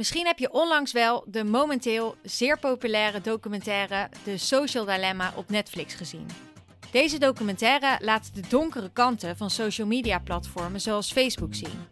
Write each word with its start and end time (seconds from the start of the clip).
Misschien 0.00 0.26
heb 0.26 0.38
je 0.38 0.52
onlangs 0.52 0.92
wel 0.92 1.24
de 1.26 1.44
momenteel 1.44 2.16
zeer 2.22 2.58
populaire 2.58 3.20
documentaire 3.20 4.08
The 4.24 4.36
Social 4.36 4.84
Dilemma 4.84 5.32
op 5.36 5.50
Netflix 5.50 5.94
gezien. 5.94 6.26
Deze 6.90 7.18
documentaire 7.18 7.98
laat 8.04 8.34
de 8.34 8.42
donkere 8.48 8.90
kanten 8.92 9.36
van 9.36 9.50
social 9.50 9.86
media 9.86 10.18
platformen 10.18 10.80
zoals 10.80 11.12
Facebook 11.12 11.54
zien. 11.54 11.86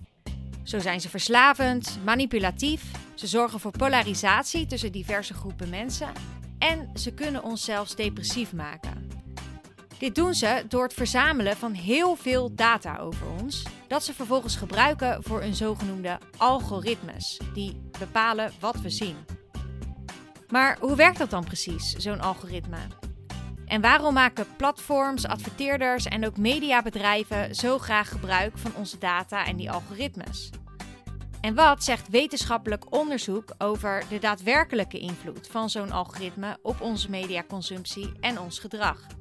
Zo 0.63 0.79
zijn 0.79 1.01
ze 1.01 1.09
verslavend, 1.09 1.99
manipulatief, 2.05 2.83
ze 3.15 3.27
zorgen 3.27 3.61
voor 3.61 3.73
polarisatie 3.79 4.67
tussen 4.67 4.93
diverse 4.93 5.35
groepen 5.35 5.69
mensen 5.69 6.13
en 6.59 6.91
ze 6.95 7.15
kunnen 7.15 7.43
ons 7.43 7.65
zelfs 7.65 7.95
depressief 7.95 8.53
maken. 8.53 9.11
Dit 9.99 10.15
doen 10.15 10.35
ze 10.35 10.65
door 10.69 10.83
het 10.83 10.95
verzamelen 10.95 11.57
van 11.57 11.73
heel 11.73 12.17
veel 12.17 12.55
data 12.55 12.97
over 12.99 13.27
ons, 13.43 13.65
dat 13.89 14.05
ze 14.05 14.15
vervolgens 14.15 14.57
gebruiken 14.57 15.23
voor 15.23 15.41
hun 15.41 15.55
zogenoemde 15.55 16.19
algoritmes, 16.37 17.41
die 17.55 17.81
bepalen 17.99 18.53
wat 18.61 18.81
we 18.81 18.91
zien. 18.91 19.17
Maar 20.49 20.77
hoe 20.81 20.97
werkt 20.97 21.19
dat 21.19 21.31
dan 21.31 21.45
precies, 21.45 21.93
zo'n 21.93 22.21
algoritme? 22.21 22.79
En 23.67 23.81
waarom 23.81 24.15
maken 24.15 24.47
platforms, 24.57 25.27
adverteerders 25.27 26.05
en 26.05 26.27
ook 26.27 26.37
mediabedrijven 26.37 27.55
zo 27.55 27.79
graag 27.79 28.09
gebruik 28.09 28.59
van 28.59 28.75
onze 28.75 28.99
data 28.99 29.47
en 29.47 29.57
die 29.57 29.71
algoritmes? 29.71 30.51
En 31.41 31.55
wat 31.55 31.85
zegt 31.85 32.09
wetenschappelijk 32.09 32.95
onderzoek 32.95 33.55
over 33.59 34.05
de 34.09 34.19
daadwerkelijke 34.19 34.99
invloed 34.99 35.49
van 35.49 35.71
zo'n 35.71 35.93
algoritme 35.93 36.59
op 36.63 36.81
onze 36.81 37.11
mediaconsumptie 37.11 38.13
en 38.21 38.41
ons 38.41 38.59
gedrag? 38.59 39.18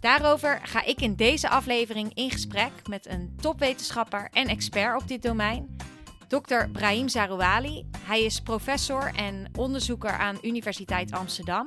Daarover 0.00 0.60
ga 0.62 0.84
ik 0.84 1.00
in 1.00 1.14
deze 1.14 1.48
aflevering 1.48 2.14
in 2.14 2.30
gesprek 2.30 2.72
met 2.88 3.06
een 3.06 3.36
topwetenschapper 3.40 4.28
en 4.32 4.48
expert 4.48 5.02
op 5.02 5.08
dit 5.08 5.22
domein, 5.22 5.76
Dr. 6.28 6.68
Brahim 6.72 7.08
Zarouali. 7.08 7.86
Hij 7.98 8.22
is 8.22 8.40
professor 8.40 9.14
en 9.14 9.50
onderzoeker 9.56 10.10
aan 10.10 10.38
Universiteit 10.42 11.12
Amsterdam. 11.12 11.66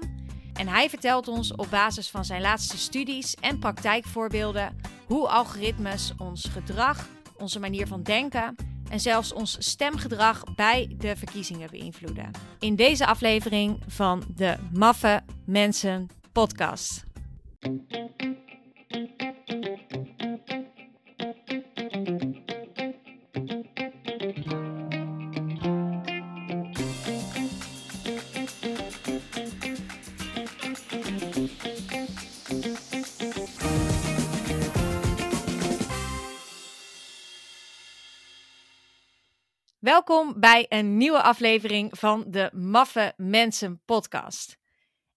En 0.54 0.68
hij 0.68 0.90
vertelt 0.90 1.28
ons 1.28 1.56
op 1.56 1.68
basis 1.70 2.10
van 2.10 2.26
zijn 2.26 2.42
laatste 2.42 2.78
studies 2.78 3.36
en 3.36 3.60
praktijkvoorbeelden 3.60 4.76
hoe 5.08 5.28
algoritmes 5.28 6.14
ons 6.18 6.46
gedrag, 6.46 7.08
onze 7.38 7.60
manier 7.60 7.88
van 7.88 8.04
denken 8.04 8.56
en 8.90 9.00
zelfs 9.00 9.34
ons 9.34 9.56
stemgedrag 9.60 10.44
bij 10.56 10.96
de 10.98 11.16
verkiezingen 11.16 11.70
beïnvloeden. 11.72 12.32
In 12.60 12.76
deze 12.76 13.06
aflevering 13.06 13.80
van 13.88 14.24
de 14.36 14.56
Maffe 14.72 15.22
Mensen 15.46 16.10
podcast. 16.32 17.11
Welkom 17.62 17.74
bij 40.40 40.66
een 40.70 40.98
nieuwe 40.98 41.22
aflevering 41.22 42.00
van 42.00 42.24
de 42.28 42.50
Maffe 42.54 43.14
Mensen 43.18 43.82
podcast. 43.86 44.61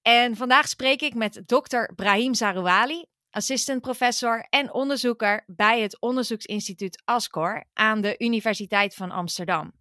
En 0.07 0.37
vandaag 0.37 0.69
spreek 0.69 1.03
ik 1.03 1.15
met 1.15 1.43
dokter 1.47 1.93
Brahim 1.95 2.35
Zarouali, 2.35 3.05
assistant 3.31 3.81
professor 3.81 4.47
en 4.51 4.73
onderzoeker 4.73 5.45
bij 5.47 5.81
het 5.81 6.01
onderzoeksinstituut 6.01 7.03
ASCOR 7.05 7.65
aan 7.73 8.01
de 8.01 8.15
Universiteit 8.19 8.95
van 8.95 9.11
Amsterdam. 9.11 9.73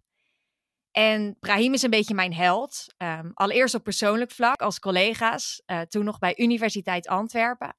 En 0.90 1.36
Brahim 1.40 1.72
is 1.72 1.82
een 1.82 1.90
beetje 1.90 2.14
mijn 2.14 2.34
held. 2.34 2.94
Um, 2.98 3.30
allereerst 3.34 3.74
op 3.74 3.82
persoonlijk 3.84 4.30
vlak 4.30 4.60
als 4.60 4.78
collega's, 4.78 5.62
uh, 5.66 5.80
toen 5.80 6.04
nog 6.04 6.18
bij 6.18 6.38
Universiteit 6.38 7.08
Antwerpen, 7.08 7.76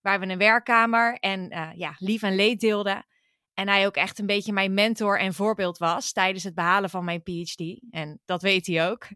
waar 0.00 0.20
we 0.20 0.26
een 0.26 0.38
werkkamer 0.38 1.14
en 1.14 1.52
uh, 1.52 1.70
ja, 1.74 1.94
lief 1.98 2.22
en 2.22 2.34
leed 2.34 2.60
deelden. 2.60 3.06
En 3.52 3.68
hij 3.68 3.86
ook 3.86 3.96
echt 3.96 4.18
een 4.18 4.26
beetje 4.26 4.52
mijn 4.52 4.74
mentor 4.74 5.18
en 5.18 5.34
voorbeeld 5.34 5.78
was 5.78 6.12
tijdens 6.12 6.44
het 6.44 6.54
behalen 6.54 6.90
van 6.90 7.04
mijn 7.04 7.22
PhD. 7.22 7.80
En 7.90 8.20
dat 8.24 8.42
weet 8.42 8.66
hij 8.66 8.90
ook. 8.90 9.06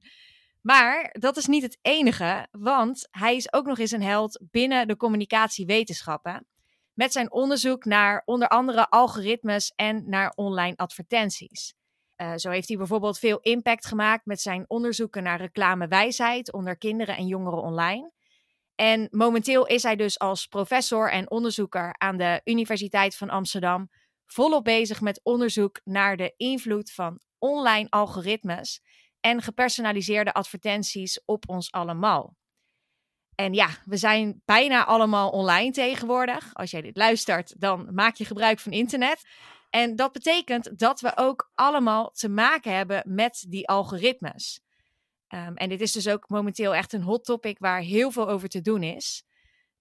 Maar 0.68 1.14
dat 1.18 1.36
is 1.36 1.46
niet 1.46 1.62
het 1.62 1.78
enige, 1.82 2.48
want 2.50 3.08
hij 3.10 3.36
is 3.36 3.52
ook 3.52 3.66
nog 3.66 3.78
eens 3.78 3.90
een 3.90 4.02
held 4.02 4.40
binnen 4.50 4.88
de 4.88 4.96
communicatiewetenschappen. 4.96 6.46
Met 6.92 7.12
zijn 7.12 7.32
onderzoek 7.32 7.84
naar 7.84 8.22
onder 8.24 8.48
andere 8.48 8.88
algoritmes 8.88 9.72
en 9.76 10.08
naar 10.08 10.32
online 10.34 10.76
advertenties. 10.76 11.74
Uh, 12.16 12.32
zo 12.36 12.50
heeft 12.50 12.68
hij 12.68 12.76
bijvoorbeeld 12.76 13.18
veel 13.18 13.38
impact 13.38 13.86
gemaakt 13.86 14.26
met 14.26 14.40
zijn 14.40 14.64
onderzoeken 14.66 15.22
naar 15.22 15.40
reclamewijsheid 15.40 16.52
onder 16.52 16.78
kinderen 16.78 17.16
en 17.16 17.26
jongeren 17.26 17.62
online. 17.62 18.12
En 18.74 19.08
momenteel 19.10 19.66
is 19.66 19.82
hij 19.82 19.96
dus 19.96 20.18
als 20.18 20.46
professor 20.46 21.10
en 21.10 21.30
onderzoeker 21.30 21.94
aan 21.98 22.16
de 22.16 22.40
Universiteit 22.44 23.16
van 23.16 23.30
Amsterdam 23.30 23.90
volop 24.26 24.64
bezig 24.64 25.00
met 25.00 25.20
onderzoek 25.22 25.80
naar 25.84 26.16
de 26.16 26.34
invloed 26.36 26.92
van 26.92 27.20
online 27.38 27.86
algoritmes 27.90 28.80
en 29.20 29.42
gepersonaliseerde 29.42 30.32
advertenties 30.32 31.20
op 31.24 31.48
ons 31.48 31.72
allemaal. 31.72 32.36
En 33.34 33.54
ja, 33.54 33.68
we 33.84 33.96
zijn 33.96 34.42
bijna 34.44 34.84
allemaal 34.84 35.30
online 35.30 35.70
tegenwoordig. 35.70 36.54
Als 36.54 36.70
jij 36.70 36.80
dit 36.80 36.96
luistert, 36.96 37.60
dan 37.60 37.94
maak 37.94 38.14
je 38.14 38.24
gebruik 38.24 38.58
van 38.58 38.72
internet. 38.72 39.26
En 39.70 39.96
dat 39.96 40.12
betekent 40.12 40.78
dat 40.78 41.00
we 41.00 41.12
ook 41.16 41.50
allemaal 41.54 42.10
te 42.10 42.28
maken 42.28 42.76
hebben 42.76 43.02
met 43.06 43.44
die 43.48 43.68
algoritmes. 43.68 44.60
Um, 45.34 45.56
en 45.56 45.68
dit 45.68 45.80
is 45.80 45.92
dus 45.92 46.08
ook 46.08 46.28
momenteel 46.28 46.74
echt 46.74 46.92
een 46.92 47.02
hot 47.02 47.24
topic 47.24 47.58
waar 47.58 47.80
heel 47.80 48.10
veel 48.10 48.28
over 48.28 48.48
te 48.48 48.60
doen 48.60 48.82
is. 48.82 49.24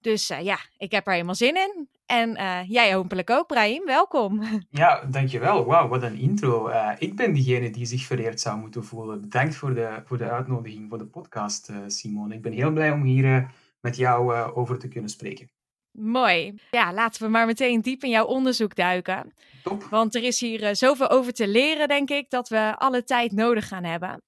Dus 0.02 0.32
uh, 0.32 0.42
ja, 0.42 0.58
ik 0.78 0.92
heb 0.92 1.08
er 1.08 1.14
helemaal 1.14 1.36
zin 1.36 1.56
in. 1.56 1.90
En 2.06 2.30
uh, 2.30 2.60
jij 2.70 2.94
hopelijk 2.94 3.30
ook, 3.30 3.48
Brahim. 3.48 3.86
Welkom. 3.86 4.42
Ja, 4.70 5.06
dankjewel. 5.06 5.66
Wauw, 5.66 5.88
wat 5.88 6.04
een 6.04 6.18
intro. 6.18 6.70
Uh, 6.70 6.92
ik 6.98 7.16
ben 7.16 7.34
diegene 7.34 7.70
die 7.70 7.86
zich 7.86 8.02
vereerd 8.02 8.40
zou 8.40 8.60
moeten 8.60 8.84
voelen. 8.84 9.22
Bedankt 9.22 9.56
voor 9.56 9.74
de, 9.74 10.02
voor 10.06 10.18
de 10.18 10.30
uitnodiging 10.30 10.90
voor 10.90 10.98
de 10.98 11.06
podcast, 11.06 11.72
Simone. 11.88 12.36
Ik 12.36 12.42
ben 12.42 12.52
heel 12.52 12.72
blij 12.72 12.92
om 12.92 13.04
hier 13.04 13.52
met 13.82 13.96
jou 13.96 14.34
over 14.54 14.80
te 14.80 14.88
kunnen 14.88 15.10
spreken. 15.10 15.50
Mooi. 15.92 16.54
Ja, 16.72 16.94
laten 16.94 17.24
we 17.24 17.30
maar 17.30 17.46
meteen 17.46 17.82
diep 17.82 18.04
in 18.04 18.10
jouw 18.10 18.26
onderzoek 18.26 18.76
duiken. 18.76 19.34
Top. 19.64 19.84
Want 19.84 20.16
er 20.16 20.24
is 20.24 20.40
hier 20.40 20.76
zoveel 20.76 21.10
over 21.10 21.34
te 21.34 21.48
leren, 21.48 21.88
denk 21.88 22.10
ik, 22.10 22.30
dat 22.30 22.50
we 22.50 22.76
alle 22.78 23.04
tijd 23.04 23.32
nodig 23.32 23.68
gaan 23.68 23.84
hebben. 23.84 24.22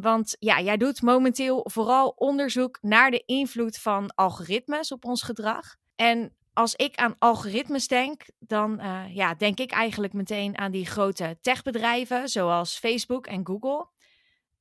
Want 0.00 0.36
ja, 0.38 0.60
jij 0.60 0.76
doet 0.76 1.02
momenteel 1.02 1.64
vooral 1.72 2.08
onderzoek 2.08 2.78
naar 2.82 3.10
de 3.10 3.22
invloed 3.26 3.78
van 3.78 4.14
algoritmes 4.14 4.92
op 4.92 5.04
ons 5.04 5.22
gedrag. 5.22 5.76
En 5.94 6.36
als 6.52 6.74
ik 6.74 6.96
aan 6.96 7.16
algoritmes 7.18 7.88
denk, 7.88 8.22
dan 8.38 8.80
uh, 8.80 9.14
ja, 9.14 9.34
denk 9.34 9.58
ik 9.58 9.70
eigenlijk 9.70 10.12
meteen 10.12 10.58
aan 10.58 10.70
die 10.70 10.86
grote 10.86 11.38
techbedrijven 11.40 12.28
zoals 12.28 12.78
Facebook 12.78 13.26
en 13.26 13.46
Google. 13.46 13.88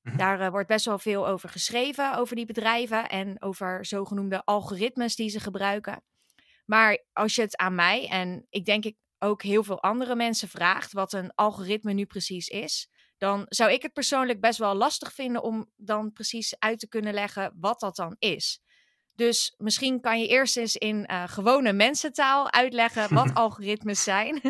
Mhm. 0.01 0.17
Daar 0.17 0.41
uh, 0.41 0.49
wordt 0.49 0.67
best 0.67 0.85
wel 0.85 0.99
veel 0.99 1.27
over 1.27 1.49
geschreven, 1.49 2.17
over 2.17 2.35
die 2.35 2.45
bedrijven 2.45 3.09
en 3.09 3.41
over 3.41 3.85
zogenoemde 3.85 4.45
algoritmes 4.45 5.15
die 5.15 5.29
ze 5.29 5.39
gebruiken. 5.39 6.03
Maar 6.65 7.03
als 7.13 7.35
je 7.35 7.41
het 7.41 7.57
aan 7.57 7.75
mij 7.75 8.07
en 8.07 8.45
ik 8.49 8.65
denk 8.65 8.85
ik 8.85 8.95
ook 9.19 9.43
heel 9.43 9.63
veel 9.63 9.81
andere 9.81 10.15
mensen 10.15 10.49
vraagt 10.49 10.93
wat 10.93 11.13
een 11.13 11.31
algoritme 11.35 11.93
nu 11.93 12.05
precies 12.05 12.47
is, 12.47 12.89
dan 13.17 13.45
zou 13.49 13.71
ik 13.71 13.81
het 13.81 13.93
persoonlijk 13.93 14.39
best 14.39 14.59
wel 14.59 14.75
lastig 14.75 15.13
vinden 15.13 15.43
om 15.43 15.69
dan 15.75 16.11
precies 16.11 16.59
uit 16.59 16.79
te 16.79 16.87
kunnen 16.87 17.13
leggen 17.13 17.53
wat 17.59 17.79
dat 17.79 17.95
dan 17.95 18.15
is. 18.19 18.59
Dus 19.15 19.55
misschien 19.57 20.01
kan 20.01 20.19
je 20.19 20.27
eerst 20.27 20.57
eens 20.57 20.75
in 20.75 21.07
uh, 21.11 21.23
gewone 21.27 21.73
mensentaal 21.73 22.51
uitleggen 22.51 23.13
wat 23.13 23.33
algoritmes 23.43 24.03
zijn. 24.03 24.41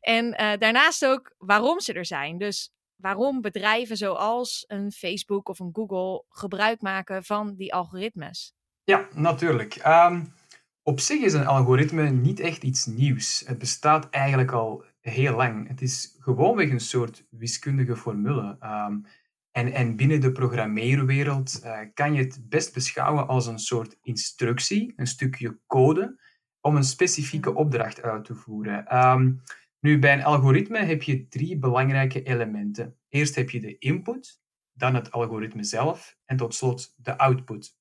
en 0.00 0.26
uh, 0.26 0.52
daarnaast 0.58 1.06
ook 1.06 1.34
waarom 1.38 1.80
ze 1.80 1.92
er 1.92 2.06
zijn. 2.06 2.38
Dus 2.38 2.72
waarom 2.96 3.40
bedrijven 3.40 3.96
zoals 3.96 4.64
een 4.66 4.92
Facebook 4.92 5.48
of 5.48 5.58
een 5.58 5.70
Google 5.72 6.24
gebruik 6.28 6.80
maken 6.80 7.24
van 7.24 7.54
die 7.54 7.74
algoritmes. 7.74 8.52
Ja, 8.84 9.08
natuurlijk. 9.12 9.86
Um, 9.86 10.34
op 10.82 11.00
zich 11.00 11.20
is 11.20 11.32
een 11.32 11.46
algoritme 11.46 12.10
niet 12.10 12.40
echt 12.40 12.62
iets 12.62 12.86
nieuws. 12.86 13.42
Het 13.46 13.58
bestaat 13.58 14.10
eigenlijk 14.10 14.52
al 14.52 14.84
heel 15.10 15.36
lang. 15.36 15.68
Het 15.68 15.82
is 15.82 16.16
gewoonweg 16.18 16.70
een 16.70 16.80
soort 16.80 17.26
wiskundige 17.30 17.96
formule. 17.96 18.58
Um, 18.62 19.06
en, 19.50 19.72
en 19.72 19.96
binnen 19.96 20.20
de 20.20 20.32
programmeerwereld 20.32 21.60
uh, 21.64 21.78
kan 21.94 22.14
je 22.14 22.22
het 22.22 22.48
best 22.48 22.74
beschouwen 22.74 23.28
als 23.28 23.46
een 23.46 23.58
soort 23.58 23.98
instructie, 24.02 24.92
een 24.96 25.06
stukje 25.06 25.58
code, 25.66 26.20
om 26.60 26.76
een 26.76 26.84
specifieke 26.84 27.54
opdracht 27.54 28.02
uit 28.02 28.24
te 28.24 28.34
voeren. 28.34 28.96
Um, 28.96 29.42
nu, 29.80 29.98
bij 29.98 30.12
een 30.12 30.24
algoritme 30.24 30.78
heb 30.78 31.02
je 31.02 31.28
drie 31.28 31.58
belangrijke 31.58 32.22
elementen. 32.22 32.96
Eerst 33.08 33.34
heb 33.34 33.50
je 33.50 33.60
de 33.60 33.78
input, 33.78 34.40
dan 34.72 34.94
het 34.94 35.12
algoritme 35.12 35.64
zelf 35.64 36.16
en 36.24 36.36
tot 36.36 36.54
slot 36.54 36.94
de 36.96 37.18
output. 37.18 37.78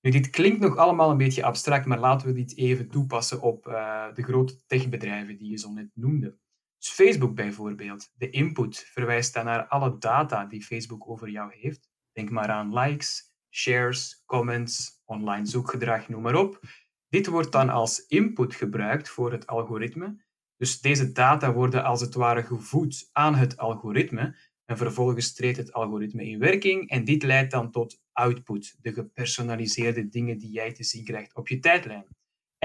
Nu, 0.00 0.10
dit 0.10 0.30
klinkt 0.30 0.60
nog 0.60 0.76
allemaal 0.76 1.10
een 1.10 1.16
beetje 1.16 1.44
abstract, 1.44 1.86
maar 1.86 1.98
laten 1.98 2.26
we 2.26 2.32
dit 2.32 2.56
even 2.56 2.88
toepassen 2.88 3.42
op 3.42 3.66
uh, 3.66 4.14
de 4.14 4.22
grote 4.22 4.66
techbedrijven 4.66 5.36
die 5.36 5.50
je 5.50 5.56
zo 5.56 5.72
net 5.72 5.90
noemde. 5.94 6.38
Dus 6.78 6.90
Facebook 6.90 7.34
bijvoorbeeld, 7.34 8.12
de 8.14 8.30
input 8.30 8.78
verwijst 8.78 9.34
dan 9.34 9.44
naar 9.44 9.66
alle 9.66 9.98
data 9.98 10.44
die 10.44 10.62
Facebook 10.62 11.08
over 11.08 11.28
jou 11.28 11.54
heeft. 11.54 11.88
Denk 12.12 12.30
maar 12.30 12.48
aan 12.48 12.78
likes, 12.78 13.34
shares, 13.50 14.22
comments, 14.26 15.02
online 15.04 15.46
zoekgedrag, 15.46 16.08
noem 16.08 16.22
maar 16.22 16.34
op. 16.34 16.60
Dit 17.08 17.26
wordt 17.26 17.52
dan 17.52 17.68
als 17.68 18.06
input 18.06 18.54
gebruikt 18.54 19.08
voor 19.08 19.32
het 19.32 19.46
algoritme. 19.46 20.24
Dus 20.56 20.80
deze 20.80 21.12
data 21.12 21.52
worden 21.52 21.84
als 21.84 22.00
het 22.00 22.14
ware 22.14 22.42
gevoed 22.42 23.08
aan 23.12 23.34
het 23.34 23.56
algoritme 23.56 24.36
en 24.64 24.76
vervolgens 24.76 25.34
treedt 25.34 25.56
het 25.56 25.72
algoritme 25.72 26.24
in 26.24 26.38
werking 26.38 26.88
en 26.90 27.04
dit 27.04 27.22
leidt 27.22 27.50
dan 27.50 27.70
tot 27.70 28.00
output, 28.12 28.76
de 28.80 28.92
gepersonaliseerde 28.92 30.08
dingen 30.08 30.38
die 30.38 30.50
jij 30.50 30.72
te 30.72 30.84
zien 30.84 31.04
krijgt 31.04 31.34
op 31.34 31.48
je 31.48 31.58
tijdlijn. 31.58 32.15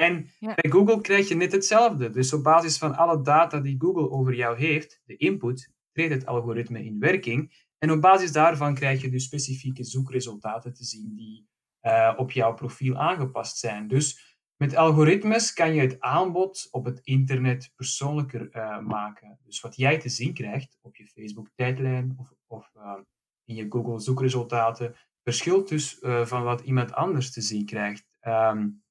En 0.01 0.30
bij 0.39 0.71
Google 0.71 1.01
krijg 1.01 1.27
je 1.27 1.36
net 1.36 1.51
hetzelfde. 1.51 2.09
Dus 2.09 2.33
op 2.33 2.44
basis 2.44 2.77
van 2.77 2.95
alle 2.95 3.21
data 3.21 3.59
die 3.59 3.75
Google 3.80 4.09
over 4.09 4.36
jou 4.36 4.57
heeft, 4.57 5.01
de 5.06 5.15
input, 5.15 5.71
treedt 5.92 6.13
het 6.13 6.25
algoritme 6.25 6.83
in 6.83 7.00
werking. 7.00 7.69
En 7.77 7.92
op 7.92 8.01
basis 8.01 8.31
daarvan 8.31 8.74
krijg 8.74 9.01
je 9.01 9.09
dus 9.09 9.24
specifieke 9.24 9.83
zoekresultaten 9.83 10.74
te 10.74 10.83
zien 10.83 11.15
die 11.15 11.48
uh, 11.81 12.13
op 12.18 12.31
jouw 12.31 12.53
profiel 12.53 12.98
aangepast 12.98 13.57
zijn. 13.57 13.88
Dus 13.88 14.38
met 14.56 14.75
algoritmes 14.75 15.53
kan 15.53 15.74
je 15.74 15.81
het 15.81 16.00
aanbod 16.00 16.68
op 16.71 16.86
het 16.86 17.00
internet 17.04 17.71
persoonlijker 17.75 18.56
uh, 18.56 18.80
maken. 18.80 19.39
Dus 19.44 19.62
wat 19.62 19.75
jij 19.75 20.00
te 20.00 20.09
zien 20.09 20.33
krijgt 20.33 20.77
op 20.81 20.95
je 20.95 21.07
Facebook-tijdlijn 21.07 22.13
of, 22.18 22.33
of 22.47 22.71
uh, 22.77 22.94
in 23.45 23.56
je 23.56 23.65
Google-zoekresultaten, 23.69 24.95
verschilt 25.24 25.69
dus 25.69 25.97
van 26.24 26.44
wat 26.44 26.62
iemand 26.62 26.94
anders 26.94 27.31
te 27.31 27.42
zien 27.42 27.65
krijgt. 27.65 28.09
Um, 28.27 28.83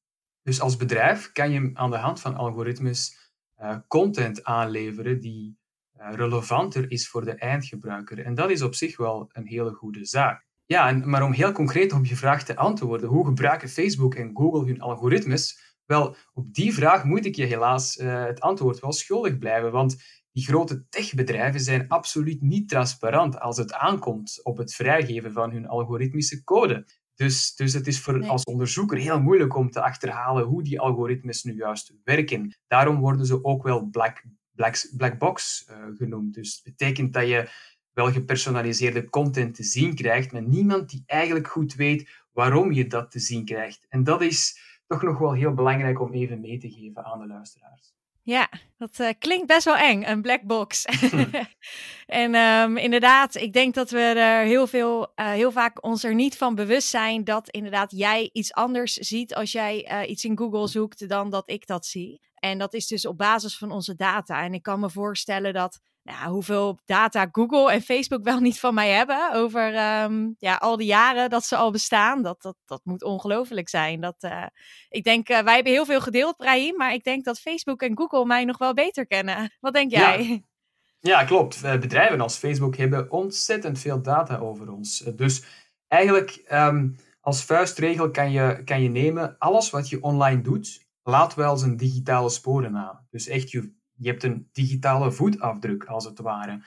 dus 0.43 0.61
als 0.61 0.77
bedrijf 0.77 1.33
kan 1.33 1.51
je 1.51 1.71
aan 1.75 1.91
de 1.91 1.97
hand 1.97 2.21
van 2.21 2.35
algoritmes 2.35 3.19
uh, 3.61 3.77
content 3.89 4.45
aanleveren 4.45 5.21
die 5.21 5.59
uh, 5.99 6.13
relevanter 6.15 6.91
is 6.91 7.09
voor 7.09 7.25
de 7.25 7.35
eindgebruiker. 7.35 8.25
En 8.25 8.35
dat 8.35 8.51
is 8.51 8.63
op 8.63 8.75
zich 8.75 8.97
wel 8.97 9.29
een 9.33 9.47
hele 9.47 9.73
goede 9.73 10.05
zaak. 10.05 10.49
Ja, 10.67 10.89
en, 10.89 11.09
maar 11.09 11.23
om 11.23 11.33
heel 11.33 11.53
concreet 11.53 11.93
op 11.93 12.05
je 12.05 12.17
vraag 12.17 12.45
te 12.45 12.57
antwoorden, 12.57 13.09
hoe 13.09 13.27
gebruiken 13.27 13.69
Facebook 13.69 14.15
en 14.15 14.31
Google 14.35 14.67
hun 14.67 14.81
algoritmes? 14.81 15.75
Wel, 15.87 16.17
op 16.33 16.55
die 16.55 16.75
vraag 16.75 17.05
moet 17.05 17.25
ik 17.25 17.35
je 17.35 17.45
helaas 17.45 17.97
uh, 17.97 18.25
het 18.25 18.41
antwoord 18.41 18.81
wel 18.81 18.93
schuldig 18.93 19.39
blijven, 19.39 19.73
want 19.73 20.03
die 20.33 20.45
grote 20.45 20.89
techbedrijven 20.89 21.61
zijn 21.61 21.89
absoluut 21.89 22.41
niet 22.41 22.69
transparant 22.69 23.41
als 23.41 23.57
het 23.57 23.73
aankomt 23.73 24.41
op 24.43 24.57
het 24.57 24.75
vrijgeven 24.75 25.33
van 25.33 25.51
hun 25.51 25.69
algoritmische 25.69 26.45
code. 26.45 26.87
Dus, 27.21 27.55
dus 27.55 27.73
het 27.73 27.87
is 27.87 28.01
voor 28.01 28.27
als 28.27 28.45
onderzoeker 28.45 28.99
heel 28.99 29.21
moeilijk 29.21 29.57
om 29.57 29.71
te 29.71 29.83
achterhalen 29.83 30.45
hoe 30.45 30.63
die 30.63 30.81
algoritmes 30.81 31.45
nu 31.45 31.55
juist 31.55 31.95
werken. 32.05 32.57
Daarom 32.67 33.01
worden 33.01 33.27
ze 33.27 33.45
ook 33.45 33.63
wel 33.63 33.85
black, 33.85 34.25
black, 34.55 34.89
black 34.97 35.19
box 35.19 35.67
uh, 35.71 35.77
genoemd. 35.97 36.35
Dus 36.35 36.55
het 36.55 36.65
betekent 36.65 37.13
dat 37.13 37.29
je 37.29 37.49
wel 37.93 38.13
gepersonaliseerde 38.13 39.09
content 39.09 39.55
te 39.55 39.63
zien 39.63 39.95
krijgt, 39.95 40.33
maar 40.33 40.43
niemand 40.43 40.91
die 40.91 41.03
eigenlijk 41.07 41.49
goed 41.49 41.75
weet 41.75 42.11
waarom 42.33 42.73
je 42.73 42.87
dat 42.87 43.11
te 43.11 43.19
zien 43.19 43.45
krijgt. 43.45 43.87
En 43.89 44.05
dat 44.05 44.23
is 44.23 44.59
toch 44.87 45.03
nog 45.03 45.19
wel 45.19 45.33
heel 45.33 45.55
belangrijk 45.55 46.01
om 46.01 46.13
even 46.13 46.41
mee 46.41 46.59
te 46.59 46.71
geven 46.71 47.05
aan 47.05 47.21
de 47.21 47.27
luisteraars. 47.27 47.95
Ja, 48.31 48.49
dat 48.79 48.99
uh, 48.99 49.09
klinkt 49.19 49.47
best 49.47 49.65
wel 49.65 49.77
eng, 49.77 50.05
een 50.05 50.23
black 50.23 50.43
box. 50.43 50.85
en 52.07 52.35
um, 52.35 52.77
inderdaad, 52.77 53.35
ik 53.35 53.53
denk 53.53 53.75
dat 53.75 53.91
we 53.91 54.01
er 54.01 54.45
heel 54.47 54.67
veel, 54.67 55.13
uh, 55.17 55.31
heel 55.31 55.53
vaak 55.53 55.85
ons 55.85 56.05
er 56.05 56.15
niet 56.15 56.37
van 56.37 56.55
bewust 56.55 56.89
zijn 56.89 57.25
dat 57.25 57.49
inderdaad 57.49 57.91
jij 57.91 58.31
iets 58.33 58.53
anders 58.53 58.95
ziet 58.95 59.35
als 59.35 59.53
jij 59.53 59.91
uh, 59.93 60.11
iets 60.11 60.25
in 60.25 60.39
Google 60.39 60.69
zoekt 60.69 61.09
dan 61.09 61.31
dat 61.31 61.51
ik 61.51 61.67
dat 61.67 61.87
zie. 61.87 62.21
En 62.35 62.59
dat 62.59 62.75
is 62.75 62.87
dus 62.87 63.07
op 63.07 63.19
basis 63.19 63.57
van 63.59 63.71
onze 63.71 63.95
data. 63.95 64.43
En 64.43 64.55
ik 64.55 64.63
kan 64.63 64.81
me 64.81 64.91
voorstellen 64.91 65.53
dat 65.53 65.81
nou, 66.03 66.31
hoeveel 66.31 66.79
data 66.85 67.29
Google 67.33 67.73
en 67.73 67.83
Facebook 67.83 68.25
wel 68.25 68.41
niet 68.41 68.61
van 68.61 68.75
mij 68.75 68.91
hebben 68.91 69.33
over 69.33 70.03
um, 70.03 70.35
ja, 70.39 70.55
al 70.55 70.77
die 70.77 70.87
jaren 70.87 71.31
dat 71.31 71.45
ze 71.45 71.57
al 71.57 71.71
bestaan. 71.71 72.23
Dat, 72.23 72.43
dat, 72.43 72.57
dat 72.65 72.81
moet 72.85 73.05
ongelooflijk 73.05 73.69
zijn. 73.69 74.01
Dat, 74.01 74.17
uh, 74.21 74.47
ik 74.89 75.05
denk, 75.05 75.29
uh, 75.29 75.39
wij 75.41 75.55
hebben 75.55 75.73
heel 75.73 75.85
veel 75.85 76.01
gedeeld, 76.01 76.37
Brahim, 76.37 76.77
maar 76.77 76.93
ik 76.93 77.05
denk 77.05 77.25
dat 77.25 77.41
Facebook 77.41 77.83
en 77.83 77.97
Google 77.97 78.27
mij 78.27 78.45
nog 78.45 78.59
wel 78.59 78.75
beter 78.75 79.07
kennen. 79.07 79.53
Wat 79.61 79.73
denk 79.73 79.91
jij? 79.91 80.23
Ja. 80.23 80.39
Ja, 81.03 81.25
klopt. 81.25 81.61
Bedrijven 81.63 82.21
als 82.21 82.37
Facebook 82.37 82.77
hebben 82.77 83.11
ontzettend 83.11 83.79
veel 83.79 84.03
data 84.03 84.39
over 84.39 84.73
ons. 84.73 84.99
Dus 84.99 85.45
eigenlijk 85.89 86.45
um, 86.53 86.97
als 87.21 87.45
vuistregel 87.45 88.11
kan 88.11 88.31
je, 88.31 88.63
kan 88.65 88.83
je 88.83 88.89
nemen, 88.89 89.39
alles 89.39 89.71
wat 89.71 89.89
je 89.89 90.03
online 90.03 90.41
doet, 90.41 90.87
laat 91.03 91.35
wel 91.35 91.57
zijn 91.57 91.77
digitale 91.77 92.31
sporen 92.31 92.73
na. 92.73 93.07
Dus 93.11 93.27
echt 93.27 93.51
je 93.51 93.73
je 94.01 94.09
hebt 94.09 94.23
een 94.23 94.49
digitale 94.53 95.13
voetafdruk, 95.13 95.85
als 95.85 96.05
het 96.05 96.19
ware. 96.19 96.63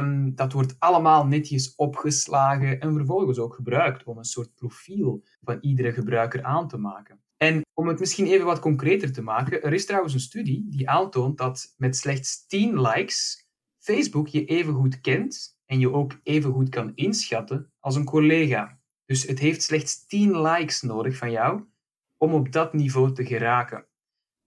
Um, 0.00 0.34
dat 0.34 0.52
wordt 0.52 0.76
allemaal 0.78 1.26
netjes 1.26 1.74
opgeslagen 1.74 2.80
en 2.80 2.94
vervolgens 2.94 3.38
ook 3.38 3.54
gebruikt 3.54 4.04
om 4.04 4.18
een 4.18 4.24
soort 4.24 4.54
profiel 4.54 5.24
van 5.40 5.58
iedere 5.60 5.92
gebruiker 5.92 6.42
aan 6.42 6.68
te 6.68 6.78
maken. 6.78 7.20
En 7.36 7.62
om 7.74 7.88
het 7.88 7.98
misschien 7.98 8.26
even 8.26 8.46
wat 8.46 8.58
concreter 8.58 9.12
te 9.12 9.22
maken, 9.22 9.62
er 9.62 9.72
is 9.72 9.86
trouwens 9.86 10.14
een 10.14 10.20
studie 10.20 10.66
die 10.68 10.88
aantoont 10.88 11.38
dat 11.38 11.74
met 11.76 11.96
slechts 11.96 12.46
10 12.46 12.80
likes 12.80 13.46
Facebook 13.78 14.28
je 14.28 14.44
even 14.44 14.74
goed 14.74 15.00
kent 15.00 15.58
en 15.66 15.78
je 15.78 15.92
ook 15.92 16.20
even 16.22 16.52
goed 16.52 16.68
kan 16.68 16.92
inschatten 16.94 17.72
als 17.80 17.96
een 17.96 18.04
collega. 18.04 18.80
Dus 19.04 19.26
het 19.26 19.38
heeft 19.38 19.62
slechts 19.62 20.06
10 20.06 20.40
likes 20.40 20.82
nodig 20.82 21.16
van 21.16 21.30
jou 21.30 21.64
om 22.16 22.34
op 22.34 22.52
dat 22.52 22.72
niveau 22.72 23.12
te 23.12 23.26
geraken 23.26 23.86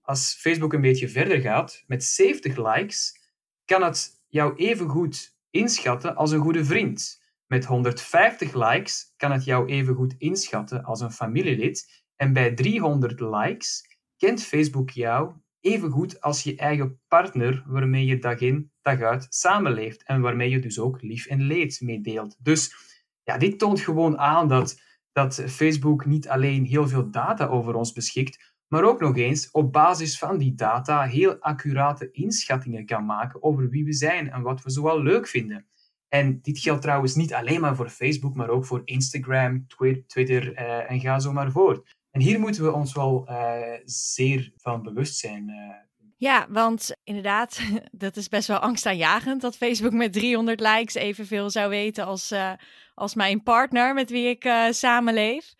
als 0.06 0.34
Facebook 0.34 0.72
een 0.72 0.80
beetje 0.80 1.08
verder 1.08 1.40
gaat, 1.40 1.84
met 1.86 2.04
70 2.04 2.56
likes, 2.56 3.12
kan 3.64 3.82
het 3.82 4.22
jou 4.28 4.56
even 4.56 4.88
goed 4.88 5.36
inschatten 5.50 6.16
als 6.16 6.30
een 6.30 6.40
goede 6.40 6.64
vriend. 6.64 7.24
Met 7.46 7.64
150 7.64 8.54
likes 8.54 9.12
kan 9.16 9.32
het 9.32 9.44
jou 9.44 9.68
even 9.68 9.94
goed 9.94 10.14
inschatten 10.18 10.84
als 10.84 11.00
een 11.00 11.12
familielid. 11.12 12.04
En 12.16 12.32
bij 12.32 12.54
300 12.54 13.20
likes 13.20 13.82
kent 14.16 14.42
Facebook 14.42 14.90
jou 14.90 15.34
even 15.60 15.90
goed 15.90 16.20
als 16.20 16.42
je 16.42 16.56
eigen 16.56 17.00
partner 17.08 17.64
waarmee 17.66 18.04
je 18.04 18.18
dag 18.18 18.40
in, 18.40 18.70
dag 18.82 19.00
uit 19.00 19.26
samenleeft 19.28 20.02
en 20.02 20.20
waarmee 20.20 20.50
je 20.50 20.58
dus 20.58 20.78
ook 20.78 21.02
lief 21.02 21.26
en 21.26 21.42
leed 21.42 21.80
meedeelt. 21.80 22.36
Dus 22.44 22.74
ja, 23.22 23.38
dit 23.38 23.58
toont 23.58 23.80
gewoon 23.80 24.18
aan 24.18 24.48
dat, 24.48 24.80
dat 25.12 25.44
Facebook 25.46 26.06
niet 26.06 26.28
alleen 26.28 26.64
heel 26.64 26.88
veel 26.88 27.10
data 27.10 27.46
over 27.46 27.74
ons 27.74 27.92
beschikt, 27.92 28.55
maar 28.68 28.84
ook 28.84 29.00
nog 29.00 29.16
eens 29.16 29.50
op 29.50 29.72
basis 29.72 30.18
van 30.18 30.38
die 30.38 30.54
data 30.54 31.02
heel 31.02 31.36
accurate 31.40 32.10
inschattingen 32.10 32.86
kan 32.86 33.04
maken 33.04 33.42
over 33.42 33.68
wie 33.68 33.84
we 33.84 33.92
zijn 33.92 34.30
en 34.30 34.42
wat 34.42 34.62
we 34.62 34.70
zoal 34.70 35.02
leuk 35.02 35.26
vinden. 35.26 35.66
En 36.08 36.40
dit 36.42 36.58
geldt 36.58 36.82
trouwens 36.82 37.14
niet 37.14 37.34
alleen 37.34 37.60
maar 37.60 37.76
voor 37.76 37.88
Facebook, 37.88 38.34
maar 38.34 38.48
ook 38.48 38.66
voor 38.66 38.82
Instagram, 38.84 39.66
Twitter 40.06 40.52
uh, 40.52 40.90
en 40.90 41.00
ga 41.00 41.18
zo 41.18 41.32
maar 41.32 41.50
voort. 41.50 41.94
En 42.10 42.20
hier 42.20 42.40
moeten 42.40 42.62
we 42.62 42.72
ons 42.72 42.92
wel 42.92 43.26
uh, 43.28 43.60
zeer 43.84 44.52
van 44.56 44.82
bewust 44.82 45.16
zijn. 45.16 45.48
Uh. 45.48 45.74
Ja, 46.16 46.46
want 46.50 46.96
inderdaad, 47.04 47.60
dat 47.92 48.16
is 48.16 48.28
best 48.28 48.48
wel 48.48 48.58
angstaanjagend 48.58 49.40
dat 49.40 49.56
Facebook 49.56 49.92
met 49.92 50.12
300 50.12 50.60
likes 50.60 50.94
evenveel 50.94 51.50
zou 51.50 51.68
weten 51.68 52.04
als, 52.04 52.34
als 52.94 53.14
mijn 53.14 53.42
partner 53.42 53.94
met 53.94 54.10
wie 54.10 54.28
ik 54.28 54.50
samenleef. 54.70 55.54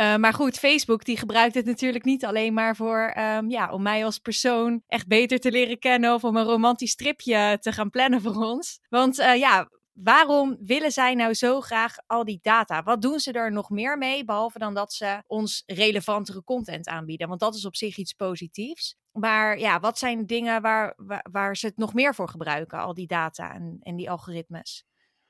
Uh, 0.00 0.16
maar 0.16 0.34
goed, 0.34 0.58
Facebook 0.58 1.04
die 1.04 1.16
gebruikt 1.16 1.54
het 1.54 1.64
natuurlijk 1.64 2.04
niet 2.04 2.24
alleen 2.24 2.54
maar 2.54 2.76
voor, 2.76 3.14
um, 3.18 3.50
ja, 3.50 3.72
om 3.72 3.82
mij 3.82 4.04
als 4.04 4.18
persoon 4.18 4.82
echt 4.86 5.06
beter 5.06 5.38
te 5.38 5.50
leren 5.50 5.78
kennen 5.78 6.14
of 6.14 6.24
om 6.24 6.36
een 6.36 6.44
romantisch 6.44 6.90
stripje 6.90 7.58
te 7.60 7.72
gaan 7.72 7.90
plannen 7.90 8.20
voor 8.22 8.34
ons. 8.34 8.80
Want 8.88 9.18
uh, 9.18 9.36
ja, 9.36 9.68
waarom 9.92 10.56
willen 10.60 10.90
zij 10.90 11.14
nou 11.14 11.34
zo 11.34 11.60
graag 11.60 11.94
al 12.06 12.24
die 12.24 12.38
data? 12.42 12.82
Wat 12.82 13.02
doen 13.02 13.18
ze 13.18 13.32
er 13.32 13.52
nog 13.52 13.70
meer 13.70 13.98
mee, 13.98 14.24
behalve 14.24 14.58
dan 14.58 14.74
dat 14.74 14.92
ze 14.92 15.22
ons 15.26 15.62
relevantere 15.66 16.44
content 16.44 16.88
aanbieden? 16.88 17.28
Want 17.28 17.40
dat 17.40 17.54
is 17.54 17.66
op 17.66 17.76
zich 17.76 17.96
iets 17.96 18.12
positiefs. 18.12 18.96
Maar 19.12 19.58
ja, 19.58 19.80
wat 19.80 19.98
zijn 19.98 20.26
dingen 20.26 20.62
waar, 20.62 20.94
waar, 20.96 21.26
waar 21.30 21.56
ze 21.56 21.66
het 21.66 21.76
nog 21.76 21.94
meer 21.94 22.14
voor 22.14 22.28
gebruiken, 22.28 22.78
al 22.78 22.94
die 22.94 23.06
data 23.06 23.54
en, 23.54 23.78
en 23.80 23.96
die 23.96 24.10
algoritmes? 24.10 24.84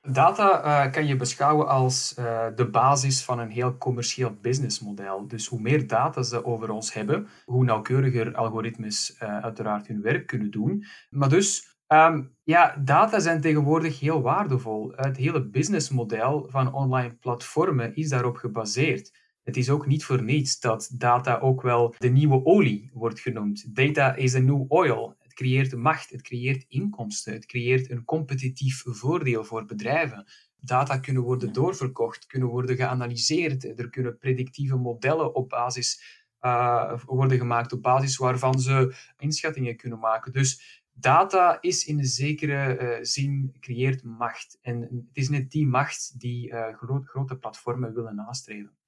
Data 0.09 0.65
uh, 0.85 0.91
kan 0.91 1.07
je 1.07 1.15
beschouwen 1.15 1.67
als 1.67 2.15
uh, 2.19 2.45
de 2.55 2.69
basis 2.69 3.23
van 3.23 3.39
een 3.39 3.49
heel 3.49 3.77
commercieel 3.77 4.37
businessmodel. 4.41 5.27
Dus 5.27 5.47
hoe 5.47 5.61
meer 5.61 5.87
data 5.87 6.23
ze 6.23 6.45
over 6.45 6.71
ons 6.71 6.93
hebben, 6.93 7.27
hoe 7.45 7.63
nauwkeuriger 7.63 8.35
algoritmes 8.35 9.17
uh, 9.23 9.37
uiteraard 9.37 9.87
hun 9.87 10.01
werk 10.01 10.27
kunnen 10.27 10.51
doen. 10.51 10.85
Maar 11.09 11.29
dus, 11.29 11.77
um, 11.87 12.35
ja, 12.43 12.75
data 12.83 13.19
zijn 13.19 13.41
tegenwoordig 13.41 13.99
heel 13.99 14.21
waardevol. 14.21 14.91
Het 14.95 15.17
hele 15.17 15.49
businessmodel 15.49 16.47
van 16.49 16.73
online 16.73 17.15
platformen 17.15 17.95
is 17.95 18.09
daarop 18.09 18.35
gebaseerd. 18.35 19.19
Het 19.43 19.57
is 19.57 19.69
ook 19.69 19.87
niet 19.87 20.05
voor 20.05 20.23
niets 20.23 20.59
dat 20.59 20.91
data 20.97 21.37
ook 21.39 21.61
wel 21.61 21.95
de 21.97 22.09
nieuwe 22.09 22.45
olie 22.45 22.89
wordt 22.93 23.19
genoemd. 23.19 23.75
Data 23.75 24.15
is 24.15 24.35
a 24.35 24.39
new 24.39 24.65
oil 24.67 25.15
creëert 25.41 25.75
macht, 25.75 26.09
het 26.09 26.21
creëert 26.21 26.65
inkomsten, 26.67 27.33
het 27.33 27.45
creëert 27.45 27.89
een 27.89 28.05
competitief 28.05 28.83
voordeel 28.85 29.43
voor 29.43 29.65
bedrijven. 29.65 30.25
Data 30.59 30.97
kunnen 30.97 31.23
worden 31.23 31.53
doorverkocht, 31.53 32.25
kunnen 32.25 32.49
worden 32.49 32.75
geanalyseerd, 32.75 33.79
er 33.79 33.89
kunnen 33.89 34.17
predictieve 34.17 34.75
modellen 34.75 35.35
op 35.35 35.49
basis 35.49 36.19
uh, 36.41 36.99
worden 37.05 37.37
gemaakt 37.37 37.73
op 37.73 37.81
basis 37.81 38.17
waarvan 38.17 38.59
ze 38.59 38.95
inschattingen 39.17 39.75
kunnen 39.77 39.99
maken. 39.99 40.31
Dus 40.31 40.81
data 40.93 41.57
is 41.61 41.85
in 41.85 41.99
een 41.99 42.05
zekere 42.05 42.79
uh, 42.79 42.97
zin 43.01 43.55
creëert 43.59 44.03
macht. 44.03 44.57
En 44.61 44.81
het 44.81 44.91
is 45.13 45.29
net 45.29 45.51
die 45.51 45.67
macht 45.67 46.19
die 46.19 46.49
uh, 46.49 46.77
grote 47.05 47.37
platformen 47.37 47.93
willen 47.93 48.15
nastreven. 48.15 48.80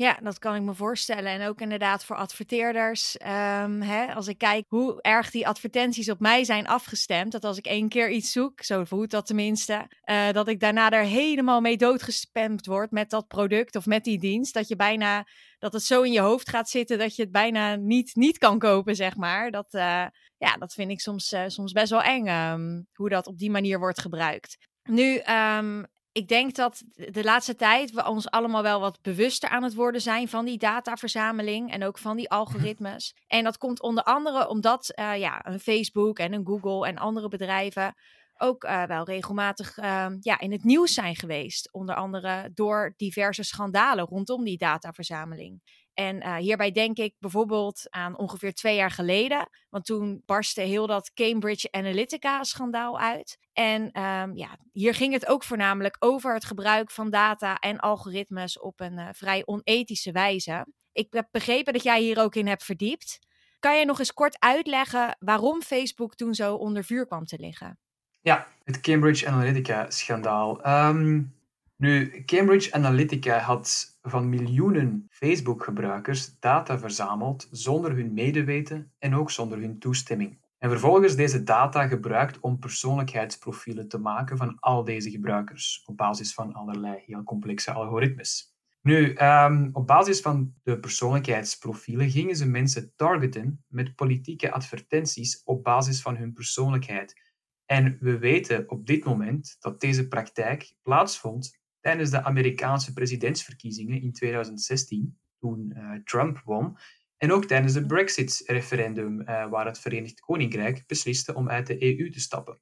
Ja, 0.00 0.18
dat 0.22 0.38
kan 0.38 0.54
ik 0.54 0.62
me 0.62 0.74
voorstellen. 0.74 1.32
En 1.32 1.48
ook 1.48 1.60
inderdaad 1.60 2.04
voor 2.04 2.16
adverteerders. 2.16 3.16
Um, 3.20 3.82
hè, 3.82 4.14
als 4.14 4.28
ik 4.28 4.38
kijk 4.38 4.64
hoe 4.68 5.02
erg 5.02 5.30
die 5.30 5.46
advertenties 5.46 6.10
op 6.10 6.20
mij 6.20 6.44
zijn 6.44 6.66
afgestemd. 6.66 7.32
Dat 7.32 7.44
als 7.44 7.58
ik 7.58 7.66
één 7.66 7.88
keer 7.88 8.10
iets 8.10 8.32
zoek, 8.32 8.62
zo 8.62 8.84
voelt 8.84 9.10
dat 9.10 9.26
tenminste. 9.26 9.88
Uh, 10.04 10.30
dat 10.30 10.48
ik 10.48 10.60
daarna 10.60 10.90
er 10.90 11.04
helemaal 11.04 11.60
mee 11.60 11.76
doodgespamd 11.76 12.66
word 12.66 12.90
met 12.90 13.10
dat 13.10 13.28
product 13.28 13.76
of 13.76 13.86
met 13.86 14.04
die 14.04 14.18
dienst. 14.18 14.54
Dat 14.54 14.68
je 14.68 14.76
bijna, 14.76 15.26
dat 15.58 15.72
het 15.72 15.82
zo 15.82 16.02
in 16.02 16.12
je 16.12 16.20
hoofd 16.20 16.48
gaat 16.48 16.68
zitten 16.68 16.98
dat 16.98 17.16
je 17.16 17.22
het 17.22 17.32
bijna 17.32 17.74
niet, 17.74 18.14
niet 18.14 18.38
kan 18.38 18.58
kopen, 18.58 18.96
zeg 18.96 19.16
maar. 19.16 19.50
Dat, 19.50 19.74
uh, 19.74 20.06
ja, 20.36 20.56
dat 20.58 20.72
vind 20.72 20.90
ik 20.90 21.00
soms, 21.00 21.32
uh, 21.32 21.42
soms 21.46 21.72
best 21.72 21.90
wel 21.90 22.02
eng, 22.02 22.28
um, 22.28 22.86
hoe 22.92 23.08
dat 23.08 23.26
op 23.26 23.38
die 23.38 23.50
manier 23.50 23.78
wordt 23.78 24.00
gebruikt. 24.00 24.56
Nu, 24.82 25.22
um, 25.58 25.86
ik 26.12 26.28
denk 26.28 26.54
dat 26.54 26.82
de 26.94 27.24
laatste 27.24 27.54
tijd 27.54 27.90
we 27.90 28.06
ons 28.06 28.30
allemaal 28.30 28.62
wel 28.62 28.80
wat 28.80 29.02
bewuster 29.02 29.48
aan 29.48 29.62
het 29.62 29.74
worden 29.74 30.00
zijn 30.00 30.28
van 30.28 30.44
die 30.44 30.58
dataverzameling 30.58 31.72
en 31.72 31.84
ook 31.84 31.98
van 31.98 32.16
die 32.16 32.26
mhm. 32.28 32.34
algoritmes. 32.34 33.14
En 33.26 33.44
dat 33.44 33.58
komt 33.58 33.82
onder 33.82 34.04
andere 34.04 34.48
omdat 34.48 34.92
uh, 34.98 35.16
ja, 35.18 35.46
een 35.46 35.60
Facebook 35.60 36.18
en 36.18 36.32
een 36.32 36.46
Google 36.46 36.86
en 36.86 36.98
andere 36.98 37.28
bedrijven 37.28 37.94
ook 38.42 38.64
uh, 38.64 38.84
wel 38.84 39.04
regelmatig 39.04 39.78
uh, 39.78 40.06
ja, 40.20 40.40
in 40.40 40.52
het 40.52 40.64
nieuws 40.64 40.94
zijn 40.94 41.16
geweest. 41.16 41.72
Onder 41.72 41.94
andere 41.94 42.50
door 42.54 42.94
diverse 42.96 43.42
schandalen 43.42 44.04
rondom 44.04 44.44
die 44.44 44.58
dataverzameling. 44.58 45.60
En 46.00 46.16
uh, 46.16 46.36
hierbij 46.36 46.70
denk 46.70 46.96
ik 46.96 47.14
bijvoorbeeld 47.18 47.86
aan 47.90 48.18
ongeveer 48.18 48.54
twee 48.54 48.76
jaar 48.76 48.90
geleden. 48.90 49.48
Want 49.70 49.84
toen 49.84 50.22
barstte 50.26 50.60
heel 50.60 50.86
dat 50.86 51.12
Cambridge 51.14 51.68
Analytica-schandaal 51.70 52.98
uit. 52.98 53.38
En 53.52 53.82
um, 53.82 54.36
ja, 54.36 54.58
hier 54.72 54.94
ging 54.94 55.12
het 55.12 55.26
ook 55.26 55.44
voornamelijk 55.44 55.96
over 55.98 56.34
het 56.34 56.44
gebruik 56.44 56.90
van 56.90 57.10
data 57.10 57.58
en 57.58 57.78
algoritmes 57.78 58.58
op 58.58 58.80
een 58.80 58.98
uh, 58.98 59.08
vrij 59.12 59.42
onethische 59.46 60.12
wijze. 60.12 60.66
Ik 60.92 61.06
heb 61.12 61.28
begrepen 61.30 61.72
dat 61.72 61.82
jij 61.82 62.00
hier 62.00 62.20
ook 62.20 62.34
in 62.34 62.46
hebt 62.46 62.64
verdiept. 62.64 63.18
Kan 63.58 63.78
je 63.78 63.84
nog 63.84 63.98
eens 63.98 64.14
kort 64.14 64.36
uitleggen 64.38 65.16
waarom 65.18 65.62
Facebook 65.62 66.14
toen 66.14 66.34
zo 66.34 66.54
onder 66.54 66.84
vuur 66.84 67.06
kwam 67.06 67.24
te 67.24 67.38
liggen? 67.38 67.78
Ja, 68.20 68.48
het 68.64 68.80
Cambridge 68.80 69.28
Analytica-schandaal. 69.28 70.66
Um, 70.88 71.39
nu, 71.80 72.22
Cambridge 72.24 72.72
Analytica 72.72 73.38
had 73.38 73.98
van 74.02 74.28
miljoenen 74.28 75.06
Facebook-gebruikers 75.10 76.38
data 76.38 76.78
verzameld 76.78 77.48
zonder 77.50 77.96
hun 77.96 78.12
medeweten 78.12 78.92
en 78.98 79.14
ook 79.14 79.30
zonder 79.30 79.58
hun 79.58 79.78
toestemming. 79.78 80.38
En 80.58 80.70
vervolgens 80.70 81.16
deze 81.16 81.42
data 81.42 81.86
gebruikt 81.86 82.40
om 82.40 82.58
persoonlijkheidsprofielen 82.58 83.88
te 83.88 83.98
maken 83.98 84.36
van 84.36 84.56
al 84.58 84.84
deze 84.84 85.10
gebruikers 85.10 85.82
op 85.86 85.96
basis 85.96 86.34
van 86.34 86.52
allerlei 86.52 87.02
heel 87.06 87.22
complexe 87.22 87.72
algoritmes. 87.72 88.54
Nu, 88.82 89.16
um, 89.18 89.70
op 89.72 89.86
basis 89.86 90.20
van 90.20 90.54
de 90.62 90.80
persoonlijkheidsprofielen 90.80 92.10
gingen 92.10 92.36
ze 92.36 92.46
mensen 92.46 92.92
targeten 92.96 93.64
met 93.68 93.94
politieke 93.94 94.52
advertenties 94.52 95.42
op 95.44 95.64
basis 95.64 96.02
van 96.02 96.16
hun 96.16 96.32
persoonlijkheid. 96.32 97.20
En 97.66 97.96
we 98.00 98.18
weten 98.18 98.70
op 98.70 98.86
dit 98.86 99.04
moment 99.04 99.56
dat 99.60 99.80
deze 99.80 100.08
praktijk 100.08 100.74
plaatsvond 100.82 101.58
tijdens 101.80 102.10
de 102.10 102.24
Amerikaanse 102.24 102.92
presidentsverkiezingen 102.92 104.02
in 104.02 104.12
2016, 104.12 105.18
toen 105.38 105.72
uh, 105.76 105.92
Trump 106.04 106.42
won, 106.44 106.76
en 107.16 107.32
ook 107.32 107.44
tijdens 107.44 107.74
het 107.74 107.86
Brexit-referendum, 107.86 109.20
uh, 109.20 109.48
waar 109.48 109.66
het 109.66 109.78
Verenigd 109.78 110.20
Koninkrijk 110.20 110.86
besliste 110.86 111.34
om 111.34 111.48
uit 111.48 111.66
de 111.66 111.82
EU 111.82 112.10
te 112.10 112.20
stappen. 112.20 112.60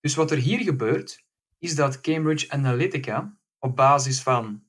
Dus 0.00 0.14
wat 0.14 0.30
er 0.30 0.38
hier 0.38 0.60
gebeurt, 0.60 1.24
is 1.58 1.74
dat 1.74 2.00
Cambridge 2.00 2.50
Analytica 2.50 3.38
op 3.58 3.76
basis 3.76 4.22
van, 4.22 4.64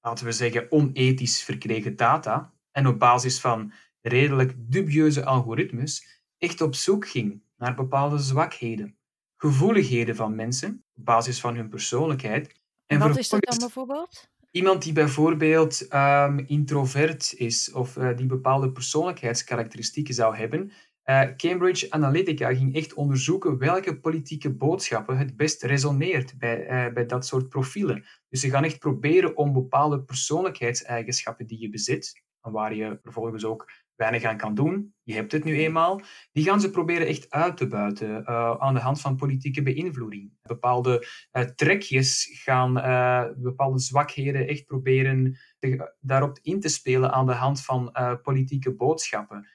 laten 0.00 0.24
we 0.24 0.32
zeggen, 0.32 0.72
onethisch 0.72 1.42
verkregen 1.42 1.96
data 1.96 2.54
en 2.70 2.86
op 2.86 2.98
basis 2.98 3.40
van 3.40 3.72
redelijk 4.00 4.54
dubieuze 4.56 5.24
algoritmes 5.24 6.22
echt 6.38 6.60
op 6.60 6.74
zoek 6.74 7.08
ging 7.08 7.42
naar 7.56 7.74
bepaalde 7.74 8.18
zwakheden, 8.18 8.98
gevoeligheden 9.36 10.16
van 10.16 10.34
mensen 10.34 10.84
op 10.94 11.04
basis 11.04 11.40
van 11.40 11.56
hun 11.56 11.68
persoonlijkheid 11.68 12.59
en 12.90 12.98
wat 12.98 13.18
is 13.18 13.28
dat 13.28 13.42
dan 13.42 13.58
bijvoorbeeld? 13.58 14.28
Iemand 14.50 14.82
die 14.82 14.92
bijvoorbeeld 14.92 15.94
um, 15.94 16.38
introvert 16.38 17.34
is 17.36 17.72
of 17.72 17.96
uh, 17.96 18.16
die 18.16 18.26
bepaalde 18.26 18.72
persoonlijkheidskarakteristieken 18.72 20.14
zou 20.14 20.36
hebben. 20.36 20.72
Uh, 21.04 21.22
Cambridge 21.36 21.90
Analytica 21.90 22.54
ging 22.54 22.74
echt 22.74 22.94
onderzoeken 22.94 23.58
welke 23.58 24.00
politieke 24.00 24.54
boodschappen 24.54 25.18
het 25.18 25.36
best 25.36 25.62
resoneert 25.62 26.38
bij, 26.38 26.86
uh, 26.86 26.92
bij 26.92 27.06
dat 27.06 27.26
soort 27.26 27.48
profielen. 27.48 28.04
Dus 28.28 28.40
ze 28.40 28.50
gaan 28.50 28.64
echt 28.64 28.78
proberen 28.78 29.36
om 29.36 29.52
bepaalde 29.52 30.02
persoonlijkheidseigenschappen 30.02 31.46
die 31.46 31.60
je 31.60 31.70
bezit, 31.70 32.22
en 32.42 32.52
waar 32.52 32.74
je 32.74 32.98
vervolgens 33.02 33.44
ook 33.44 33.70
weinig 34.00 34.24
aan 34.24 34.36
kan 34.36 34.54
doen, 34.54 34.94
je 35.02 35.14
hebt 35.14 35.32
het 35.32 35.44
nu 35.44 35.56
eenmaal, 35.58 36.00
die 36.32 36.44
gaan 36.44 36.60
ze 36.60 36.70
proberen 36.70 37.06
echt 37.06 37.30
uit 37.30 37.56
te 37.56 37.66
buiten 37.66 38.20
uh, 38.20 38.56
aan 38.58 38.74
de 38.74 38.80
hand 38.80 39.00
van 39.00 39.16
politieke 39.16 39.62
beïnvloeding. 39.62 40.32
Bepaalde 40.42 41.06
uh, 41.32 41.42
trekjes 41.42 42.40
gaan 42.42 42.78
uh, 42.78 43.24
bepaalde 43.36 43.78
zwakheden 43.78 44.48
echt 44.48 44.64
proberen 44.64 45.38
te, 45.58 45.94
daarop 46.00 46.38
in 46.42 46.60
te 46.60 46.68
spelen 46.68 47.12
aan 47.12 47.26
de 47.26 47.32
hand 47.32 47.64
van 47.64 47.92
politieke 48.22 48.74
boodschappen. 48.74 49.48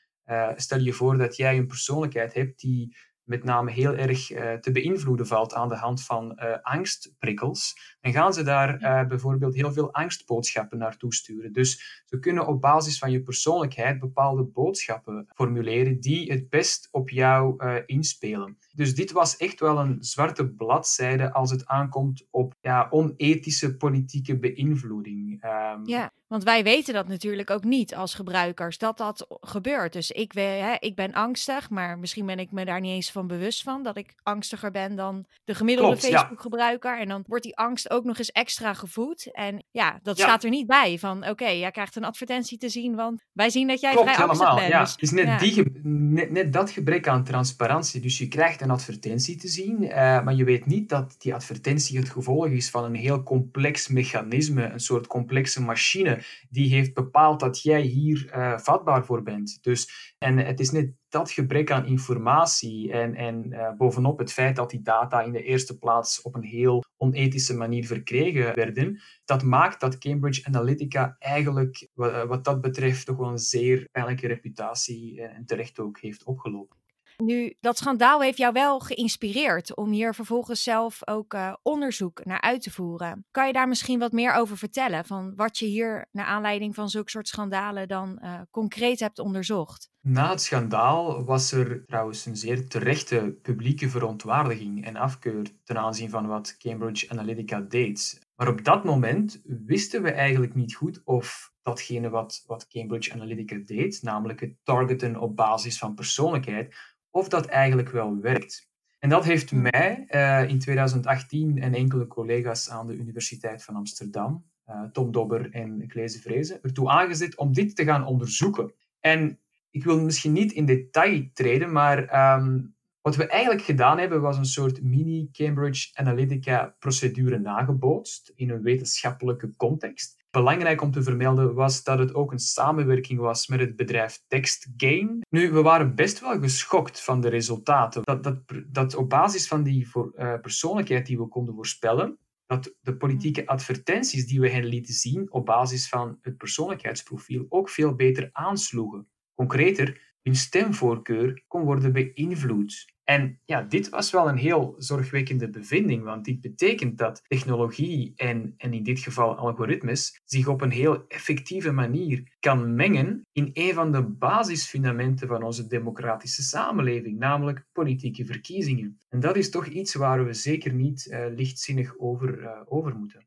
stel 0.55 0.79
je 0.79 0.93
voor 0.93 1.17
dat 1.17 1.35
jij 1.35 1.57
een 1.57 1.67
persoonlijkheid 1.67 2.33
hebt 2.33 2.59
die 2.59 2.95
met 3.25 3.43
name 3.43 3.71
heel 3.71 3.95
erg 3.95 4.31
uh, 4.31 4.53
te 4.53 4.71
beïnvloeden 4.71 5.27
valt 5.27 5.53
aan 5.53 5.69
de 5.69 5.75
hand 5.75 6.03
van 6.03 6.31
uh, 6.35 6.57
angstprikkels, 6.61 7.95
dan 8.01 8.11
gaan 8.11 8.33
ze 8.33 8.43
daar 8.43 8.81
uh, 8.81 9.07
bijvoorbeeld 9.07 9.55
heel 9.55 9.71
veel 9.71 9.93
angstboodschappen 9.93 10.77
naartoe 10.77 11.13
sturen. 11.13 11.53
Dus 11.53 12.03
ze 12.05 12.19
kunnen 12.19 12.47
op 12.47 12.61
basis 12.61 12.97
van 12.97 13.11
je 13.11 13.21
persoonlijkheid 13.21 13.99
bepaalde 13.99 14.43
boodschappen 14.43 15.27
formuleren 15.33 15.99
die 15.99 16.31
het 16.31 16.49
best 16.49 16.87
op 16.91 17.09
jou 17.09 17.63
inspelen. 17.85 18.57
Dus 18.73 18.95
dit 18.95 19.11
was 19.11 19.37
echt 19.37 19.59
wel 19.59 19.79
een 19.79 19.97
zwarte 19.99 20.49
bladzijde 20.49 21.33
als 21.33 21.51
het 21.51 21.65
aankomt 21.65 22.27
op 22.29 22.55
ja, 22.61 22.87
onethische 22.89 23.77
politieke 23.77 24.39
beïnvloeding. 24.39 25.43
Um, 25.43 25.87
ja. 25.87 26.11
Want 26.27 26.43
wij 26.43 26.63
weten 26.63 26.93
dat 26.93 27.07
natuurlijk 27.07 27.49
ook 27.49 27.63
niet 27.63 27.95
als 27.95 28.13
gebruikers 28.13 28.77
dat 28.77 28.97
dat 28.97 29.25
gebeurt. 29.29 29.93
Dus 29.93 30.11
ik, 30.11 30.31
hè, 30.31 30.75
ik 30.79 30.95
ben 30.95 31.13
angstig, 31.13 31.69
maar 31.69 31.99
misschien 31.99 32.25
ben 32.25 32.39
ik 32.39 32.51
me 32.51 32.65
daar 32.65 32.79
niet 32.79 32.91
eens 32.91 33.11
van 33.11 33.27
bewust 33.27 33.63
van 33.63 33.83
dat 33.83 33.97
ik 33.97 34.13
angstiger 34.23 34.71
ben 34.71 34.95
dan 34.95 35.25
de 35.43 35.55
gemiddelde 35.55 35.97
Facebook-gebruiker. 35.97 36.99
En 36.99 37.07
dan 37.07 37.23
wordt 37.27 37.43
die 37.43 37.57
angst 37.57 37.89
ook 37.89 38.03
nog 38.03 38.17
eens 38.17 38.31
extra 38.31 38.73
gevoed. 38.73 39.31
En 39.31 39.63
ja, 39.71 39.99
dat 40.03 40.19
staat 40.19 40.43
er 40.43 40.49
niet 40.49 40.67
bij 40.67 40.99
van 40.99 41.29
oké, 41.29 41.47
jij 41.47 41.71
krijgt 41.71 41.95
een 41.95 42.03
advertentie 42.03 42.57
te 42.57 42.69
zien, 42.69 42.95
want 42.95 43.23
wij 43.31 43.49
zien 43.49 43.67
dat 43.67 43.79
jij 43.79 43.91
Klopt, 43.91 44.09
vrij 44.09 44.25
angstig 44.25 44.47
helemaal, 44.47 44.69
bent. 44.69 44.73
Ja. 44.73 44.81
Dus, 44.81 44.91
het 44.91 45.01
is 45.01 45.11
net, 45.11 45.39
die, 45.39 45.81
net, 45.83 46.31
net, 46.31 46.53
dat 46.53 46.71
gebrek 46.71 47.07
aan 47.07 47.23
transparantie. 47.23 48.01
Dus 48.01 48.17
je 48.17 48.27
krijgt 48.27 48.61
een 48.61 48.71
advertentie 48.71 49.35
te 49.35 49.47
zien, 49.47 49.83
uh, 49.83 49.93
maar 49.93 50.35
je 50.35 50.43
weet 50.43 50.65
niet 50.65 50.89
dat 50.89 51.15
die 51.17 51.33
advertentie 51.33 51.97
het 51.97 52.09
gevolg 52.09 52.47
is 52.47 52.69
van 52.69 52.83
een 52.83 52.95
heel 52.95 53.23
complex 53.23 53.87
mechanisme, 53.87 54.63
een 54.63 54.79
soort 54.79 55.07
complexe 55.07 55.61
machine 55.61 56.14
die 56.49 56.69
heeft 56.69 56.93
bepaald 56.93 57.39
dat 57.39 57.61
jij 57.61 57.81
hier 57.81 58.31
uh, 58.35 58.57
vatbaar 58.57 59.05
voor 59.05 59.23
bent. 59.23 59.57
Dus, 59.61 60.13
en 60.17 60.37
het 60.37 60.59
is 60.59 60.71
net 60.71 60.91
dat 61.09 61.31
gebrek 61.31 61.71
aan 61.71 61.85
informatie 61.85 62.91
en, 62.91 63.15
en 63.15 63.45
uh, 63.51 63.71
bovenop 63.77 64.19
het 64.19 64.33
feit 64.33 64.55
dat 64.55 64.69
die 64.69 64.81
data 64.81 65.21
in 65.21 65.31
de 65.31 65.43
eerste 65.43 65.77
plaats 65.77 66.21
op 66.21 66.35
een 66.35 66.43
heel 66.43 66.83
onethische 66.97 67.55
manier 67.55 67.85
verkregen 67.85 68.55
werden, 68.55 69.01
dat 69.25 69.43
maakt 69.43 69.79
dat 69.79 69.97
Cambridge 69.97 70.45
Analytica 70.45 71.15
eigenlijk 71.19 71.87
wat, 71.93 72.27
wat 72.27 72.43
dat 72.43 72.61
betreft 72.61 73.05
toch 73.05 73.17
wel 73.17 73.29
een 73.29 73.37
zeer 73.37 73.87
pijnlijke 73.91 74.27
reputatie 74.27 75.21
eh, 75.21 75.35
en 75.35 75.45
terecht 75.45 75.79
ook 75.79 75.99
heeft 75.99 76.23
opgelopen. 76.23 76.77
Nu, 77.17 77.53
dat 77.59 77.77
schandaal 77.77 78.21
heeft 78.21 78.37
jou 78.37 78.53
wel 78.53 78.79
geïnspireerd 78.79 79.75
om 79.75 79.91
hier 79.91 80.13
vervolgens 80.13 80.63
zelf 80.63 81.07
ook 81.07 81.33
uh, 81.33 81.53
onderzoek 81.61 82.25
naar 82.25 82.41
uit 82.41 82.61
te 82.61 82.71
voeren. 82.71 83.25
Kan 83.31 83.47
je 83.47 83.53
daar 83.53 83.67
misschien 83.67 83.99
wat 83.99 84.11
meer 84.11 84.33
over 84.33 84.57
vertellen? 84.57 85.05
Van 85.05 85.33
wat 85.35 85.57
je 85.57 85.65
hier 85.65 86.07
naar 86.11 86.25
aanleiding 86.25 86.75
van 86.75 86.89
zulke 86.89 87.09
soort 87.09 87.27
schandalen 87.27 87.87
dan 87.87 88.19
uh, 88.23 88.41
concreet 88.51 88.99
hebt 88.99 89.19
onderzocht? 89.19 89.89
Na 90.01 90.29
het 90.29 90.41
schandaal 90.41 91.23
was 91.23 91.51
er 91.51 91.85
trouwens 91.85 92.25
een 92.25 92.37
zeer 92.37 92.67
terechte 92.67 93.37
publieke 93.41 93.89
verontwaardiging 93.89 94.85
en 94.85 94.95
afkeur 94.95 95.47
ten 95.63 95.77
aanzien 95.77 96.09
van 96.09 96.27
wat 96.27 96.55
Cambridge 96.57 97.09
Analytica 97.09 97.59
deed. 97.59 98.19
Maar 98.35 98.47
op 98.47 98.63
dat 98.63 98.83
moment 98.83 99.41
wisten 99.65 100.01
we 100.01 100.11
eigenlijk 100.11 100.55
niet 100.55 100.75
goed 100.75 101.01
of 101.03 101.53
datgene 101.61 102.09
wat, 102.09 102.43
wat 102.47 102.67
Cambridge 102.67 103.13
Analytica 103.13 103.57
deed, 103.65 103.99
namelijk 104.01 104.39
het 104.39 104.55
targeten 104.63 105.19
op 105.19 105.35
basis 105.35 105.77
van 105.77 105.93
persoonlijkheid, 105.93 106.75
of 107.15 107.29
dat 107.29 107.45
eigenlijk 107.45 107.89
wel 107.89 108.19
werkt. 108.21 108.69
En 108.99 109.09
dat 109.09 109.25
heeft 109.25 109.51
mij 109.51 110.05
uh, 110.09 110.49
in 110.49 110.59
2018 110.59 111.61
en 111.61 111.73
enkele 111.73 112.07
collega's 112.07 112.69
aan 112.69 112.87
de 112.87 112.95
Universiteit 112.95 113.63
van 113.63 113.75
Amsterdam, 113.75 114.45
uh, 114.69 114.83
Tom 114.91 115.11
Dobber 115.11 115.51
en 115.51 115.87
Kleese 115.87 116.21
Vrezen, 116.21 116.61
ertoe 116.61 116.89
aangezet 116.89 117.37
om 117.37 117.53
dit 117.53 117.75
te 117.75 117.83
gaan 117.83 118.05
onderzoeken. 118.05 118.73
En 118.99 119.39
ik 119.71 119.83
wil 119.83 120.01
misschien 120.01 120.31
niet 120.31 120.51
in 120.51 120.65
detail 120.65 121.29
treden, 121.33 121.71
maar 121.71 122.33
um, 122.37 122.75
Wat 123.05 123.15
we 123.15 123.27
eigenlijk 123.27 123.65
gedaan 123.65 123.99
hebben, 123.99 124.21
was 124.21 124.37
een 124.37 124.45
soort 124.45 124.83
mini-Cambridge 124.83 125.89
Analytica-procedure 125.93 127.39
nagebootst 127.39 128.31
in 128.35 128.49
een 128.49 128.61
wetenschappelijke 128.61 129.55
context. 129.55 130.24
Belangrijk 130.35 130.81
om 130.81 130.91
te 130.91 131.03
vermelden 131.03 131.53
was 131.53 131.83
dat 131.83 131.99
het 131.99 132.13
ook 132.13 132.31
een 132.31 132.39
samenwerking 132.39 133.19
was 133.19 133.47
met 133.47 133.59
het 133.59 133.75
bedrijf 133.75 134.23
TextGain. 134.27 135.21
Nu, 135.29 135.51
we 135.51 135.61
waren 135.61 135.95
best 135.95 136.19
wel 136.19 136.39
geschokt 136.39 137.03
van 137.03 137.21
de 137.21 137.29
resultaten. 137.29 138.01
Dat, 138.03 138.23
dat, 138.23 138.39
dat 138.67 138.95
op 138.95 139.09
basis 139.09 139.47
van 139.47 139.63
die 139.63 139.89
voor, 139.89 140.11
uh, 140.15 140.39
persoonlijkheid 140.41 141.05
die 141.05 141.17
we 141.17 141.27
konden 141.27 141.55
voorspellen, 141.55 142.17
dat 142.45 142.75
de 142.81 142.97
politieke 142.97 143.47
advertenties 143.47 144.27
die 144.27 144.39
we 144.39 144.49
hen 144.49 144.65
lieten 144.65 144.93
zien 144.93 145.31
op 145.31 145.45
basis 145.45 145.89
van 145.89 146.17
het 146.21 146.37
persoonlijkheidsprofiel 146.37 147.45
ook 147.49 147.69
veel 147.69 147.95
beter 147.95 148.29
aansloegen. 148.31 149.07
Concreter, 149.35 150.15
hun 150.21 150.35
stemvoorkeur 150.35 151.43
kon 151.47 151.63
worden 151.63 151.93
beïnvloed. 151.93 152.93
En 153.05 153.39
ja, 153.45 153.61
dit 153.61 153.89
was 153.89 154.11
wel 154.11 154.29
een 154.29 154.37
heel 154.37 154.75
zorgwekkende 154.77 155.49
bevinding, 155.49 156.03
want 156.03 156.25
dit 156.25 156.41
betekent 156.41 156.97
dat 156.97 157.21
technologie 157.27 158.13
en, 158.15 158.53
en 158.57 158.73
in 158.73 158.83
dit 158.83 158.99
geval 158.99 159.35
algoritmes 159.35 160.21
zich 160.23 160.47
op 160.47 160.61
een 160.61 160.71
heel 160.71 161.07
effectieve 161.07 161.71
manier 161.71 162.35
kan 162.39 162.75
mengen 162.75 163.21
in 163.31 163.49
een 163.53 163.73
van 163.73 163.91
de 163.91 164.03
basisfundamenten 164.03 165.27
van 165.27 165.43
onze 165.43 165.67
democratische 165.67 166.43
samenleving, 166.43 167.19
namelijk 167.19 167.65
politieke 167.71 168.25
verkiezingen. 168.25 168.99
En 169.09 169.19
dat 169.19 169.35
is 169.35 169.49
toch 169.49 169.65
iets 169.65 169.93
waar 169.93 170.25
we 170.25 170.33
zeker 170.33 170.73
niet 170.73 171.07
uh, 171.09 171.25
lichtzinnig 171.35 171.97
over, 171.97 172.39
uh, 172.39 172.61
over 172.65 172.95
moeten. 172.95 173.25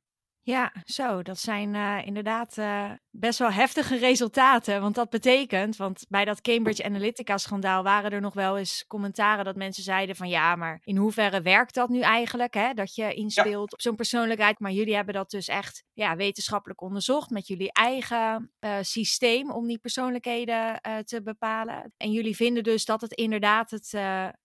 Ja, 0.49 0.73
zo, 0.85 1.23
dat 1.23 1.39
zijn 1.39 1.75
uh, 1.75 1.99
inderdaad 2.05 2.57
uh, 2.57 2.91
best 3.11 3.39
wel 3.39 3.51
heftige 3.51 3.97
resultaten. 3.97 4.81
Want 4.81 4.95
dat 4.95 5.11
betekent, 5.11 5.77
want 5.77 6.05
bij 6.09 6.25
dat 6.25 6.41
Cambridge 6.41 6.85
Analytica-schandaal 6.85 7.83
waren 7.83 8.11
er 8.11 8.21
nog 8.21 8.35
wel 8.35 8.59
eens 8.59 8.85
commentaren 8.87 9.45
dat 9.45 9.57
mensen 9.57 9.83
zeiden 9.83 10.17
van 10.17 10.29
ja, 10.29 10.57
maar 10.57 10.81
in 10.85 10.97
hoeverre 10.97 11.43
werkt 11.43 11.75
dat 11.75 11.89
nu 11.89 12.01
eigenlijk? 12.01 12.55
Hè? 12.55 12.73
Dat 12.73 12.95
je 12.95 13.15
inspeelt 13.15 13.73
op 13.73 13.81
zo'n 13.81 13.97
persoonlijkheid. 13.97 14.59
Maar 14.59 14.71
jullie 14.71 14.95
hebben 14.95 15.15
dat 15.15 15.31
dus 15.31 15.49
echt 15.49 15.85
ja, 15.93 16.17
wetenschappelijk 16.17 16.81
onderzocht 16.81 17.31
met 17.31 17.47
jullie 17.47 17.73
eigen 17.73 18.53
uh, 18.61 18.77
systeem 18.81 19.51
om 19.51 19.67
die 19.67 19.79
persoonlijkheden 19.79 20.81
te 21.05 21.23
bepalen. 21.23 21.93
En 21.97 22.13
jullie 22.13 22.37
vinden 22.37 22.63
dus 22.63 22.85
dat 22.85 23.01
het 23.01 23.13
inderdaad 23.13 23.71
het, 23.71 23.93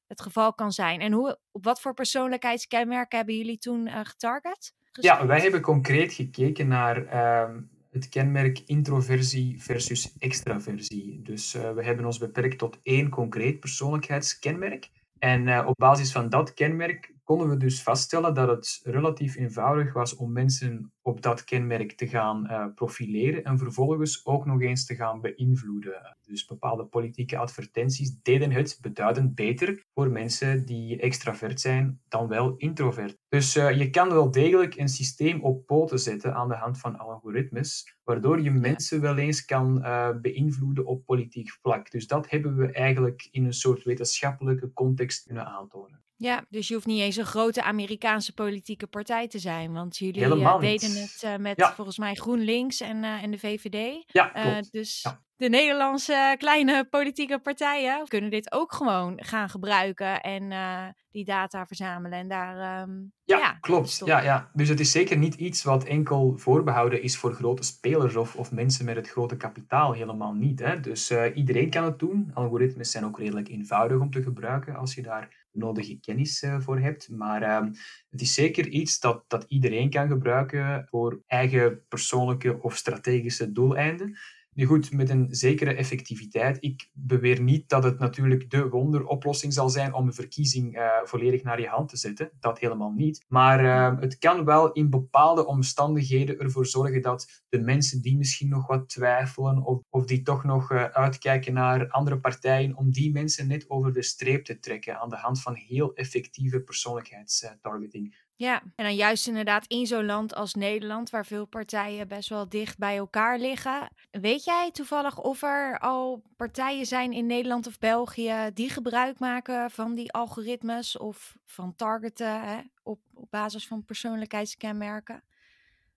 het 0.07 0.21
geval 0.21 0.53
kan 0.53 0.71
zijn. 0.71 0.99
En 0.99 1.11
hoe, 1.11 1.39
op 1.51 1.63
wat 1.63 1.81
voor 1.81 1.93
persoonlijkheidskenmerken 1.93 3.17
hebben 3.17 3.35
jullie 3.35 3.57
toen 3.57 3.89
getarget? 4.05 4.73
Ja, 5.01 5.25
wij 5.25 5.39
hebben 5.39 5.61
concreet 5.61 6.13
gekeken 6.13 6.67
naar 6.67 7.05
ehm, 7.05 7.61
het 7.91 8.09
kenmerk 8.09 8.59
introversie 8.65 9.61
versus 9.61 10.13
extraversie. 10.19 11.21
Dus 11.23 11.55
uh, 11.55 11.71
we 11.71 11.83
hebben 11.83 12.05
ons 12.05 12.17
beperkt 12.17 12.57
tot 12.57 12.79
één 12.83 13.09
concreet 13.09 13.59
persoonlijkheidskenmerk. 13.59 14.89
En 15.19 15.47
uh, 15.47 15.63
op 15.65 15.77
basis 15.77 16.11
van 16.11 16.29
dat 16.29 16.53
kenmerk 16.53 17.12
konden 17.23 17.49
we 17.49 17.57
dus 17.57 17.83
vaststellen 17.83 18.33
dat 18.33 18.47
het 18.47 18.79
relatief 18.83 19.35
eenvoudig 19.35 19.93
was 19.93 20.15
om 20.15 20.31
mensen 20.31 20.91
op 21.01 21.21
dat 21.21 21.43
kenmerk 21.43 21.91
te 21.91 22.07
gaan 22.07 22.45
uh, 22.45 22.65
profileren 22.75 23.43
en 23.43 23.57
vervolgens 23.57 24.25
ook 24.25 24.45
nog 24.45 24.61
eens 24.61 24.85
te 24.85 24.95
gaan 24.95 25.21
beïnvloeden. 25.21 26.17
Dus 26.25 26.45
bepaalde 26.45 26.85
politieke 26.85 27.37
advertenties 27.37 28.21
deden 28.21 28.51
het 28.51 28.77
beduidend 28.81 29.35
beter 29.35 29.85
voor 29.93 30.11
mensen 30.11 30.65
die 30.65 30.99
extravert 30.99 31.61
zijn 31.61 31.99
dan 32.07 32.27
wel 32.27 32.55
introvert. 32.57 33.17
Dus 33.27 33.55
uh, 33.55 33.77
je 33.77 33.89
kan 33.89 34.09
wel 34.09 34.31
degelijk 34.31 34.75
een 34.75 34.89
systeem 34.89 35.41
op 35.43 35.65
poten 35.65 35.99
zetten 35.99 36.35
aan 36.35 36.47
de 36.47 36.55
hand 36.55 36.79
van 36.79 36.97
algoritmes, 36.97 37.97
waardoor 38.03 38.41
je 38.41 38.51
mensen 38.51 39.01
wel 39.01 39.17
eens 39.17 39.45
kan 39.45 39.77
uh, 39.77 40.09
beïnvloeden 40.21 40.85
op 40.85 41.05
politiek 41.05 41.51
vlak. 41.61 41.91
Dus 41.91 42.07
dat 42.07 42.29
hebben 42.29 42.55
we 42.55 42.71
eigenlijk 42.71 43.27
in 43.31 43.45
een 43.45 43.53
soort 43.53 43.83
wetenschappelijke 43.83 44.73
context 44.73 45.23
kunnen 45.23 45.45
aantonen. 45.45 46.01
Ja, 46.23 46.45
dus 46.49 46.67
je 46.67 46.73
hoeft 46.73 46.85
niet 46.85 47.01
eens 47.01 47.15
een 47.15 47.25
grote 47.25 47.63
Amerikaanse 47.63 48.33
politieke 48.33 48.87
partij 48.87 49.27
te 49.27 49.39
zijn. 49.39 49.73
Want 49.73 49.97
jullie 49.97 50.25
uh, 50.25 50.59
deden 50.59 50.91
het 50.91 51.21
uh, 51.25 51.35
met 51.35 51.57
ja. 51.57 51.73
volgens 51.73 51.97
mij 51.97 52.15
GroenLinks 52.15 52.81
en, 52.81 53.03
uh, 53.03 53.23
en 53.23 53.31
de 53.31 53.39
VVD. 53.39 54.03
Ja, 54.07 54.61
dus 54.71 55.01
ja. 55.01 55.21
de 55.35 55.49
Nederlandse 55.49 56.35
kleine 56.37 56.87
politieke 56.89 57.39
partijen 57.39 58.07
kunnen 58.07 58.29
dit 58.29 58.51
ook 58.51 58.73
gewoon 58.73 59.23
gaan 59.23 59.49
gebruiken 59.49 60.21
en 60.21 60.95
die 61.11 61.25
data 61.25 61.65
verzamelen. 61.65 62.19
En 62.19 62.27
daar. 62.27 62.81
Um, 62.81 63.13
ja, 63.23 63.37
ja, 63.37 63.57
klopt. 63.59 64.01
Ja, 64.05 64.21
ja. 64.21 64.49
Dus 64.53 64.69
het 64.69 64.79
is 64.79 64.91
zeker 64.91 65.17
niet 65.17 65.35
iets 65.35 65.63
wat 65.63 65.83
enkel 65.83 66.37
voorbehouden 66.37 67.01
is 67.01 67.17
voor 67.17 67.33
grote 67.33 67.63
spelers 67.63 68.15
of, 68.15 68.35
of 68.35 68.51
mensen 68.51 68.85
met 68.85 68.95
het 68.95 69.09
grote 69.09 69.37
kapitaal. 69.37 69.93
Helemaal 69.93 70.33
niet. 70.33 70.59
Hè? 70.59 70.79
Dus 70.79 71.11
iedereen 71.33 71.69
kan 71.69 71.83
het 71.83 71.99
doen. 71.99 72.31
Algoritmes 72.33 72.91
zijn 72.91 73.05
ook 73.05 73.19
redelijk 73.19 73.47
eenvoudig 73.47 73.99
om 73.99 74.11
te 74.11 74.21
gebruiken 74.21 74.75
als 74.75 74.95
je 74.95 75.01
daar 75.01 75.42
nodige 75.53 75.99
kennis 75.99 76.43
uh, 76.43 76.59
voor 76.59 76.79
hebt. 76.79 77.09
Maar 77.09 77.41
uh, 77.41 77.71
het 78.09 78.21
is 78.21 78.33
zeker 78.33 78.67
iets 78.67 78.99
dat, 78.99 79.23
dat 79.27 79.45
iedereen 79.47 79.89
kan 79.89 80.07
gebruiken 80.07 80.87
voor 80.89 81.23
eigen 81.27 81.87
persoonlijke 81.87 82.61
of 82.61 82.75
strategische 82.75 83.51
doeleinden. 83.51 84.17
Nu 84.55 84.65
goed, 84.65 84.91
met 84.91 85.09
een 85.09 85.27
zekere 85.29 85.73
effectiviteit. 85.73 86.57
Ik 86.59 86.89
beweer 86.93 87.41
niet 87.41 87.69
dat 87.69 87.83
het 87.83 87.99
natuurlijk 87.99 88.49
de 88.49 88.69
wonderoplossing 88.69 89.53
zal 89.53 89.69
zijn 89.69 89.93
om 89.93 90.07
een 90.07 90.13
verkiezing 90.13 90.77
uh, 90.77 90.87
volledig 91.03 91.43
naar 91.43 91.61
je 91.61 91.67
hand 91.67 91.89
te 91.89 91.97
zetten. 91.97 92.31
Dat 92.39 92.59
helemaal 92.59 92.91
niet. 92.91 93.25
Maar 93.27 93.63
uh, 93.63 93.99
het 93.99 94.17
kan 94.17 94.45
wel 94.45 94.71
in 94.71 94.89
bepaalde 94.89 95.45
omstandigheden 95.45 96.39
ervoor 96.39 96.65
zorgen 96.65 97.01
dat 97.01 97.43
de 97.49 97.59
mensen 97.59 98.01
die 98.01 98.17
misschien 98.17 98.49
nog 98.49 98.67
wat 98.67 98.89
twijfelen 98.89 99.63
of, 99.63 99.81
of 99.89 100.05
die 100.05 100.21
toch 100.21 100.43
nog 100.43 100.71
uh, 100.71 100.83
uitkijken 100.83 101.53
naar 101.53 101.89
andere 101.89 102.19
partijen, 102.19 102.77
om 102.77 102.91
die 102.91 103.11
mensen 103.11 103.47
net 103.47 103.69
over 103.69 103.93
de 103.93 104.03
streep 104.03 104.45
te 104.45 104.59
trekken 104.59 104.99
aan 104.99 105.09
de 105.09 105.15
hand 105.15 105.41
van 105.41 105.55
heel 105.55 105.93
effectieve 105.93 106.61
persoonlijkheidstargeting. 106.61 108.15
Ja, 108.35 108.61
en 108.75 108.85
dan 108.85 108.95
juist 108.95 109.27
inderdaad 109.27 109.65
in 109.67 109.85
zo'n 109.85 110.05
land 110.05 110.35
als 110.35 110.53
Nederland, 110.53 111.09
waar 111.09 111.25
veel 111.25 111.45
partijen 111.45 112.07
best 112.07 112.29
wel 112.29 112.49
dicht 112.49 112.77
bij 112.77 112.97
elkaar 112.97 113.39
liggen. 113.39 113.89
Weet 114.11 114.43
jij 114.43 114.69
toevallig 114.71 115.19
of 115.19 115.41
er 115.41 115.79
al 115.79 116.21
partijen 116.35 116.85
zijn 116.85 117.13
in 117.13 117.25
Nederland 117.25 117.67
of 117.67 117.79
België 117.79 118.49
die 118.53 118.69
gebruik 118.69 119.19
maken 119.19 119.71
van 119.71 119.95
die 119.95 120.11
algoritmes 120.11 120.97
of 120.97 121.37
van 121.45 121.75
targeten 121.75 122.41
hè, 122.41 122.59
op, 122.83 122.99
op 123.13 123.27
basis 123.29 123.67
van 123.67 123.85
persoonlijkheidskenmerken? 123.85 125.23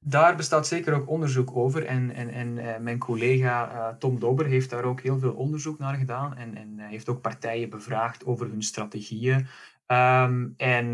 Daar 0.08 0.36
bestaat 0.36 0.66
zeker 0.66 0.94
ook 0.94 1.08
onderzoek 1.08 1.56
over. 1.56 1.84
En, 1.84 2.14
en, 2.14 2.28
en 2.28 2.56
uh, 2.56 2.76
mijn 2.76 2.98
collega 2.98 3.72
uh, 3.72 3.96
Tom 3.98 4.18
Dobber 4.18 4.46
heeft 4.46 4.70
daar 4.70 4.84
ook 4.84 5.00
heel 5.00 5.18
veel 5.18 5.32
onderzoek 5.32 5.78
naar 5.78 5.94
gedaan. 5.94 6.36
En, 6.36 6.56
en 6.56 6.74
uh, 6.76 6.86
heeft 6.86 7.08
ook 7.08 7.20
partijen 7.20 7.70
bevraagd 7.70 8.26
over 8.26 8.46
hun 8.46 8.62
strategieën. 8.62 9.46
Um, 9.88 10.54
en 10.56 10.88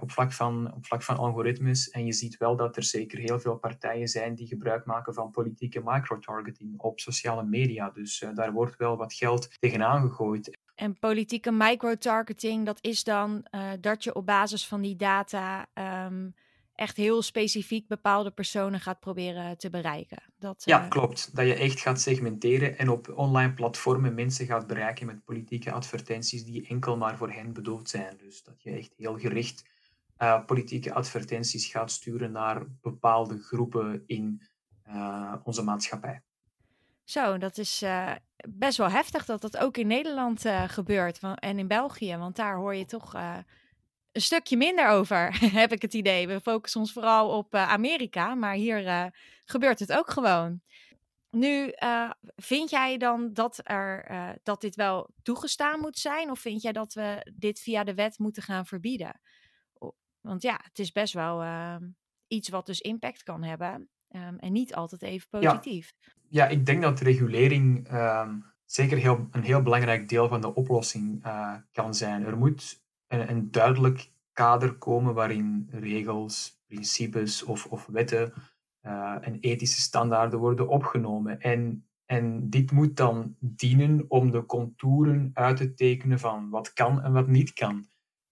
op, 0.00 0.10
vlak 0.10 0.32
van, 0.32 0.74
op 0.74 0.86
vlak 0.86 1.02
van 1.02 1.16
algoritmes. 1.16 1.90
En 1.90 2.04
je 2.04 2.12
ziet 2.12 2.36
wel 2.36 2.56
dat 2.56 2.76
er 2.76 2.82
zeker 2.82 3.18
heel 3.18 3.40
veel 3.40 3.56
partijen 3.56 4.08
zijn 4.08 4.34
die 4.34 4.46
gebruik 4.46 4.84
maken 4.84 5.14
van 5.14 5.30
politieke 5.30 5.80
microtargeting 5.84 6.78
op 6.78 7.00
sociale 7.00 7.44
media. 7.44 7.90
Dus 7.90 8.24
daar 8.34 8.52
wordt 8.52 8.76
wel 8.76 8.96
wat 8.96 9.14
geld 9.14 9.60
tegenaan 9.60 10.00
gegooid. 10.00 10.58
En 10.74 10.98
politieke 10.98 11.52
microtargeting, 11.52 12.66
dat 12.66 12.78
is 12.80 13.04
dan 13.04 13.46
dat 13.80 14.04
je 14.04 14.14
op 14.14 14.26
basis 14.26 14.66
van 14.66 14.80
die 14.80 14.96
data. 14.96 15.66
Um 16.06 16.34
echt 16.78 16.96
heel 16.96 17.22
specifiek 17.22 17.88
bepaalde 17.88 18.30
personen 18.30 18.80
gaat 18.80 19.00
proberen 19.00 19.58
te 19.58 19.70
bereiken. 19.70 20.22
Dat, 20.38 20.62
ja, 20.64 20.84
uh... 20.84 20.88
klopt. 20.88 21.36
Dat 21.36 21.46
je 21.46 21.54
echt 21.54 21.80
gaat 21.80 22.00
segmenteren 22.00 22.78
en 22.78 22.88
op 22.88 23.12
online 23.14 23.52
platformen 23.52 24.14
mensen 24.14 24.46
gaat 24.46 24.66
bereiken 24.66 25.06
met 25.06 25.24
politieke 25.24 25.72
advertenties 25.72 26.44
die 26.44 26.66
enkel 26.68 26.96
maar 26.96 27.16
voor 27.16 27.30
hen 27.30 27.52
bedoeld 27.52 27.88
zijn. 27.88 28.16
Dus 28.16 28.42
dat 28.42 28.62
je 28.62 28.70
echt 28.70 28.94
heel 28.96 29.18
gericht 29.18 29.64
uh, 30.18 30.44
politieke 30.44 30.92
advertenties 30.92 31.66
gaat 31.66 31.90
sturen 31.90 32.32
naar 32.32 32.66
bepaalde 32.80 33.38
groepen 33.38 34.02
in 34.06 34.42
uh, 34.88 35.34
onze 35.42 35.62
maatschappij. 35.62 36.22
Zo, 37.04 37.38
dat 37.38 37.58
is 37.58 37.84
best 38.48 38.76
wel 38.76 38.90
heftig 38.90 39.24
dat 39.24 39.40
dat 39.40 39.56
ook 39.56 39.76
in 39.76 39.86
Nederland 39.86 40.44
gebeurt 40.66 41.20
en 41.34 41.58
in 41.58 41.68
België. 41.68 42.16
Want 42.16 42.36
daar 42.36 42.56
hoor 42.56 42.74
je 42.74 42.84
toch 42.84 43.14
een 44.18 44.24
stukje 44.24 44.56
minder 44.56 44.88
over, 44.88 45.38
heb 45.60 45.72
ik 45.72 45.82
het 45.82 45.94
idee. 45.94 46.26
We 46.26 46.40
focussen 46.40 46.80
ons 46.80 46.92
vooral 46.92 47.28
op 47.28 47.54
uh, 47.54 47.72
Amerika, 47.72 48.34
maar 48.34 48.54
hier 48.54 48.82
uh, 48.82 49.04
gebeurt 49.44 49.78
het 49.78 49.92
ook 49.92 50.10
gewoon. 50.10 50.60
Nu, 51.30 51.72
uh, 51.82 52.10
vind 52.36 52.70
jij 52.70 52.96
dan 52.96 53.32
dat, 53.32 53.60
er, 53.62 54.10
dat 54.42 54.60
dit 54.60 54.74
wel 54.74 55.10
toegestaan 55.22 55.80
moet 55.80 55.98
zijn? 55.98 56.30
Of 56.30 56.40
vind 56.40 56.62
jij 56.62 56.72
dat 56.72 56.92
we 56.92 57.32
dit 57.34 57.60
via 57.60 57.84
de 57.84 57.94
wet 57.94 58.18
moeten 58.18 58.42
gaan 58.42 58.66
verbieden? 58.66 59.20
Want 60.20 60.42
ja, 60.42 60.60
het 60.62 60.78
is 60.78 60.92
best 60.92 61.12
wel 61.12 61.42
ehm, 61.42 61.88
iets 62.28 62.48
wat 62.48 62.66
dus 62.66 62.80
impact 62.80 63.22
kan 63.22 63.42
hebben. 63.42 63.88
Um, 64.10 64.38
en 64.38 64.52
niet 64.52 64.74
altijd 64.74 65.02
even 65.02 65.28
positief. 65.28 65.92
Ja, 66.00 66.12
ja 66.28 66.46
ik 66.46 66.66
denk 66.66 66.82
dat 66.82 67.00
regulering 67.00 67.92
um, 67.92 68.44
zeker 68.64 68.98
heel, 68.98 69.28
een 69.30 69.42
heel 69.42 69.62
belangrijk 69.62 70.08
deel 70.08 70.28
van 70.28 70.40
de 70.40 70.54
oplossing 70.54 71.22
kan 71.72 71.94
zijn. 71.94 72.24
Er 72.24 72.36
moet 72.36 72.86
een, 73.08 73.30
een 73.30 73.50
duidelijk 73.50 74.12
kader 74.32 74.74
komen 74.74 75.14
waarin 75.14 75.68
regels, 75.70 76.62
principes 76.66 77.42
of, 77.42 77.66
of 77.66 77.86
wetten 77.86 78.32
uh, 78.82 79.16
en 79.20 79.40
ethische 79.40 79.80
standaarden 79.80 80.38
worden 80.38 80.68
opgenomen. 80.68 81.40
En 81.40 81.82
En 82.08 82.50
dit 82.50 82.72
moet 82.72 82.96
dan 82.96 83.36
dienen 83.40 84.04
om 84.08 84.30
de 84.30 84.46
contouren 84.46 85.30
uit 85.34 85.56
te 85.56 85.74
tekenen 85.74 86.18
van 86.18 86.50
wat 86.50 86.72
kan 86.72 87.02
en 87.02 87.12
wat 87.12 87.26
niet 87.26 87.52
kan. 87.52 87.86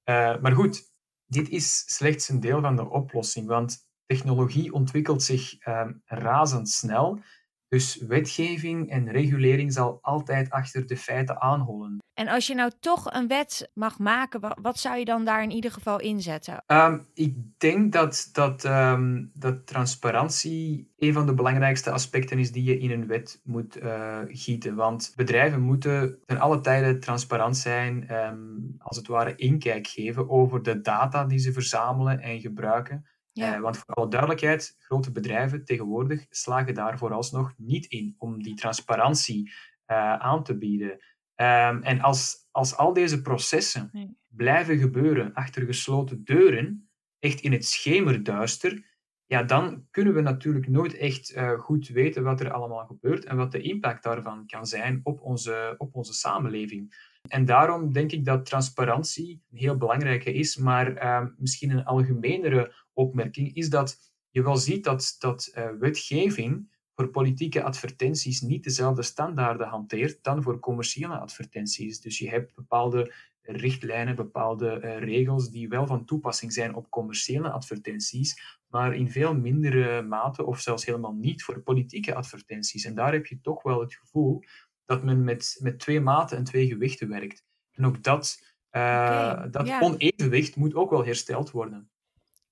Uh, 0.09 0.41
maar 0.41 0.53
goed, 0.53 0.83
dit 1.27 1.49
is 1.49 1.85
slechts 1.87 2.29
een 2.29 2.41
deel 2.41 2.61
van 2.61 2.77
de 2.77 2.89
oplossing, 2.89 3.47
want 3.47 3.89
technologie 4.07 4.73
ontwikkelt 4.73 5.23
zich 5.23 5.67
uh, 5.67 5.91
razendsnel. 6.05 7.21
Dus 7.69 7.97
wetgeving 7.97 8.91
en 8.91 9.11
regulering 9.11 9.73
zal 9.73 9.99
altijd 10.03 10.51
achter 10.51 10.87
de 10.87 10.97
feiten 10.97 11.41
aanhollen. 11.41 11.99
En 12.17 12.29
als 12.29 12.47
je 12.47 12.55
nou 12.55 12.71
toch 12.81 13.13
een 13.13 13.29
wet 13.29 13.71
mag 13.75 13.99
maken, 13.99 14.41
wat 14.63 14.79
zou 14.79 14.99
je 14.99 15.05
dan 15.05 15.25
daar 15.25 15.43
in 15.43 15.51
ieder 15.51 15.71
geval 15.71 16.01
inzetten? 16.01 16.65
Um, 16.67 17.07
ik 17.15 17.35
denk 17.59 17.93
dat, 17.93 18.29
dat, 18.33 18.65
um, 18.65 19.31
dat 19.35 19.67
transparantie 19.67 20.93
een 20.97 21.13
van 21.13 21.27
de 21.27 21.35
belangrijkste 21.35 21.91
aspecten 21.91 22.39
is 22.39 22.53
die 22.53 22.65
je 22.65 22.79
in 22.79 22.91
een 22.91 23.07
wet 23.07 23.41
moet 23.45 23.83
uh, 23.83 24.19
gieten. 24.29 24.75
Want 24.75 25.13
bedrijven 25.17 25.61
moeten 25.61 26.19
ten 26.27 26.39
alle 26.39 26.61
tijde 26.61 26.99
transparant 26.99 27.57
zijn, 27.57 28.15
um, 28.15 28.75
als 28.79 28.97
het 28.97 29.07
ware 29.07 29.35
inkijk 29.35 29.87
geven 29.87 30.31
over 30.31 30.63
de 30.63 30.81
data 30.81 31.25
die 31.25 31.39
ze 31.39 31.53
verzamelen 31.53 32.21
en 32.21 32.41
gebruiken. 32.41 33.07
Ja. 33.33 33.57
Uh, 33.57 33.61
want 33.61 33.77
voor 33.77 33.95
alle 33.95 34.09
duidelijkheid, 34.09 34.75
grote 34.79 35.13
bedrijven 35.13 35.65
tegenwoordig 35.65 36.27
slagen 36.31 36.75
daar 36.75 36.99
vooralsnog 36.99 37.53
niet 37.57 37.87
in 37.87 38.15
om 38.19 38.43
die 38.43 38.55
transparantie 38.55 39.53
uh, 39.87 40.15
aan 40.15 40.43
te 40.43 40.59
bieden. 40.59 40.99
Um, 41.37 41.83
en 41.83 42.01
als, 42.01 42.49
als 42.51 42.77
al 42.77 42.93
deze 42.93 43.23
processen 43.23 43.89
nee. 43.93 44.17
blijven 44.29 44.79
gebeuren 44.79 45.35
achter 45.35 45.63
gesloten 45.67 46.25
deuren, 46.25 46.89
echt 47.19 47.41
in 47.41 47.53
het 47.53 47.65
schemerduister, 47.65 48.85
ja, 49.27 49.43
dan 49.43 49.87
kunnen 49.91 50.15
we 50.15 50.21
natuurlijk 50.21 50.69
nooit 50.69 50.95
echt 50.95 51.37
uh, 51.37 51.59
goed 51.59 51.89
weten 51.89 52.23
wat 52.23 52.41
er 52.41 52.53
allemaal 52.53 52.87
gebeurt 52.87 53.25
en 53.25 53.37
wat 53.37 53.53
de 53.53 53.61
impact 53.61 54.03
daarvan 54.03 54.47
kan 54.47 54.67
zijn 54.67 55.01
op 55.03 55.21
onze, 55.21 55.75
op 55.79 55.95
onze 55.95 56.13
samenleving. 56.13 56.95
En 57.29 57.45
daarom 57.45 57.93
denk 57.93 58.13
ik 58.13 58.25
dat 58.25 58.47
transparantie 58.47 59.43
een 59.51 59.59
heel 59.59 59.77
belangrijke 59.77 60.33
is, 60.33 60.57
maar 60.57 61.03
uh, 61.05 61.27
misschien 61.37 61.71
een 61.71 61.85
algemenere 61.85 62.75
opmerking 62.93 63.55
is 63.55 63.69
dat 63.69 63.99
je 64.31 64.43
wel 64.43 64.57
ziet 64.57 64.85
dat, 64.85 65.17
dat 65.19 65.53
uh, 65.55 65.69
wetgeving 65.79 66.76
voor 66.97 67.09
politieke 67.09 67.63
advertenties 67.63 68.41
niet 68.41 68.65
dezelfde 68.65 69.03
standaarden 69.03 69.67
hanteert 69.69 70.23
dan 70.23 70.43
voor 70.43 70.61
commerciële 70.61 71.19
advertenties. 71.19 72.01
Dus 72.01 72.19
je 72.19 72.29
hebt 72.29 72.55
bepaalde 72.55 73.15
richtlijnen, 73.43 74.15
bepaalde 74.15 74.81
uh, 74.83 74.99
regels 74.99 75.51
die 75.51 75.69
wel 75.69 75.87
van 75.87 76.05
toepassing 76.05 76.53
zijn 76.53 76.75
op 76.75 76.91
commerciële 76.91 77.51
advertenties, 77.51 78.59
maar 78.67 78.95
in 78.95 79.11
veel 79.11 79.35
mindere 79.35 80.03
mate 80.03 80.45
of 80.45 80.61
zelfs 80.61 80.85
helemaal 80.85 81.15
niet 81.15 81.43
voor 81.43 81.61
politieke 81.61 82.15
advertenties. 82.15 82.85
En 82.85 82.95
daar 82.95 83.13
heb 83.13 83.27
je 83.27 83.41
toch 83.41 83.63
wel 83.63 83.81
het 83.81 83.95
gevoel 83.95 84.43
dat 84.85 85.05
men 85.05 85.25
met, 85.25 85.57
met 85.61 85.79
twee 85.79 86.01
maten 86.01 86.37
en 86.37 86.45
twee 86.45 86.67
gewichten 86.67 87.09
werkt. 87.09 87.45
En 87.73 87.87
ook 87.87 88.03
dat, 88.03 88.39
uh, 88.71 88.81
okay, 88.81 89.51
dat 89.51 89.81
onevenwicht 89.81 90.57
moet 90.57 90.75
ook 90.75 90.91
wel 90.91 91.05
hersteld 91.05 91.51
worden. 91.51 91.91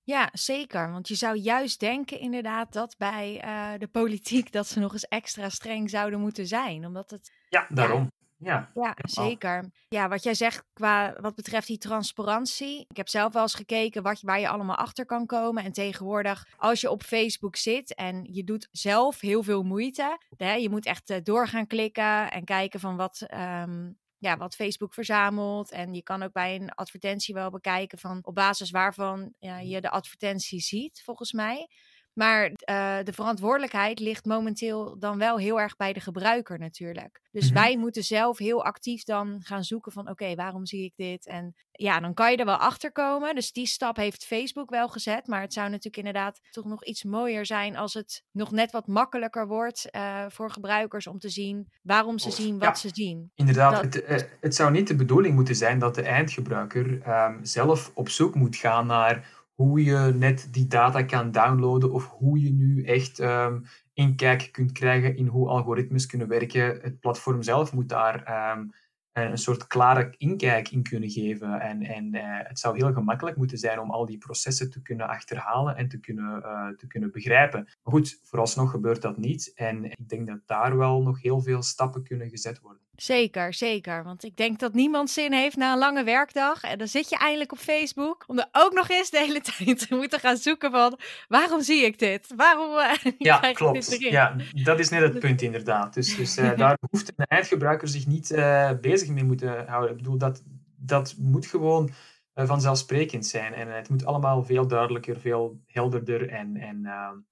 Ja, 0.05 0.29
zeker. 0.33 0.91
Want 0.91 1.07
je 1.07 1.15
zou 1.15 1.37
juist 1.37 1.79
denken 1.79 2.19
inderdaad 2.19 2.73
dat 2.73 2.95
bij 2.97 3.41
uh, 3.45 3.79
de 3.79 3.87
politiek 3.87 4.51
dat 4.57 4.67
ze 4.67 4.79
nog 4.79 4.93
eens 4.93 5.07
extra 5.07 5.49
streng 5.49 5.89
zouden 5.89 6.19
moeten 6.19 6.47
zijn. 6.47 6.85
Omdat 6.85 7.09
het. 7.09 7.31
Ja, 7.49 7.65
daarom. 7.69 8.11
Ja, 8.37 8.71
ja, 8.73 8.95
zeker. 9.01 9.71
Ja, 9.89 10.07
wat 10.07 10.23
jij 10.23 10.33
zegt 10.33 10.63
qua 10.73 11.15
wat 11.21 11.35
betreft 11.35 11.67
die 11.67 11.77
transparantie. 11.77 12.85
Ik 12.89 12.97
heb 12.97 13.09
zelf 13.09 13.33
wel 13.33 13.41
eens 13.41 13.53
gekeken 13.55 14.03
wat, 14.03 14.21
waar 14.21 14.39
je 14.39 14.49
allemaal 14.49 14.75
achter 14.75 15.05
kan 15.05 15.25
komen. 15.25 15.63
En 15.63 15.71
tegenwoordig, 15.71 16.47
als 16.57 16.81
je 16.81 16.89
op 16.89 17.03
Facebook 17.03 17.55
zit 17.55 17.95
en 17.95 18.27
je 18.31 18.43
doet 18.43 18.67
zelf 18.71 19.19
heel 19.19 19.43
veel 19.43 19.63
moeite. 19.63 20.17
Hè, 20.37 20.53
je 20.53 20.69
moet 20.69 20.85
echt 20.85 21.09
uh, 21.09 21.17
door 21.23 21.47
gaan 21.47 21.67
klikken 21.67 22.31
en 22.31 22.43
kijken 22.43 22.79
van 22.79 22.95
wat, 22.95 23.25
um, 23.33 23.97
ja, 24.25 24.37
wat 24.37 24.55
Facebook 24.55 24.93
verzamelt. 24.93 25.71
En 25.71 25.93
je 25.93 26.03
kan 26.03 26.23
ook 26.23 26.31
bij 26.31 26.55
een 26.55 26.71
advertentie 26.71 27.33
wel 27.33 27.49
bekijken 27.49 27.97
van 27.97 28.19
op 28.21 28.35
basis 28.35 28.71
waarvan 28.71 29.33
ja, 29.39 29.59
je 29.59 29.81
de 29.81 29.89
advertentie 29.89 30.59
ziet, 30.59 31.01
volgens 31.03 31.31
mij. 31.31 31.67
Maar 32.15 32.45
uh, 32.45 32.97
de 33.03 33.13
verantwoordelijkheid 33.13 33.99
ligt 33.99 34.25
momenteel 34.25 34.99
dan 34.99 35.17
wel 35.17 35.37
heel 35.37 35.59
erg 35.59 35.75
bij 35.75 35.93
de 35.93 35.99
gebruiker 35.99 36.59
natuurlijk. 36.59 37.21
Dus 37.31 37.49
mm-hmm. 37.49 37.63
wij 37.63 37.77
moeten 37.77 38.03
zelf 38.03 38.37
heel 38.37 38.63
actief 38.63 39.03
dan 39.03 39.39
gaan 39.43 39.63
zoeken 39.63 39.91
van 39.91 40.01
oké, 40.01 40.11
okay, 40.11 40.35
waarom 40.35 40.65
zie 40.65 40.83
ik 40.83 40.93
dit? 40.95 41.27
En 41.27 41.55
ja, 41.71 41.99
dan 41.99 42.13
kan 42.13 42.31
je 42.31 42.37
er 42.37 42.45
wel 42.45 42.55
achter 42.55 42.91
komen. 42.91 43.35
Dus 43.35 43.51
die 43.51 43.67
stap 43.67 43.95
heeft 43.95 44.25
Facebook 44.25 44.69
wel 44.69 44.87
gezet. 44.87 45.27
Maar 45.27 45.41
het 45.41 45.53
zou 45.53 45.69
natuurlijk 45.69 45.97
inderdaad 45.97 46.39
toch 46.49 46.65
nog 46.65 46.83
iets 46.83 47.03
mooier 47.03 47.45
zijn 47.45 47.77
als 47.77 47.93
het 47.93 48.23
nog 48.31 48.51
net 48.51 48.71
wat 48.71 48.87
makkelijker 48.87 49.47
wordt 49.47 49.87
uh, 49.91 50.25
voor 50.27 50.51
gebruikers 50.51 51.07
om 51.07 51.19
te 51.19 51.29
zien 51.29 51.71
waarom 51.81 52.19
ze 52.19 52.31
zien 52.31 52.59
wat 52.59 52.67
ja, 52.67 52.75
ze 52.75 52.89
zien. 52.93 53.31
Inderdaad, 53.35 53.83
dat... 53.83 53.93
het, 53.93 54.09
uh, 54.09 54.29
het 54.41 54.55
zou 54.55 54.71
niet 54.71 54.87
de 54.87 54.95
bedoeling 54.95 55.35
moeten 55.35 55.55
zijn 55.55 55.79
dat 55.79 55.95
de 55.95 56.01
eindgebruiker 56.01 57.07
um, 57.07 57.39
zelf 57.45 57.91
op 57.93 58.09
zoek 58.09 58.35
moet 58.35 58.55
gaan 58.55 58.87
naar 58.87 59.43
hoe 59.55 59.83
je 59.83 60.13
net 60.15 60.47
die 60.51 60.67
data 60.67 61.03
kan 61.03 61.31
downloaden 61.31 61.91
of 61.91 62.09
hoe 62.09 62.41
je 62.41 62.51
nu 62.51 62.83
echt 62.83 63.19
um, 63.19 63.63
inkijk 63.93 64.49
kunt 64.51 64.71
krijgen 64.71 65.15
in 65.15 65.27
hoe 65.27 65.47
algoritmes 65.47 66.05
kunnen 66.05 66.27
werken. 66.27 66.79
Het 66.81 66.99
platform 66.99 67.41
zelf 67.41 67.73
moet 67.73 67.89
daar 67.89 68.51
um, 68.57 68.71
een 69.13 69.37
soort 69.37 69.67
klare 69.67 70.13
inkijk 70.17 70.69
in 70.69 70.83
kunnen 70.83 71.09
geven. 71.09 71.59
En, 71.59 71.81
en 71.81 72.15
uh, 72.15 72.21
het 72.23 72.59
zou 72.59 72.77
heel 72.77 72.93
gemakkelijk 72.93 73.37
moeten 73.37 73.57
zijn 73.57 73.79
om 73.79 73.91
al 73.91 74.05
die 74.05 74.17
processen 74.17 74.69
te 74.69 74.81
kunnen 74.81 75.07
achterhalen 75.07 75.75
en 75.75 75.87
te 75.87 75.99
kunnen, 75.99 76.41
uh, 76.45 76.67
te 76.67 76.87
kunnen 76.87 77.11
begrijpen. 77.11 77.63
Maar 77.63 77.93
goed, 77.93 78.19
vooralsnog 78.23 78.71
gebeurt 78.71 79.01
dat 79.01 79.17
niet. 79.17 79.51
En 79.55 79.85
ik 79.85 80.09
denk 80.09 80.27
dat 80.27 80.39
daar 80.45 80.77
wel 80.77 81.01
nog 81.01 81.21
heel 81.21 81.41
veel 81.41 81.61
stappen 81.61 82.03
kunnen 82.03 82.29
gezet 82.29 82.59
worden. 82.59 82.84
Zeker, 82.95 83.53
zeker. 83.53 84.03
Want 84.03 84.23
ik 84.23 84.37
denk 84.37 84.59
dat 84.59 84.73
niemand 84.73 85.09
zin 85.09 85.33
heeft 85.33 85.55
na 85.55 85.71
een 85.71 85.77
lange 85.77 86.03
werkdag. 86.03 86.63
En 86.63 86.77
dan 86.77 86.87
zit 86.87 87.09
je 87.09 87.17
eindelijk 87.17 87.51
op 87.51 87.57
Facebook. 87.57 88.23
Om 88.27 88.39
er 88.39 88.49
ook 88.51 88.73
nog 88.73 88.89
eens 88.89 89.09
de 89.09 89.17
hele 89.17 89.41
tijd 89.57 89.87
te 89.87 89.95
moeten 89.95 90.19
gaan 90.19 90.37
zoeken 90.37 90.71
van... 90.71 90.99
Waarom 91.27 91.61
zie 91.61 91.85
ik 91.85 91.99
dit? 91.99 92.33
Waarom 92.35 92.71
uh, 92.77 93.11
Ja, 93.17 93.51
klopt. 93.53 93.99
Ja, 93.99 94.35
dat 94.51 94.79
is 94.79 94.89
net 94.89 95.01
het 95.01 95.19
punt 95.19 95.41
inderdaad. 95.41 95.93
Dus, 95.93 96.15
dus 96.15 96.37
uh, 96.37 96.57
daar 96.57 96.77
hoeft 96.89 97.13
een 97.15 97.25
eindgebruiker 97.25 97.87
zich 97.87 98.07
niet 98.07 98.31
uh, 98.31 98.71
bezig 98.81 99.09
mee 99.09 99.23
moeten 99.23 99.67
houden. 99.67 99.91
Ik 99.91 99.97
bedoel, 99.97 100.17
dat, 100.17 100.43
dat 100.75 101.15
moet 101.17 101.45
gewoon 101.45 101.89
vanzelfsprekend 102.33 103.25
zijn. 103.25 103.53
En 103.53 103.75
het 103.75 103.89
moet 103.89 104.05
allemaal 104.05 104.43
veel 104.43 104.67
duidelijker, 104.67 105.19
veel 105.19 105.59
helderder 105.65 106.29
en... 106.29 106.57
en 106.57 106.81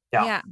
ja. 0.10 0.24
ja. 0.24 0.44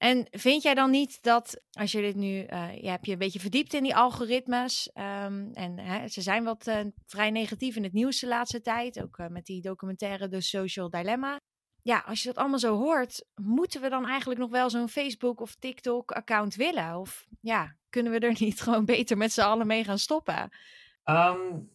En 0.00 0.26
vind 0.30 0.62
jij 0.62 0.74
dan 0.74 0.90
niet 0.90 1.22
dat 1.22 1.60
als 1.72 1.92
je 1.92 2.00
dit 2.00 2.14
nu, 2.14 2.46
uh, 2.46 2.76
je 2.80 2.88
hebt 2.88 3.06
je 3.06 3.12
een 3.12 3.18
beetje 3.18 3.40
verdiept 3.40 3.74
in 3.74 3.82
die 3.82 3.96
algoritmes 3.96 4.90
um, 4.94 5.50
en 5.52 5.78
hè, 5.78 6.08
ze 6.08 6.20
zijn 6.20 6.44
wat 6.44 6.66
uh, 6.66 6.80
vrij 7.06 7.30
negatief 7.30 7.76
in 7.76 7.82
het 7.82 7.92
nieuws 7.92 8.20
de 8.20 8.26
laatste 8.26 8.60
tijd, 8.60 9.02
ook 9.02 9.18
uh, 9.18 9.26
met 9.26 9.46
die 9.46 9.62
documentaire 9.62 10.28
The 10.28 10.40
Social 10.40 10.90
Dilemma. 10.90 11.40
Ja, 11.82 12.02
als 12.06 12.22
je 12.22 12.28
dat 12.28 12.36
allemaal 12.36 12.58
zo 12.58 12.76
hoort, 12.76 13.24
moeten 13.34 13.80
we 13.80 13.88
dan 13.88 14.06
eigenlijk 14.06 14.40
nog 14.40 14.50
wel 14.50 14.70
zo'n 14.70 14.88
Facebook 14.88 15.40
of 15.40 15.54
TikTok 15.54 16.12
account 16.12 16.54
willen? 16.54 16.96
Of 16.96 17.26
ja, 17.40 17.76
kunnen 17.90 18.12
we 18.12 18.18
er 18.18 18.36
niet 18.44 18.60
gewoon 18.60 18.84
beter 18.84 19.16
met 19.16 19.32
z'n 19.32 19.40
allen 19.40 19.66
mee 19.66 19.84
gaan 19.84 19.98
stoppen? 19.98 20.50
Um, 21.04 21.70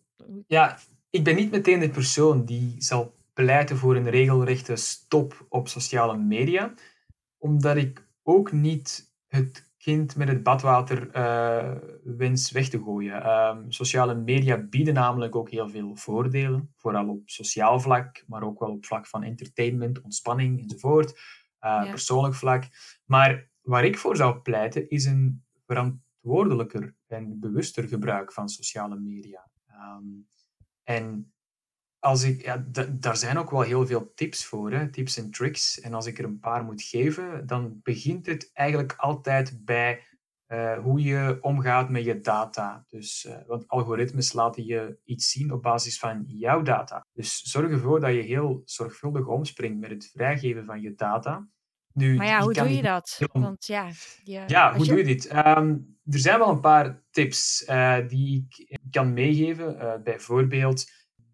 ja, 0.47 0.79
ik 1.09 1.23
ben 1.23 1.35
niet 1.35 1.51
meteen 1.51 1.79
de 1.79 1.89
persoon 1.89 2.45
die 2.45 2.75
zal 2.77 3.15
pleiten 3.33 3.77
voor 3.77 3.95
een 3.95 4.09
regelrechte 4.09 4.75
stop 4.75 5.45
op 5.49 5.67
sociale 5.67 6.17
media, 6.17 6.73
omdat 7.37 7.75
ik 7.75 8.04
ook 8.27 8.51
niet 8.51 9.13
het 9.27 9.73
kind 9.77 10.15
met 10.15 10.27
het 10.27 10.43
badwater 10.43 11.15
uh, 11.15 11.75
wens 12.03 12.51
weg 12.51 12.69
te 12.69 12.81
gooien. 12.83 13.29
Um, 13.29 13.71
sociale 13.71 14.15
media 14.15 14.57
bieden 14.57 14.93
namelijk 14.93 15.35
ook 15.35 15.49
heel 15.49 15.69
veel 15.69 15.95
voordelen, 15.95 16.73
vooral 16.75 17.09
op 17.09 17.29
sociaal 17.29 17.79
vlak, 17.79 18.23
maar 18.27 18.43
ook 18.43 18.59
wel 18.59 18.71
op 18.71 18.85
vlak 18.85 19.07
van 19.07 19.23
entertainment, 19.23 20.01
ontspanning 20.01 20.61
enzovoort, 20.61 21.11
uh, 21.11 21.15
ja. 21.59 21.89
persoonlijk 21.89 22.35
vlak. 22.35 22.63
Maar 23.05 23.49
waar 23.61 23.85
ik 23.85 23.97
voor 23.97 24.15
zou 24.15 24.39
pleiten 24.39 24.89
is 24.89 25.05
een 25.05 25.43
verantwoordelijker 25.65 26.95
en 27.07 27.39
bewuster 27.39 27.87
gebruik 27.87 28.33
van 28.33 28.49
sociale 28.49 28.99
media. 28.99 29.49
Um, 29.67 30.27
en 30.83 31.33
als 32.05 32.23
ik, 32.23 32.41
ja, 32.43 32.65
daar 32.91 33.17
zijn 33.17 33.37
ook 33.37 33.51
wel 33.51 33.61
heel 33.61 33.85
veel 33.85 34.11
tips 34.15 34.45
voor, 34.45 34.71
hè? 34.71 34.89
tips 34.89 35.17
en 35.17 35.31
tricks. 35.31 35.79
En 35.79 35.93
als 35.93 36.05
ik 36.05 36.19
er 36.19 36.25
een 36.25 36.39
paar 36.39 36.63
moet 36.63 36.81
geven, 36.81 37.47
dan 37.47 37.79
begint 37.83 38.25
het 38.25 38.49
eigenlijk 38.53 38.93
altijd 38.97 39.65
bij 39.65 40.03
uh, 40.47 40.77
hoe 40.77 41.01
je 41.01 41.37
omgaat 41.41 41.89
met 41.89 42.03
je 42.03 42.19
data. 42.19 42.85
Dus, 42.87 43.25
uh, 43.25 43.35
want 43.47 43.67
algoritmes 43.67 44.33
laten 44.33 44.65
je 44.65 44.97
iets 45.03 45.29
zien 45.31 45.51
op 45.51 45.61
basis 45.61 45.99
van 45.99 46.23
jouw 46.27 46.61
data. 46.61 47.05
Dus 47.13 47.41
zorg 47.41 47.71
ervoor 47.71 47.99
dat 47.99 48.13
je 48.13 48.21
heel 48.21 48.61
zorgvuldig 48.65 49.27
omspringt 49.27 49.79
met 49.79 49.89
het 49.89 50.09
vrijgeven 50.13 50.65
van 50.65 50.81
je 50.81 50.93
data. 50.95 51.47
Nu, 51.93 52.15
maar 52.15 52.27
ja, 52.27 52.41
hoe 52.41 52.53
doe 52.53 52.75
je 52.75 52.81
dat? 52.81 53.21
Want, 53.31 53.65
ja, 53.65 53.89
je, 54.23 54.43
ja 54.47 54.75
hoe 54.75 54.85
je... 54.85 54.89
doe 54.89 54.97
je 54.97 55.05
dit? 55.05 55.35
Um, 55.35 55.97
er 56.05 56.19
zijn 56.19 56.39
wel 56.39 56.49
een 56.49 56.59
paar 56.59 57.03
tips 57.11 57.65
uh, 57.69 57.97
die 58.07 58.47
ik 58.49 58.79
kan 58.91 59.13
meegeven. 59.13 60.01
bijvoorbeeld 60.03 60.85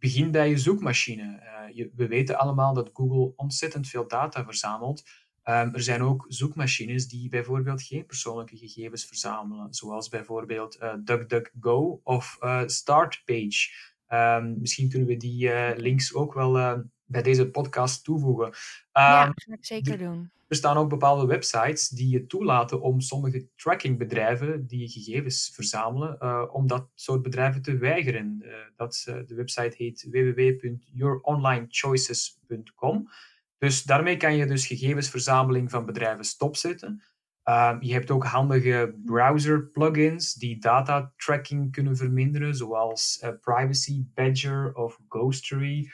begin 0.01 0.31
bij 0.31 0.49
je 0.49 0.57
zoekmachine. 0.57 1.23
Uh, 1.23 1.75
je, 1.75 1.91
we 1.95 2.07
weten 2.07 2.37
allemaal 2.37 2.73
dat 2.73 2.89
Google 2.93 3.33
ontzettend 3.35 3.87
veel 3.87 4.07
data 4.07 4.43
verzamelt. 4.43 5.03
Ehm, 5.43 5.73
er 5.73 5.81
zijn 5.81 6.01
ook 6.01 6.25
zoekmachines 6.27 7.07
die 7.07 7.29
bijvoorbeeld 7.29 7.81
geen 7.81 8.05
persoonlijke 8.05 8.57
gegevens 8.57 9.05
verzamelen, 9.05 9.73
zoals 9.73 10.09
bijvoorbeeld 10.09 10.77
uh, 10.81 10.93
DuckDuckGo 11.03 12.01
of 12.03 12.37
uh, 12.41 12.61
Startpage. 12.65 13.69
Um, 14.09 14.59
misschien 14.59 14.89
kunnen 14.89 15.07
we 15.07 15.17
die 15.17 15.49
links 15.75 16.13
ook 16.13 16.33
wel 16.33 16.83
bij 17.11 17.21
deze 17.21 17.49
podcast 17.49 18.03
toevoegen. 18.03 18.45
Um, 18.45 18.53
ja, 18.91 19.25
dat 19.25 19.43
ga 19.43 19.53
ik 19.53 19.65
zeker 19.65 19.97
doen. 19.97 20.31
Er 20.51 20.57
staan 20.57 20.77
ook 20.77 20.89
bepaalde 20.89 21.25
websites 21.25 21.89
die 21.89 22.09
je 22.09 22.25
toelaten 22.25 22.81
om 22.81 23.01
sommige 23.01 23.47
trackingbedrijven 23.55 24.67
die 24.67 24.89
gegevens 24.89 25.51
verzamelen, 25.53 26.17
uh, 26.19 26.43
om 26.51 26.67
dat 26.67 26.89
soort 26.95 27.21
bedrijven 27.21 27.61
te 27.61 27.77
weigeren. 27.77 28.41
Uh, 28.43 28.53
dat, 28.75 29.05
uh, 29.09 29.15
de 29.25 29.35
website 29.35 29.73
heet 29.77 30.07
www.youronlinechoices.com. 30.11 33.09
Dus 33.57 33.83
daarmee 33.83 34.17
kan 34.17 34.35
je 34.35 34.45
dus 34.45 34.67
gegevensverzameling 34.67 35.69
van 35.69 35.85
bedrijven 35.85 36.25
stopzetten. 36.25 37.03
Ehm, 37.43 37.81
je 37.81 37.93
hebt 37.93 38.11
ook 38.11 38.23
handige 38.23 38.95
browser 39.05 39.67
plugins 39.67 40.33
die 40.33 40.59
data 40.59 41.13
tracking 41.17 41.71
kunnen 41.71 41.97
verminderen, 41.97 42.55
zoals 42.55 43.25
Privacy 43.41 44.05
Badger 44.13 44.73
of 44.73 44.99
Ghostery 45.07 45.91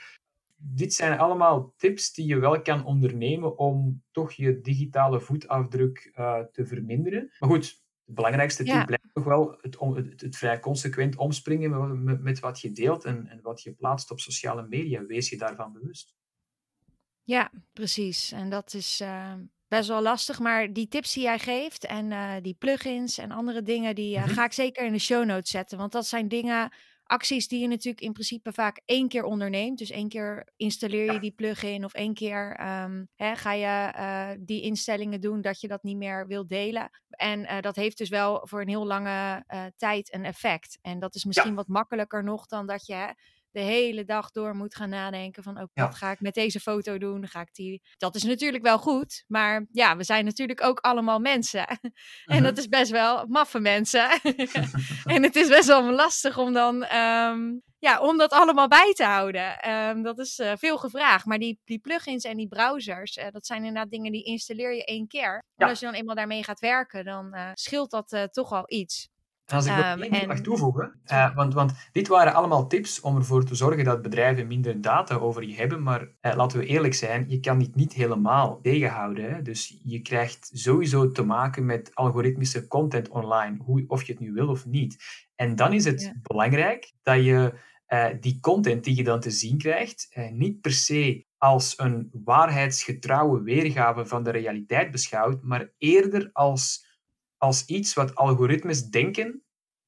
dit 0.60 0.94
zijn 0.94 1.18
allemaal 1.18 1.74
tips 1.76 2.12
die 2.12 2.26
je 2.26 2.38
wel 2.38 2.62
kan 2.62 2.84
ondernemen 2.84 3.58
om 3.58 4.02
toch 4.10 4.32
je 4.32 4.60
digitale 4.60 5.20
voetafdruk 5.20 6.12
uh, 6.14 6.40
te 6.40 6.66
verminderen. 6.66 7.32
Maar 7.38 7.48
goed, 7.48 7.66
het 8.04 8.14
belangrijkste 8.14 8.64
tip 8.64 8.86
blijft 8.86 9.14
toch 9.14 9.24
wel 9.24 9.58
het, 9.60 9.78
het, 9.78 10.20
het, 10.20 10.36
vrij 10.36 10.60
consequent 10.60 11.16
omspringen 11.16 12.04
met, 12.04 12.22
met, 12.22 12.40
wat 12.40 12.60
je 12.60 12.72
deelt 12.72 13.04
en, 13.04 13.26
en 13.26 13.40
wat 13.42 13.62
je 13.62 13.72
plaatst 13.72 14.10
op 14.10 14.20
sociale 14.20 14.66
media. 14.68 15.04
Wees 15.04 15.28
je 15.28 15.36
daarvan 15.36 15.72
bewust. 15.72 16.16
Ja, 17.22 17.50
precies. 17.72 18.32
En 18.32 18.50
dat 18.50 18.74
is 18.74 19.00
uh, 19.00 19.34
best 19.68 19.88
wel 19.88 20.02
lastig. 20.02 20.38
Maar 20.38 20.72
die 20.72 20.88
tips 20.88 21.12
die 21.12 21.22
jij 21.22 21.38
geeft 21.38 21.84
en 21.84 22.10
uh, 22.10 22.34
die 22.42 22.54
plugins 22.54 23.18
en 23.18 23.30
andere 23.30 23.62
dingen, 23.62 23.94
die 23.94 24.16
mm-hmm. 24.16 24.32
ga 24.32 24.44
ik 24.44 24.52
zeker 24.52 24.86
in 24.86 24.92
de 24.92 24.98
show 24.98 25.24
notes 25.24 25.50
zetten. 25.50 25.78
Want 25.78 25.92
dat 25.92 26.06
zijn 26.06 26.28
dingen 26.28 26.72
acties 27.08 27.48
die 27.48 27.60
je 27.60 27.68
natuurlijk 27.68 28.00
in 28.00 28.12
principe 28.12 28.52
vaak 28.52 28.80
één 28.84 29.08
keer 29.08 29.24
onderneemt. 29.24 29.78
Dus 29.78 29.90
één 29.90 30.08
keer 30.08 30.52
installeer 30.56 31.12
je 31.12 31.20
die 31.20 31.32
plugin 31.32 31.84
of 31.84 31.92
één 31.92 32.14
keer 32.14 32.60
um, 32.82 33.08
hè, 33.14 33.36
ga 33.36 33.52
je 33.52 33.92
uh, 33.96 34.44
die 34.46 34.62
instellingen 34.62 35.20
doen 35.20 35.40
dat 35.40 35.60
je 35.60 35.68
dat 35.68 35.82
niet 35.82 35.96
meer 35.96 36.26
wilt 36.26 36.48
delen. 36.48 36.90
En 37.10 37.40
uh, 37.40 37.60
dat 37.60 37.76
heeft 37.76 37.98
dus 37.98 38.08
wel 38.08 38.46
voor 38.46 38.60
een 38.60 38.68
heel 38.68 38.86
lange 38.86 39.44
uh, 39.48 39.64
tijd 39.76 40.14
een 40.14 40.24
effect. 40.24 40.78
En 40.82 40.98
dat 40.98 41.14
is 41.14 41.24
misschien 41.24 41.50
ja. 41.50 41.56
wat 41.56 41.68
makkelijker 41.68 42.24
nog 42.24 42.46
dan 42.46 42.66
dat 42.66 42.86
je. 42.86 42.94
Hè, 42.94 43.10
de 43.50 43.60
hele 43.60 44.04
dag 44.04 44.30
door 44.30 44.54
moet 44.54 44.74
gaan 44.74 44.88
nadenken 44.88 45.42
van 45.42 45.58
ook, 45.58 45.70
oh, 45.74 45.84
wat 45.84 45.94
ga 45.94 46.10
ik 46.10 46.20
met 46.20 46.34
deze 46.34 46.60
foto 46.60 46.98
doen? 46.98 47.28
Ga 47.28 47.40
ik 47.40 47.54
die... 47.54 47.82
Dat 47.96 48.14
is 48.14 48.22
natuurlijk 48.22 48.62
wel 48.62 48.78
goed, 48.78 49.24
maar 49.26 49.66
ja, 49.72 49.96
we 49.96 50.04
zijn 50.04 50.24
natuurlijk 50.24 50.62
ook 50.62 50.80
allemaal 50.80 51.18
mensen. 51.18 51.66
en 52.24 52.42
dat 52.42 52.58
is 52.58 52.68
best 52.68 52.90
wel 52.90 53.26
maffe 53.26 53.58
mensen. 53.58 54.10
en 55.04 55.22
het 55.22 55.36
is 55.36 55.48
best 55.48 55.66
wel 55.66 55.90
lastig 55.90 56.38
om 56.38 56.52
dan... 56.52 56.92
Um, 56.94 57.62
ja, 57.80 58.00
om 58.00 58.18
dat 58.18 58.30
allemaal 58.30 58.68
bij 58.68 58.92
te 58.92 59.04
houden. 59.04 59.70
Um, 59.70 60.02
dat 60.02 60.18
is 60.18 60.38
uh, 60.38 60.52
veel 60.56 60.78
gevraagd. 60.78 61.24
Maar 61.24 61.38
die, 61.38 61.60
die 61.64 61.78
plugins 61.78 62.24
en 62.24 62.36
die 62.36 62.48
browsers, 62.48 63.16
uh, 63.16 63.24
dat 63.30 63.46
zijn 63.46 63.64
inderdaad 63.64 63.90
dingen 63.90 64.12
die 64.12 64.24
installeer 64.24 64.74
je 64.74 64.84
één 64.84 65.06
keer. 65.06 65.32
Ja. 65.32 65.64
En 65.64 65.68
als 65.68 65.80
je 65.80 65.86
dan 65.86 65.94
eenmaal 65.94 66.14
daarmee 66.14 66.44
gaat 66.44 66.60
werken, 66.60 67.04
dan 67.04 67.34
uh, 67.34 67.50
scheelt 67.54 67.90
dat 67.90 68.28
toch 68.32 68.52
al 68.52 68.64
iets. 68.66 69.08
En 69.48 69.56
als 69.56 69.66
ik 69.66 69.76
nog 69.76 69.84
um, 69.84 70.02
één 70.02 70.28
mag 70.28 70.40
toevoegen, 70.40 71.00
uh, 71.12 71.34
want, 71.34 71.54
want 71.54 71.72
dit 71.92 72.08
waren 72.08 72.34
allemaal 72.34 72.66
tips 72.66 73.00
om 73.00 73.16
ervoor 73.16 73.44
te 73.44 73.54
zorgen 73.54 73.84
dat 73.84 74.02
bedrijven 74.02 74.46
minder 74.46 74.80
data 74.80 75.14
over 75.14 75.44
je 75.44 75.54
hebben, 75.54 75.82
maar 75.82 76.00
uh, 76.00 76.34
laten 76.34 76.58
we 76.58 76.66
eerlijk 76.66 76.94
zijn, 76.94 77.24
je 77.28 77.40
kan 77.40 77.58
dit 77.58 77.74
niet 77.74 77.92
helemaal 77.92 78.60
tegenhouden. 78.62 79.34
Hè? 79.34 79.42
Dus 79.42 79.80
je 79.84 80.00
krijgt 80.00 80.50
sowieso 80.52 81.10
te 81.10 81.22
maken 81.22 81.66
met 81.66 81.94
algoritmische 81.94 82.66
content 82.66 83.08
online, 83.08 83.56
hoe, 83.64 83.84
of 83.86 84.02
je 84.02 84.12
het 84.12 84.20
nu 84.20 84.32
wil 84.32 84.48
of 84.48 84.66
niet. 84.66 84.96
En 85.34 85.56
dan 85.56 85.72
is 85.72 85.84
het 85.84 86.02
ja. 86.02 86.12
belangrijk 86.22 86.92
dat 87.02 87.24
je 87.24 87.54
uh, 87.88 88.06
die 88.20 88.40
content 88.40 88.84
die 88.84 88.96
je 88.96 89.04
dan 89.04 89.20
te 89.20 89.30
zien 89.30 89.58
krijgt, 89.58 90.08
niet 90.30 90.60
per 90.60 90.72
se 90.72 91.26
als 91.38 91.74
een 91.76 92.10
waarheidsgetrouwe 92.24 93.42
weergave 93.42 94.06
van 94.06 94.22
de 94.22 94.30
realiteit 94.30 94.90
beschouwt, 94.90 95.42
maar 95.42 95.70
eerder 95.78 96.30
als 96.32 96.87
als 97.38 97.64
iets 97.64 97.94
wat 97.94 98.14
algoritmes 98.14 98.84
denken 98.84 99.42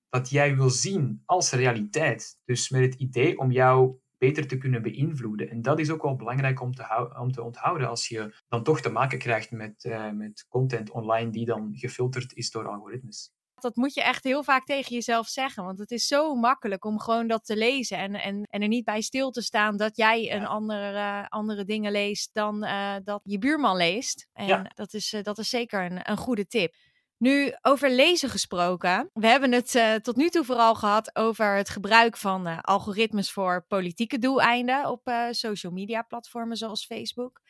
dat 0.08 0.30
jij 0.30 0.56
wil 0.56 0.70
zien 0.70 1.22
als 1.24 1.52
realiteit. 1.52 2.38
Dus 2.44 2.70
met 2.70 2.82
het 2.82 2.94
idee 2.94 3.38
om 3.38 3.50
jou 3.50 3.98
beter 4.18 4.46
te 4.46 4.58
kunnen 4.58 4.82
beïnvloeden. 4.82 5.50
En 5.50 5.62
dat 5.62 5.78
is 5.78 5.90
ook 5.90 6.02
wel 6.02 6.16
belangrijk 6.16 6.60
om 6.60 6.74
te, 6.74 7.14
om 7.20 7.32
te 7.32 7.42
onthouden 7.42 7.88
als 7.88 8.08
je 8.08 8.34
dan 8.48 8.62
toch 8.62 8.80
te 8.80 8.90
maken 8.90 9.18
krijgt 9.18 9.50
met, 9.50 9.84
uh, 9.84 10.10
met 10.10 10.46
content 10.48 10.90
online 10.90 11.30
die 11.30 11.44
dan 11.44 11.70
gefilterd 11.72 12.32
is 12.32 12.50
door 12.50 12.68
algoritmes. 12.68 13.32
Dat 13.54 13.76
moet 13.76 13.94
je 13.94 14.02
echt 14.02 14.24
heel 14.24 14.44
vaak 14.44 14.64
tegen 14.64 14.94
jezelf 14.94 15.28
zeggen. 15.28 15.64
Want 15.64 15.78
het 15.78 15.90
is 15.90 16.06
zo 16.06 16.34
makkelijk 16.34 16.84
om 16.84 17.00
gewoon 17.00 17.26
dat 17.26 17.44
te 17.44 17.56
lezen. 17.56 17.98
En, 17.98 18.14
en, 18.14 18.42
en 18.42 18.62
er 18.62 18.68
niet 18.68 18.84
bij 18.84 19.00
stil 19.00 19.30
te 19.30 19.42
staan 19.42 19.76
dat 19.76 19.96
jij 19.96 20.22
ja. 20.22 20.36
een 20.36 20.46
andere, 20.46 20.92
uh, 20.92 21.26
andere 21.28 21.64
dingen 21.64 21.92
leest 21.92 22.30
dan 22.32 22.64
uh, 22.64 22.96
dat 23.04 23.20
je 23.24 23.38
buurman 23.38 23.76
leest. 23.76 24.28
En 24.32 24.46
ja. 24.46 24.70
dat, 24.74 24.94
is, 24.94 25.16
dat 25.22 25.38
is 25.38 25.48
zeker 25.48 25.84
een, 25.84 26.10
een 26.10 26.16
goede 26.16 26.46
tip. 26.46 26.74
Nu, 27.22 27.54
over 27.62 27.90
lezen 27.90 28.28
gesproken. 28.28 29.11
We 29.12 29.26
hebben 29.26 29.52
het 29.52 29.74
uh, 29.74 29.94
tot 29.94 30.16
nu 30.16 30.28
toe 30.28 30.44
vooral 30.44 30.74
gehad 30.74 31.16
over 31.16 31.56
het 31.56 31.68
gebruik 31.68 32.16
van 32.16 32.48
uh, 32.48 32.59
algoritmes 32.61 33.33
voor 33.33 33.64
politieke 33.68 34.18
doeleinden 34.18 34.88
op 34.88 35.09
uh, 35.09 35.26
social 35.30 35.72
media 35.72 36.02
platformen 36.02 36.56
zoals 36.56 36.87
Facebook. 36.87 37.40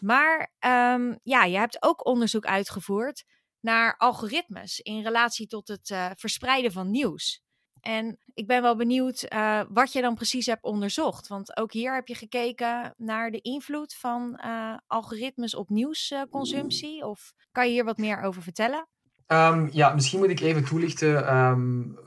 Maar 0.00 0.52
um, 0.66 1.18
ja, 1.22 1.44
je 1.44 1.58
hebt 1.58 1.82
ook 1.82 2.06
onderzoek 2.06 2.46
uitgevoerd 2.46 3.24
naar 3.60 3.96
algoritmes 3.96 4.80
in 4.80 5.02
relatie 5.02 5.46
tot 5.46 5.68
het 5.68 5.94
verspreiden 6.16 6.72
van 6.72 6.90
nieuws. 6.90 7.42
En 7.80 8.18
ik 8.34 8.46
ben 8.46 8.62
wel 8.62 8.76
benieuwd 8.76 9.28
wat 9.68 9.92
je 9.92 10.00
dan 10.00 10.14
precies 10.14 10.46
hebt 10.46 10.62
onderzocht. 10.62 11.28
Want 11.28 11.56
ook 11.56 11.72
hier 11.72 11.94
heb 11.94 12.08
je 12.08 12.14
gekeken 12.14 12.94
naar 12.96 13.30
de 13.30 13.40
invloed 13.40 13.94
van 13.94 14.40
algoritmes 14.86 15.54
op 15.54 15.68
nieuwsconsumptie. 15.68 17.06
of 17.06 17.32
kan 17.52 17.66
je 17.66 17.72
hier 17.72 17.84
wat 17.84 17.98
meer 17.98 18.22
over 18.22 18.42
vertellen? 18.42 18.88
Um, 19.26 19.68
ja, 19.72 19.94
misschien 19.94 20.18
moet 20.18 20.30
ik 20.30 20.40
even 20.40 20.64
toelichten 20.64 21.34
um, 21.36 21.98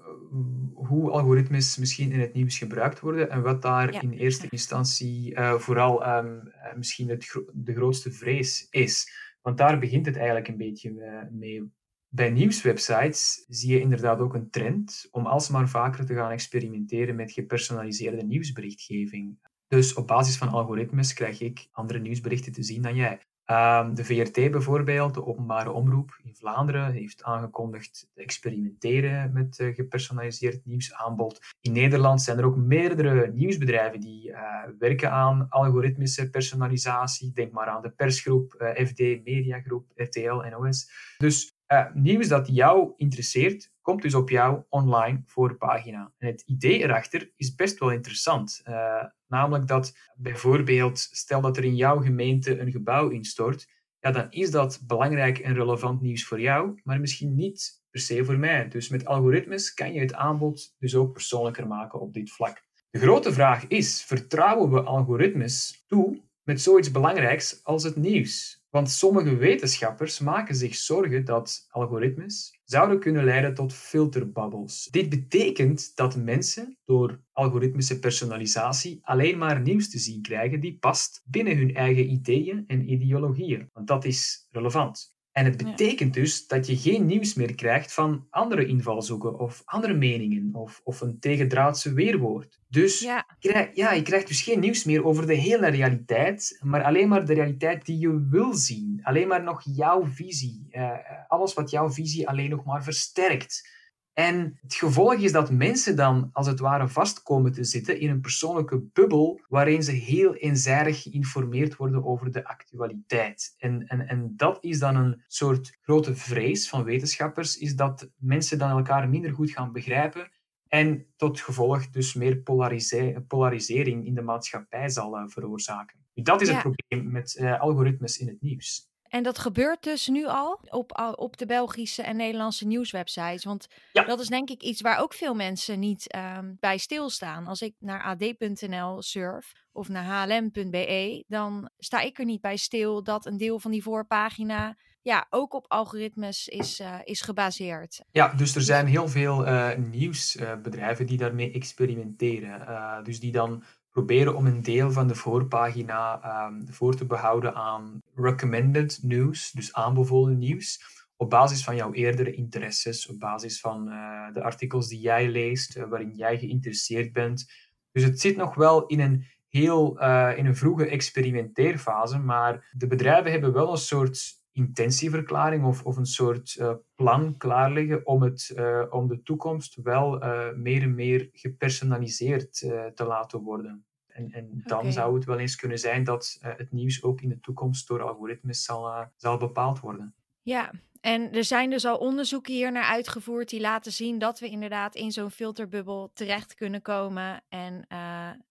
hoe 0.74 1.12
algoritmes 1.12 1.78
misschien 1.78 2.12
in 2.12 2.20
het 2.20 2.34
nieuws 2.34 2.58
gebruikt 2.58 3.00
worden 3.00 3.30
en 3.30 3.42
wat 3.42 3.62
daar 3.62 3.94
ja. 3.94 4.02
in 4.02 4.12
eerste 4.12 4.48
instantie 4.50 5.32
uh, 5.32 5.54
vooral 5.54 6.18
um, 6.18 6.52
misschien 6.76 7.10
het 7.10 7.26
gro 7.26 7.46
de 7.54 7.74
grootste 7.74 8.12
vrees 8.12 8.68
is. 8.70 9.12
Want 9.42 9.58
daar 9.58 9.80
begint 9.80 10.06
het 10.06 10.16
eigenlijk 10.16 10.48
een 10.48 10.58
beetje 10.58 10.92
mee. 11.32 11.72
Bij 12.14 12.30
nieuwswebsites 12.30 13.46
zie 13.48 13.74
je 13.74 13.80
inderdaad 13.80 14.20
ook 14.20 14.34
een 14.34 14.50
trend 14.50 15.08
om 15.12 15.26
alsmaar 15.26 15.70
vaker 15.70 16.06
te 16.06 16.14
gaan 16.14 16.32
experimenteren 16.32 17.16
met 17.16 17.32
gepersonaliseerde 17.32 18.24
nieuwsberichtgeving. 18.24 19.40
Dus 19.68 19.94
op 19.94 20.08
basis 20.08 20.38
van 20.38 20.48
algoritmes 20.48 21.14
krijg 21.14 21.42
ik 21.42 21.68
andere 21.72 22.00
nieuwsberichten 22.00 22.52
te 22.52 22.64
zien 22.64 22.82
dan 22.82 22.96
jij. 22.96 23.20
Um, 23.46 23.96
de 23.96 24.06
VRT 24.06 24.52
bijvoorbeeld, 24.52 25.14
de 25.14 25.26
openbare 25.26 25.72
omroep 25.72 26.20
in 26.24 26.36
Vlaanderen, 26.36 26.92
heeft 26.92 27.24
aangekondigd 27.24 28.08
te 28.14 28.22
experimenteren 28.22 29.34
met 29.34 29.60
uh, 29.60 29.76
gepersonaliseerd 29.76 30.66
nieuwsaanbod. 30.66 31.40
In 31.62 31.72
Nederland 31.72 32.22
zijn 32.22 32.38
er 32.38 32.46
ook 32.46 32.56
meerdere 32.56 33.32
nieuwsbedrijven 33.34 34.00
die 34.00 34.30
uh, 34.30 34.38
werken 34.80 35.12
aan 35.12 35.50
algoritmische 35.50 36.30
personalisatie. 36.30 37.32
Denk 37.34 37.52
maar 37.52 37.68
aan 37.68 37.82
de 37.82 37.92
persgroep, 37.92 38.56
uh, 38.58 38.86
FD 38.88 39.00
Mediagroep, 39.00 39.92
RTL, 39.96 40.42
NOS. 40.50 40.92
Dus 41.18 41.60
nieuws 41.94 42.28
dat 42.28 42.48
jou 42.48 42.94
interesseert, 42.98 43.72
komt 43.82 44.02
dus 44.02 44.16
op 44.16 44.30
jouw 44.30 44.66
online 44.70 45.22
voorpagina. 45.26 46.14
En 46.18 46.28
het 46.28 46.42
idee 46.42 46.80
erachter 46.80 47.32
is 47.36 47.56
best 47.56 47.80
wel 47.80 47.92
interessant. 47.92 48.62
Uh, 48.68 49.04
namelijk 49.28 49.68
dat 49.68 49.98
bijvoorbeeld, 50.16 51.00
stel 51.00 51.42
dat 51.42 51.58
er 51.58 51.64
in 51.64 51.76
jouw 51.76 52.00
gemeente 52.00 52.60
een 52.60 52.72
gebouw 52.72 53.10
instort, 53.10 53.68
ja, 54.00 54.12
dan 54.12 54.28
is 54.30 54.52
dat 54.52 54.82
belangrijk 54.88 55.40
en 55.40 55.54
relevant 55.54 56.02
nieuws 56.02 56.26
voor 56.26 56.40
jou, 56.40 56.80
maar 56.84 57.00
misschien 57.00 57.36
niet 57.36 57.82
per 57.90 58.02
se 58.02 58.26
voor 58.26 58.38
mij. 58.38 58.68
Dus 58.68 58.90
met 58.90 59.06
algoritmes 59.06 59.74
kan 59.74 59.94
je 59.94 60.00
het 60.00 60.14
aanbod 60.14 60.76
dus 60.80 60.96
ook 60.96 61.14
persoonlijker 61.14 61.68
maken 61.68 62.00
op 62.00 62.14
dit 62.14 62.32
vlak. 62.32 62.64
De 62.90 63.00
grote 63.00 63.34
vraag 63.34 63.68
is, 63.68 64.04
vertrouwen 64.04 64.72
we 64.72 64.82
algoritmes 64.82 65.84
toe 65.88 66.22
met 66.44 66.62
zoiets 66.62 66.92
belangrijks 66.92 67.64
als 67.64 67.84
het 67.84 67.96
nieuws? 67.96 68.61
Want 68.72 68.90
sommige 68.90 69.36
wetenschappers 69.36 70.20
maken 70.20 70.56
zich 70.56 70.76
zorgen 70.76 71.26
dat 71.26 71.66
algoritmes 71.70 72.60
zouden 72.64 73.00
kunnen 73.00 73.24
leiden 73.24 73.54
tot 73.54 73.74
filterbubbles. 73.74 74.88
Dit 74.92 75.10
betekent 75.10 75.96
dat 75.96 76.16
mensen 76.16 76.78
door 76.86 77.22
algoritmische 77.32 78.00
personalisatie 78.00 79.00
alleen 79.02 79.38
maar 79.38 79.62
nieuws 79.62 79.90
te 79.90 80.00
zien 80.00 80.22
krijgen 80.22 80.60
die 80.60 80.78
past 80.80 81.22
binnen 81.26 81.58
hun 81.58 81.76
eigen 81.76 82.12
ideeën 82.12 82.64
en 82.68 82.92
ideologieën. 82.92 83.70
Want 83.74 83.88
dat 83.88 84.06
is 84.06 84.48
relevant. 84.50 85.14
En 85.32 85.46
het 85.46 85.58
betekent 85.58 86.14
dus 86.14 86.48
dat 86.48 86.68
je 86.68 86.78
geen 86.78 87.06
nieuws 87.06 87.34
meer 87.34 87.56
krijgt 87.56 87.94
van 87.94 88.28
andere 88.30 88.66
invalshoeken 88.66 89.40
of 89.40 89.62
andere 89.66 89.94
meningen 89.94 90.50
of, 90.54 90.82
of 90.84 91.02
een 91.02 91.20
tegendraadse 91.20 91.94
weerwoord. 91.94 92.60
Dus 92.70 93.00
Ja. 93.00 93.26
je, 93.40 93.50
krijgt, 93.50 93.76
ja, 93.76 93.92
je 93.92 94.02
krijgt 94.02 94.28
dus 94.28 94.42
geen 94.42 94.60
nieuws 94.60 94.84
meer 94.84 95.06
over 95.06 95.28
de 95.28 95.34
hele 95.34 95.68
realiteit, 95.68 96.60
maar 96.62 96.84
alleen 96.84 97.08
maar 97.08 97.26
de 97.26 97.34
realiteit 97.34 97.86
die 97.86 97.98
je 98.00 98.28
wil 98.30 98.54
zien. 98.54 99.00
Alleen 99.04 99.28
maar 99.28 99.44
nog 99.44 99.62
jouw 99.76 100.06
visie. 100.06 100.68
Eh, 100.72 100.92
alles 101.28 101.54
wat 101.54 101.70
jouw 101.70 101.92
visie 101.92 102.28
alleen 102.28 102.50
nog 102.50 102.64
maar 102.66 102.84
versterkt. 102.84 103.80
En 104.14 104.60
het 104.62 104.74
gevolg 104.74 105.14
is 105.14 105.32
dat 105.32 105.52
mensen 105.52 105.96
dan 105.96 106.30
als 106.32 106.48
het 106.48 106.60
ware 106.60 106.88
vast 106.88 107.24
komen 107.24 107.52
te 107.52 107.64
zitten 107.64 108.00
in 108.00 108.10
een 108.10 108.22
persoonlijke 108.22 108.82
bubbel 108.94 109.42
waarin 109.48 109.84
ze 109.84 109.92
heel 109.92 110.36
eenzijdig 110.36 111.02
geïnformeerd 111.02 111.76
worden 111.76 112.06
over 112.06 112.32
de 112.32 112.46
actualiteit. 112.46 113.56
En, 113.58 113.88
en, 113.88 114.08
en 114.08 114.34
dat 114.36 114.64
is 114.64 114.80
dan 114.80 114.96
een 114.96 115.24
soort 115.28 115.78
grote 115.82 116.16
vrees 116.16 116.70
van 116.70 116.84
wetenschappers, 116.84 117.58
is 117.58 117.76
dat 117.76 118.10
mensen 118.18 118.58
dan 118.58 118.70
elkaar 118.70 119.10
minder 119.10 119.34
goed 119.34 119.52
gaan 119.52 119.72
begrijpen 119.72 120.30
en 120.68 121.06
tot 121.16 121.40
gevolg 121.40 121.90
dus 121.90 122.14
meer 122.14 122.38
polarise- 122.38 123.24
polarisering 123.28 124.06
in 124.06 124.14
de 124.14 124.22
maatschappij 124.22 124.90
zal 124.90 125.18
uh, 125.18 125.24
veroorzaken. 125.28 126.00
Dat 126.14 126.42
is 126.42 126.48
Ja. 126.48 126.54
het 126.54 126.62
probleem 126.62 127.12
met 127.12 127.38
uh, 127.42 127.60
algoritmes 127.60 128.18
in 128.18 128.28
het 128.28 128.42
nieuws. 128.42 128.91
En 129.12 129.24
dat 129.24 129.40
gebeurt 129.40 129.84
dus 129.84 130.08
nu 130.08 130.26
al 130.26 130.60
op, 130.70 131.14
op 131.16 131.38
de 131.38 131.46
Belgische 131.46 132.02
en 132.02 132.16
Nederlandse 132.16 132.68
nieuwswebsites. 132.68 133.44
Want 133.44 133.68
Ja. 133.94 134.04
dat 134.04 134.20
is 134.20 134.28
denk 134.28 134.50
ik 134.50 134.62
iets 134.62 134.82
waar 134.82 135.00
ook 135.00 135.14
veel 135.14 135.34
mensen 135.34 135.80
niet 135.80 136.16
um, 136.16 136.58
bij 136.60 136.78
stilstaan. 136.78 137.48
Als 137.48 137.62
ik 137.62 137.74
naar 137.80 138.04
ad.nl 138.04 139.02
surf 139.02 139.54
of 139.72 139.90
naar 139.90 140.24
hlm.be, 140.26 141.24
dan 141.28 141.70
sta 141.78 142.00
ik 142.00 142.20
er 142.20 142.26
niet 142.26 142.42
bij 142.42 142.58
stil 142.58 143.04
dat 143.04 143.26
een 143.26 143.38
deel 143.38 143.60
van 143.60 143.72
die 143.72 143.84
voorpagina 143.84 144.76
ja, 145.02 145.28
ook 145.30 145.54
op 145.54 145.66
algoritmes 145.68 146.48
is, 146.48 146.80
uh, 146.80 146.96
is 147.04 147.22
gebaseerd. 147.22 148.02
Ja, 148.12 148.34
dus 148.34 148.56
er 148.56 148.62
zijn 148.62 148.88
heel 148.88 149.08
veel 149.08 149.48
uh, 149.48 149.70
nieuwsbedrijven 149.76 151.06
die 151.06 151.18
daarmee 151.18 151.52
experimenteren. 151.52 152.62
Uh, 152.62 153.04
dus 153.04 153.20
die 153.20 153.32
dan 153.32 153.64
proberen 153.92 154.36
om 154.36 154.46
een 154.46 154.62
deel 154.62 154.92
van 154.92 155.08
de 155.08 155.16
voorpagina 155.16 156.22
um, 156.48 156.66
voor 156.70 156.96
te 156.96 157.06
behouden 157.06 157.56
aan 157.56 158.02
recommended 158.16 159.00
news, 159.02 159.52
dus 159.52 159.74
aanbevolen 159.74 160.38
nieuws, 160.38 160.82
op 161.16 161.30
basis 161.30 161.64
van 161.64 161.76
jouw 161.76 161.94
eerdere 161.94 162.34
interesses, 162.34 163.08
op 163.08 163.20
basis 163.20 163.60
van 163.60 163.88
uh, 163.88 164.34
de 164.34 164.44
artikels 164.44 164.88
die 164.88 165.00
jij 165.00 165.30
leest, 165.30 165.78
uh, 165.78 165.84
waarin 165.84 166.16
jij 166.16 166.38
geïnteresseerd 166.38 167.14
bent. 167.14 167.52
Dus 167.92 168.04
het 168.04 168.20
zit 168.20 168.38
nog 168.38 168.56
wel 168.56 168.86
in 168.86 169.00
een 169.00 169.26
heel 169.50 170.02
uh, 170.02 170.32
in 170.36 170.46
een 170.46 170.56
vroege 170.56 170.86
experimenteerfase, 170.86 172.20
maar 172.20 172.70
de 172.72 172.88
bedrijven 172.88 173.32
hebben 173.32 173.54
wel 173.54 173.72
een 173.72 173.78
soort 173.78 174.41
intentieverklaring 174.52 175.66
of, 175.66 175.86
of 175.86 175.98
een 175.98 176.06
soort 176.06 176.56
uh, 176.60 176.74
plan 176.96 177.38
klaarliggen 177.38 178.06
om, 178.06 178.22
het, 178.22 178.54
uh, 178.56 178.84
om 178.90 179.08
de 179.08 179.22
toekomst 179.24 179.76
wel 179.84 180.24
uh, 180.24 180.52
meer 180.54 180.82
en 180.82 180.96
meer 180.96 181.30
gepersonaliseerd 181.34 182.54
te 182.96 183.06
laten 183.08 183.40
worden. 183.40 183.86
En, 184.08 184.32
en 184.32 184.62
dan 184.64 184.92
zou 184.92 185.16
het 185.16 185.26
wel 185.26 185.40
eens 185.40 185.56
kunnen 185.56 185.80
zijn 185.80 186.04
dat 186.04 186.38
het 186.40 186.72
nieuws 186.72 187.04
ook 187.04 187.22
in 187.22 187.30
de 187.30 187.40
toekomst 187.40 187.88
door 187.88 188.02
algoritmes 188.02 188.64
zal, 188.64 189.08
zal 189.16 189.38
bepaald 189.38 189.80
worden. 189.80 190.14
Ja, 190.42 190.72
en 191.02 191.32
er 191.32 191.44
zijn 191.44 191.70
dus 191.70 191.86
al 191.86 191.98
onderzoeken 191.98 192.54
hier 192.54 192.72
naar 192.72 192.84
uitgevoerd 192.84 193.50
die 193.50 193.62
laten 193.62 193.92
zien 193.92 194.20
dat 194.20 194.40
we 194.40 194.50
inderdaad 194.50 194.96
in 194.96 195.12
zo'n 195.12 195.32
filterbubbel 195.32 196.12
terecht 196.14 196.56
kunnen 196.56 196.82
komen 196.82 197.44
en 197.50 197.88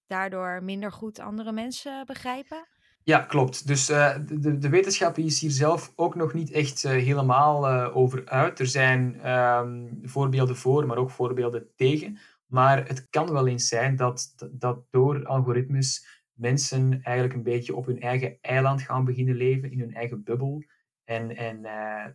daardoor 0.06 0.62
minder 0.62 0.92
goed 0.92 1.18
andere 1.18 1.52
mensen 1.52 2.06
begrijpen. 2.06 2.66
Ja, 3.02 3.18
klopt. 3.18 3.66
Dus 3.66 3.90
uh, 3.90 4.16
de, 4.26 4.58
de 4.58 4.68
wetenschap 4.68 5.18
is 5.18 5.40
hier 5.40 5.50
zelf 5.50 5.92
ook 5.96 6.14
nog 6.14 6.32
niet 6.32 6.50
echt 6.50 6.84
uh, 6.84 6.90
helemaal 6.90 7.70
uh, 7.70 7.96
over 7.96 8.26
uit. 8.26 8.58
Er 8.58 8.66
zijn 8.66 9.30
um, 9.30 10.00
voorbeelden 10.02 10.56
voor, 10.56 10.86
maar 10.86 10.96
ook 10.96 11.10
voorbeelden 11.10 11.68
tegen. 11.76 12.18
Maar 12.46 12.86
het 12.86 13.08
kan 13.10 13.32
wel 13.32 13.46
eens 13.46 13.68
zijn 13.68 13.96
dat, 13.96 14.34
dat 14.50 14.84
door 14.90 15.26
algoritmes 15.26 16.06
mensen 16.32 17.02
eigenlijk 17.02 17.34
een 17.34 17.42
beetje 17.42 17.74
op 17.74 17.86
hun 17.86 18.00
eigen 18.00 18.38
eiland 18.40 18.82
gaan 18.82 19.04
beginnen 19.04 19.34
leven, 19.34 19.70
in 19.70 19.80
hun 19.80 19.94
eigen 19.94 20.22
bubbel. 20.22 20.64
En, 21.04 21.36
en 21.36 21.66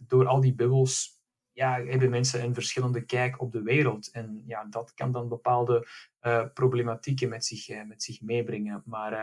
door 0.07 0.27
al 0.27 0.41
die 0.41 0.55
bubbels 0.55 1.21
ja, 1.51 1.83
hebben 1.83 2.09
mensen 2.09 2.43
een 2.43 2.53
verschillende 2.53 3.01
kijk 3.01 3.41
op 3.41 3.51
de 3.51 3.61
wereld. 3.61 4.11
En 4.11 4.43
ja, 4.45 4.65
dat 4.69 4.93
kan 4.93 5.11
dan 5.11 5.29
bepaalde 5.29 5.87
problematieken 6.53 7.29
met 7.29 7.45
zich, 7.45 7.85
met 7.85 8.03
zich 8.03 8.21
meebrengen. 8.21 8.83
Maar 8.85 9.13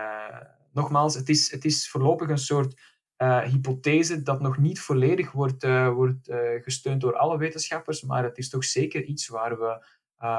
nogmaals, 0.72 1.14
het 1.14 1.28
is, 1.28 1.50
het 1.50 1.64
is 1.64 1.90
voorlopig 1.90 2.28
een 2.28 2.38
soort 2.38 2.80
uh, 3.22 3.42
hypothese 3.42 4.22
dat 4.22 4.40
nog 4.40 4.58
niet 4.58 4.80
volledig 4.80 5.32
wordt, 5.32 5.64
uh, 5.64 5.92
wordt 5.92 6.28
uh, 6.28 6.62
gesteund 6.62 7.00
door 7.00 7.16
alle 7.16 7.38
wetenschappers, 7.38 8.02
maar 8.02 8.24
het 8.24 8.38
is 8.38 8.48
toch 8.48 8.64
zeker 8.64 9.04
iets 9.04 9.28
waar 9.28 9.58
we, 9.58 9.84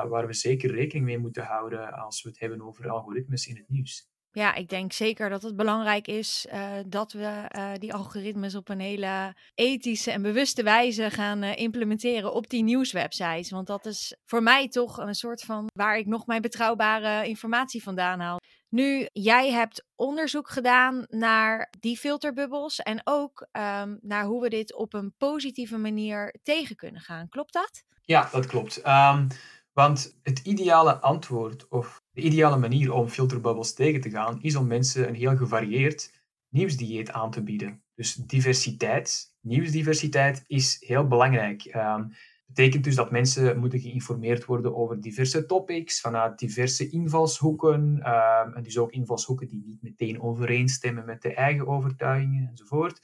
waar 0.10 0.28
we 0.28 0.34
zeker 0.34 0.72
rekening 0.72 1.06
mee 1.06 1.18
moeten 1.18 1.44
houden 1.44 1.94
als 1.94 2.24
we 2.24 2.30
het 2.30 2.40
hebben 2.40 2.62
over 2.62 2.90
algoritmes 2.90 3.48
in 3.48 3.56
het 3.56 3.70
nieuws. 3.70 4.12
Ja, 4.32 4.54
ik 4.54 4.70
denk 4.70 4.94
zeker 4.94 5.30
dat 5.30 5.42
het 5.42 5.56
belangrijk 5.56 6.08
is 6.08 6.48
dat 6.88 7.12
we 7.12 7.48
die 7.80 7.94
algoritmes 7.94 8.56
op 8.56 8.70
een 8.70 8.80
hele 8.80 9.36
ethische 9.54 10.12
en 10.12 10.22
bewuste 10.22 10.64
wijze 10.64 11.10
gaan 11.10 11.44
implementeren 11.44 12.34
op 12.34 12.50
die 12.50 12.64
nieuwswebsites. 12.64 13.50
Want 13.50 13.68
dat 13.68 13.86
is 13.86 14.18
voor 14.26 14.44
mij 14.44 14.68
toch 14.68 14.98
een 14.98 15.16
soort 15.16 15.42
van 15.42 15.68
waar 15.74 15.98
ik 15.98 16.06
nog 16.06 16.26
mijn 16.26 16.42
betrouwbare 16.42 17.28
informatie 17.28 17.84
vandaan 17.84 18.20
haal. 18.20 18.38
Nu, 18.74 19.08
jij 19.12 19.52
hebt 19.52 19.86
onderzoek 19.96 20.50
gedaan 20.50 21.06
naar 21.10 21.74
die 21.80 21.98
filterbubbels 21.98 22.80
en 22.80 23.02
ook 23.04 23.48
um, 23.52 24.00
naar 24.02 24.26
hoe 24.26 24.42
we 24.42 24.50
dit 24.50 24.76
op 24.76 24.94
een 24.94 25.14
positieve 25.18 25.78
manier 25.78 26.36
tegen 26.44 26.76
kunnen 26.76 27.02
gaan. 27.02 27.30
Klopt 27.30 27.54
dat? 27.54 27.84
Ja, 28.02 28.30
dat 28.32 28.46
klopt. 28.46 28.88
Um, 28.88 29.28
want 29.74 30.20
het 30.24 30.40
ideale 30.40 31.00
antwoord 31.00 31.68
of 31.68 32.04
de 32.12 32.22
ideale 32.22 32.58
manier 32.58 32.94
om 32.94 33.08
filterbubbels 33.08 33.74
tegen 33.74 34.02
te 34.02 34.10
gaan 34.10 34.42
is 34.42 34.56
om 34.56 34.68
mensen 34.68 35.08
een 35.08 35.16
heel 35.16 35.38
gevarieerd 35.38 36.12
nieuwsdieet 36.50 37.12
aan 37.12 37.32
te 37.32 37.44
bieden. 37.44 37.84
Dus 37.96 38.14
diversiteit, 38.14 39.36
nieuwsdiversiteit 39.42 40.44
is 40.48 40.78
heel 40.80 41.08
belangrijk. 41.08 41.76
Um, 41.76 42.14
betekent 42.54 42.84
dus 42.84 42.96
dat 42.96 43.12
mensen 43.12 43.60
moeten 43.60 43.80
geïnformeerd 43.80 44.46
worden 44.46 44.76
over 44.76 45.02
diverse 45.02 45.46
topics, 45.46 46.02
vanuit 46.02 46.40
diverse 46.40 46.90
invalshoeken. 46.90 47.82
Um, 47.82 48.54
en 48.54 48.64
dus 48.64 48.78
ook 48.78 48.92
invalshoeken 48.92 49.48
die 49.48 49.64
niet 49.66 49.82
meteen 49.82 50.22
overeenstemmen 50.22 51.06
met 51.06 51.22
de 51.22 51.34
eigen 51.34 51.68
overtuigingen 51.68 52.50
enzovoort. 52.50 53.00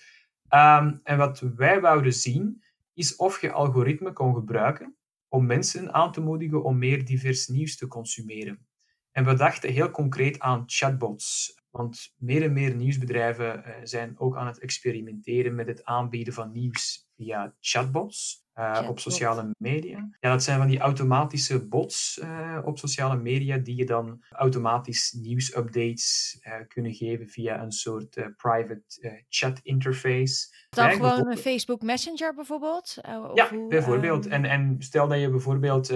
Um, 0.50 1.00
en 1.04 1.18
wat 1.18 1.40
wij 1.56 1.82
wouden 1.82 2.14
zien, 2.14 2.64
is 2.94 3.16
of 3.16 3.42
je 3.42 3.52
algoritme 3.52 4.14
kon 4.14 4.34
gebruiken 4.34 4.96
om 5.28 5.46
mensen 5.46 5.94
aan 5.94 6.12
te 6.12 6.22
moedigen 6.22 6.64
om 6.64 6.78
meer 6.78 7.06
divers 7.06 7.48
nieuws 7.48 7.78
te 7.78 7.88
consumeren. 7.88 8.68
En 9.12 9.26
we 9.26 9.34
dachten 9.34 9.72
heel 9.72 9.92
concreet 9.92 10.40
aan 10.40 10.64
chatbots. 10.66 11.58
Want 11.70 12.14
meer 12.18 12.44
en 12.44 12.54
meer 12.54 12.76
nieuwsbedrijven 12.76 13.64
uh, 13.66 13.74
zijn 13.84 14.20
ook 14.20 14.38
aan 14.38 14.48
het 14.48 14.60
experimenteren 14.60 15.56
met 15.56 15.68
het 15.68 15.84
aanbieden 15.84 16.34
van 16.34 16.52
nieuws 16.52 17.09
via 17.20 17.54
chatbots. 17.60 18.48
Uh, 18.60 18.74
Chatbot. 18.74 18.90
op 18.90 19.00
sociale 19.00 19.50
media. 19.58 20.10
Ja, 20.20 20.30
dat 20.30 20.44
zijn 20.44 20.58
van 20.58 20.68
die 20.68 20.80
automatische 20.80 21.68
bots 21.68 22.20
uh, 22.24 22.58
op 22.64 22.80
sociale 22.80 23.18
media 23.18 23.58
die 23.58 23.76
je 23.76 23.86
dan 23.86 24.24
automatisch 24.30 25.12
nieuwsupdates 25.12 26.38
uh, 26.42 26.54
kunnen 26.68 26.94
geven 26.94 27.28
via 27.28 27.62
een 27.62 27.72
soort 27.72 28.14
private 28.38 29.26
chat 29.30 29.60
interface. 29.64 30.48
Dan 30.70 30.92
gewoon 30.92 31.28
een 31.28 31.38
Facebook 31.38 31.82
Messenger 31.82 32.36
bijvoorbeeld? 32.36 32.98
Of 32.98 33.36
ja, 33.36 33.50
hoe, 33.50 33.70
bijvoorbeeld. 33.70 34.26
um... 34.26 34.32
En, 34.32 34.46
en 34.46 34.76
stel 34.80 35.08
dat 35.08 35.20
je 35.20 35.30
bijvoorbeeld 35.30 35.88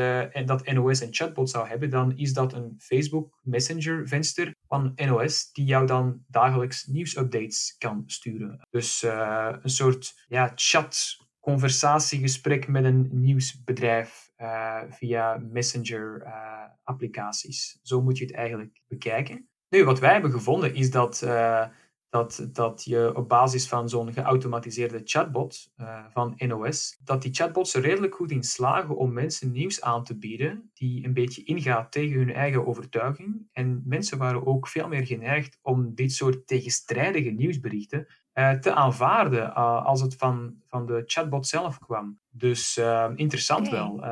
dat 0.46 0.66
NOS 0.66 1.02
een 1.02 1.14
chatbot 1.14 1.50
zou 1.50 1.68
hebben, 1.68 1.90
dan 1.90 2.18
is 2.18 2.34
dat 2.34 2.54
een 2.54 2.76
Facebook 2.78 3.40
Messenger 3.42 4.08
venster 4.08 4.56
van 4.68 4.92
NOS 4.96 5.52
die 5.52 5.66
jou 5.66 5.86
dan 5.88 6.24
dagelijks 6.28 6.86
nieuwsupdates 6.86 7.76
kan 7.78 8.04
sturen. 8.06 8.68
Dus 8.70 9.02
een 9.02 9.70
soort 9.70 10.26
ja, 10.28 10.52
chat 10.56 11.13
conversatiegesprek 11.44 12.68
met 12.68 12.84
een 12.84 13.10
nieuwsbedrijf 13.12 14.32
uh, 14.38 14.82
via 14.90 15.38
Messenger-applicaties. 15.52 17.76
Uh, 17.76 17.82
Zo 17.84 18.02
moet 18.02 18.18
je 18.18 18.26
het 18.26 18.34
eigenlijk 18.34 18.82
bekijken. 18.88 19.48
Nu, 19.70 19.86
wat 19.86 20.00
wij 20.00 20.12
hebben 20.12 20.32
gevonden 20.32 20.76
is 20.76 20.92
dat, 20.92 21.22
uh, 21.24 21.66
dat, 22.10 22.50
dat 22.52 22.84
je 22.84 23.16
op 23.16 23.30
basis 23.30 23.68
van 23.68 23.90
zo'n 23.90 24.14
geautomatiseerde 24.14 25.02
chatbot 25.04 25.72
van 26.10 26.34
NOS, 26.38 27.00
dat 27.04 27.22
die 27.22 27.34
chatbots 27.34 27.74
er 27.74 27.82
redelijk 27.82 28.16
goed 28.16 28.32
in 28.32 28.44
slagen 28.44 28.98
om 28.98 29.14
mensen 29.14 29.52
nieuws 29.52 29.82
aan 29.82 30.04
te 30.04 30.18
bieden 30.18 30.72
die 30.74 31.06
een 31.06 31.14
beetje 31.14 31.44
ingaat 31.44 31.92
tegen 31.92 32.18
hun 32.18 32.34
eigen 32.34 32.68
overtuiging. 32.68 33.48
En 33.52 33.82
mensen 33.86 34.18
waren 34.18 34.46
ook 34.46 34.68
veel 34.68 34.88
meer 34.88 35.06
geneigd 35.06 35.60
om 35.62 35.96
dit 35.96 36.12
soort 36.12 36.48
tegenstrijdige 36.48 37.30
nieuwsberichten 37.30 38.08
te 38.34 38.74
aanvaarden 38.74 39.50
uh, 39.50 39.86
als 39.86 40.02
het 40.02 40.16
van, 40.16 40.56
van 40.68 40.86
de 40.86 41.04
chatbot 41.06 41.48
zelf 41.48 41.80
kwam. 41.80 42.20
Dus 42.30 42.78
uh, 42.78 43.10
interessant 43.16 43.70
wel. 43.70 44.04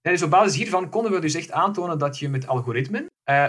Dus 0.00 0.22
op 0.22 0.30
basis 0.30 0.56
hiervan 0.56 0.88
konden 0.88 1.12
we 1.12 1.18
dus 1.18 1.34
echt 1.34 1.50
aantonen 1.50 1.98
dat 1.98 2.18
je 2.18 2.28
met 2.28 2.46
algoritmen 2.46 3.06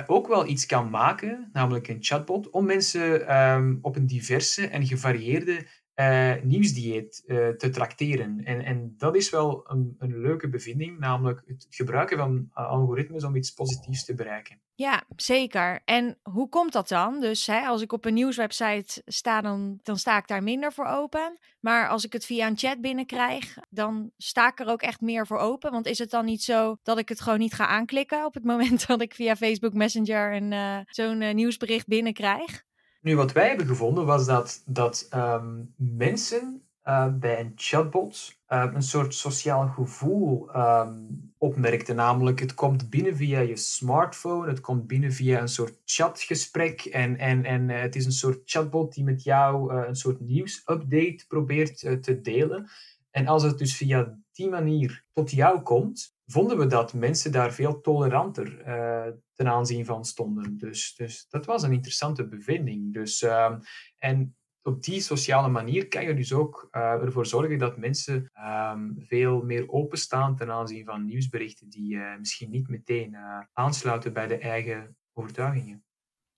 ook 0.07 0.27
wel 0.27 0.47
iets 0.47 0.65
kan 0.65 0.89
maken, 0.89 1.49
namelijk 1.53 1.87
een 1.87 2.03
chatbot, 2.03 2.49
om 2.49 2.65
mensen 2.65 3.37
um, 3.37 3.79
op 3.81 3.95
een 3.95 4.05
diverse 4.05 4.67
en 4.67 4.85
gevarieerde 4.85 5.65
uh, 5.95 6.33
nieuwsdieet 6.43 7.23
uh, 7.25 7.49
te 7.49 7.69
tracteren. 7.69 8.43
En, 8.43 8.61
en 8.61 8.93
dat 8.97 9.15
is 9.15 9.29
wel 9.29 9.63
een, 9.67 9.95
een 9.99 10.21
leuke 10.21 10.49
bevinding, 10.49 10.99
namelijk 10.99 11.41
het 11.45 11.67
gebruiken 11.69 12.17
van 12.17 12.49
algoritmes 12.53 13.23
om 13.23 13.35
iets 13.35 13.53
positiefs 13.53 14.05
te 14.05 14.13
bereiken. 14.13 14.59
Ja, 14.75 15.03
zeker. 15.15 15.81
En 15.85 16.19
hoe 16.21 16.49
komt 16.49 16.73
dat 16.73 16.87
dan? 16.87 17.19
Dus 17.19 17.47
hè, 17.47 17.59
als 17.59 17.81
ik 17.81 17.93
op 17.93 18.05
een 18.05 18.13
nieuwswebsite 18.13 19.01
sta, 19.05 19.41
dan, 19.41 19.79
dan 19.83 19.97
sta 19.97 20.17
ik 20.17 20.27
daar 20.27 20.43
minder 20.43 20.73
voor 20.73 20.85
open. 20.85 21.39
Maar 21.59 21.89
als 21.89 22.05
ik 22.05 22.13
het 22.13 22.25
via 22.25 22.47
een 22.47 22.57
chat 22.57 22.81
binnenkrijg, 22.81 23.57
dan 23.69 24.11
sta 24.17 24.47
ik 24.47 24.59
er 24.59 24.67
ook 24.67 24.81
echt 24.81 25.01
meer 25.01 25.27
voor 25.27 25.37
open. 25.37 25.71
Want 25.71 25.85
is 25.85 25.97
het 25.97 26.09
dan 26.09 26.25
niet 26.25 26.43
zo 26.43 26.75
dat 26.83 26.97
ik 26.97 27.09
het 27.09 27.21
gewoon 27.21 27.39
niet 27.39 27.53
ga 27.53 27.67
aanklikken 27.67 28.25
op 28.25 28.33
het 28.33 28.43
moment 28.53 28.87
dat 28.87 29.01
ik 29.01 29.13
via 29.13 29.35
Facebook 29.35 29.73
Messenger 29.73 30.33
een, 30.33 30.85
zo'n 30.89 31.35
nieuwsbericht 31.35 31.87
binnenkrijg? 31.87 32.63
Nu, 33.03 33.15
wat 33.15 33.31
wij 33.31 33.47
hebben 33.47 33.65
gevonden 33.65 34.05
was 34.05 34.25
dat, 34.25 34.63
dat 34.65 35.09
um, 35.13 35.73
mensen 35.75 36.61
uh, 36.83 37.13
bij 37.13 37.39
een 37.39 37.51
chatbot 37.55 38.37
uh, 38.49 38.69
een 38.73 38.83
soort 38.83 39.13
sociaal 39.15 39.67
gevoel 39.67 40.55
um, 40.55 41.33
opmerkten. 41.37 41.95
Namelijk, 41.95 42.39
het 42.39 42.53
komt 42.53 42.89
binnen 42.89 43.15
via 43.15 43.39
je 43.39 43.55
smartphone, 43.55 44.47
het 44.47 44.59
komt 44.59 44.87
binnen 44.87 45.11
via 45.11 45.41
een 45.41 45.47
soort 45.47 45.81
chatgesprek. 45.85 46.81
En, 46.81 47.17
en, 47.17 47.45
en 47.45 47.69
uh, 47.69 47.81
het 47.81 47.95
is 47.95 48.05
een 48.05 48.11
soort 48.11 48.41
chatbot 48.45 48.93
die 48.93 49.03
met 49.03 49.23
jou 49.23 49.73
een 49.73 49.95
soort 49.95 50.19
nieuwsupdate 50.19 51.25
probeert 51.27 51.77
te 52.03 52.21
delen. 52.21 52.69
En 53.11 53.27
als 53.27 53.43
het 53.43 53.57
dus 53.57 53.75
via 53.75 54.19
die 54.31 54.49
manier 54.49 55.03
tot 55.13 55.31
jou 55.31 55.61
komt, 55.61 56.12
vonden 56.25 56.57
we 56.57 56.67
dat 56.67 56.93
mensen 56.93 57.31
daar 57.31 57.53
veel 57.53 57.81
toleranter 57.81 58.67
uh, 58.67 59.13
ten 59.33 59.47
aanzien 59.47 59.85
van 59.85 60.05
stonden. 60.05 60.57
Dus, 60.57 60.95
dus 60.95 61.25
dat 61.29 61.45
was 61.45 61.63
een 61.63 61.71
interessante 61.71 62.27
bevinding. 62.27 62.93
Dus, 62.93 63.21
uh, 63.21 63.55
en 63.97 64.35
op 64.61 64.83
die 64.83 65.01
sociale 65.01 65.49
manier 65.49 65.87
kan 65.87 66.03
je 66.03 66.13
dus 66.13 66.33
ook 66.33 66.67
uh, 66.71 66.81
ervoor 66.81 67.25
zorgen 67.25 67.57
dat 67.57 67.77
mensen 67.77 68.31
um, 68.73 68.95
veel 68.97 69.41
meer 69.41 69.69
openstaan 69.69 70.35
ten 70.35 70.51
aanzien 70.51 70.85
van 70.85 71.05
nieuwsberichten 71.05 71.69
die 71.69 71.97
misschien 71.97 72.49
niet 72.49 72.67
meteen 72.67 73.17
aansluiten 73.53 74.13
bij 74.13 74.27
de 74.27 74.37
eigen 74.37 74.97
overtuigingen. 75.13 75.83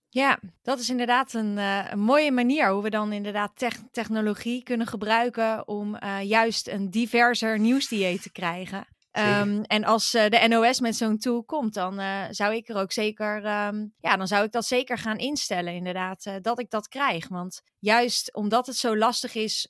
Ja, 0.08 0.40
dat 0.62 0.78
is 0.78 0.90
inderdaad 0.90 1.32
een, 1.32 1.56
een, 1.56 1.98
mooie 1.98 2.32
manier 2.32 2.70
hoe 2.70 2.82
we 2.82 2.90
dan 2.90 3.12
inderdaad 3.12 3.56
te 3.56 3.70
technologie 3.90 4.62
kunnen 4.62 4.86
gebruiken 4.86 5.68
om 5.68 5.98
juist 6.22 6.68
een 6.68 6.90
diverser 6.90 7.58
nieuwsdieet 7.58 8.22
te 8.22 8.32
krijgen. 8.32 8.86
Um, 9.18 9.62
en 9.62 9.84
als 9.84 10.14
uh, 10.14 10.28
de 10.28 10.48
NOS 10.48 10.80
met 10.80 10.96
zo'n 10.96 11.18
tool 11.18 11.44
komt, 11.44 11.74
dan 11.74 12.00
zou 12.30 12.54
ik 12.54 12.68
er 12.68 12.76
ook 12.76 12.92
zeker, 12.92 13.36
um, 13.36 13.94
ja, 14.00 14.16
dan 14.16 14.26
zou 14.26 14.44
ik 14.44 14.52
dat 14.52 14.66
zeker 14.66 14.98
gaan 14.98 15.18
instellen, 15.18 15.74
inderdaad, 15.74 16.30
dat 16.42 16.60
ik 16.60 16.70
dat 16.70 16.88
krijg. 16.88 17.28
Want 17.28 17.62
juist 17.78 18.34
omdat 18.34 18.66
het 18.66 18.76
zo 18.76 18.96
lastig 18.96 19.34
is, 19.34 19.68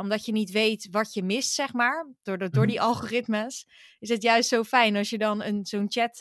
omdat 0.00 0.24
je 0.24 0.32
niet 0.32 0.50
weet 0.50 0.88
wat 0.90 1.14
je 1.14 1.22
mist, 1.22 1.52
zeg 1.52 1.72
maar, 1.72 2.06
door, 2.22 2.38
de, 2.38 2.50
door 2.50 2.62
mhm. 2.62 2.70
die 2.70 2.80
algoritmes, 2.80 3.66
is 3.98 4.08
het 4.08 4.22
juist 4.22 4.48
zo 4.48 4.64
fijn 4.64 4.96
als 4.96 5.10
je 5.10 5.18
dan 5.18 5.42
een, 5.42 5.66
zo'n 5.66 5.90
chat 5.90 6.20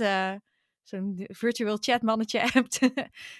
zo'n 0.89 1.25
virtual 1.27 1.77
chatmannetje 1.79 2.39
hebt, 2.53 2.79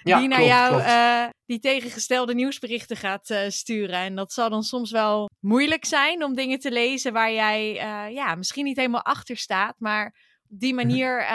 die 0.04 0.28
naar 0.28 0.44
jou 0.44 0.82
uh, 0.82 1.26
die 1.46 1.60
tegengestelde 1.60 2.34
nieuwsberichten 2.34 2.98
gaat 2.98 3.30
uh, 3.30 3.40
sturen. 3.48 3.96
En 3.96 4.16
dat 4.16 4.34
zal 4.34 4.50
dan 4.50 4.64
soms 4.64 4.92
wel 4.92 5.30
moeilijk 5.40 5.86
zijn 5.86 6.24
om 6.24 6.36
dingen 6.36 6.60
te 6.60 6.72
lezen 6.72 7.14
waar 7.14 7.32
jij 7.32 7.72
uh, 7.74 8.14
ja, 8.16 8.36
misschien 8.36 8.66
niet 8.66 8.78
helemaal 8.78 9.06
achter 9.06 9.38
staat, 9.38 9.76
maar 9.80 10.28
op 10.50 10.60
die 10.60 10.74
mhm. 10.74 10.86
manier 10.86 11.26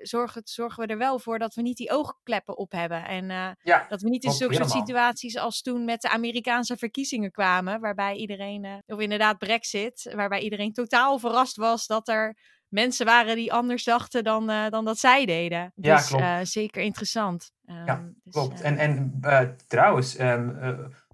zorgen, 0.00 0.42
zorgen 0.44 0.86
we 0.86 0.92
er 0.92 0.98
wel 0.98 1.18
voor 1.18 1.38
dat 1.38 1.54
we 1.54 1.62
niet 1.62 1.76
die 1.76 1.90
oogkleppen 1.90 2.56
op 2.56 2.72
hebben. 2.72 3.06
En 3.06 3.56
ja, 3.62 3.86
dat 3.88 4.02
we 4.02 4.08
niet 4.08 4.24
in 4.24 4.32
zulke 4.32 4.54
soort 4.54 4.70
situaties 4.70 5.36
als 5.36 5.62
toen 5.62 5.84
met 5.84 6.00
de 6.00 6.08
Amerikaanse 6.08 6.76
verkiezingen 6.76 7.30
kwamen, 7.30 7.80
waarbij 7.80 8.16
iedereen, 8.16 8.82
of 8.86 9.00
inderdaad 9.00 9.38
Brexit, 9.38 10.12
waarbij 10.14 10.40
iedereen 10.40 10.72
totaal 10.72 11.18
verrast 11.18 11.56
was 11.56 11.86
dat 11.86 12.08
er 12.08 12.36
mensen 12.70 13.06
waren 13.06 13.36
die 13.36 13.52
anders 13.52 13.84
dachten 13.84 14.24
dan, 14.24 14.50
uh, 14.50 14.68
dan 14.68 14.84
dat 14.84 14.98
zij 14.98 15.26
deden. 15.26 15.72
Ja, 15.74 15.96
dus 15.96 16.08
klopt. 16.08 16.24
Uh, 16.24 16.38
zeker 16.42 16.82
interessant. 16.82 17.52
Um, 17.66 17.84
ja, 17.86 18.08
dus, 18.24 18.32
klopt. 18.32 18.60
Uh... 18.60 18.66
En, 18.66 18.78
en 18.78 19.20
trouwens, 19.66 20.18
um, 20.20 20.58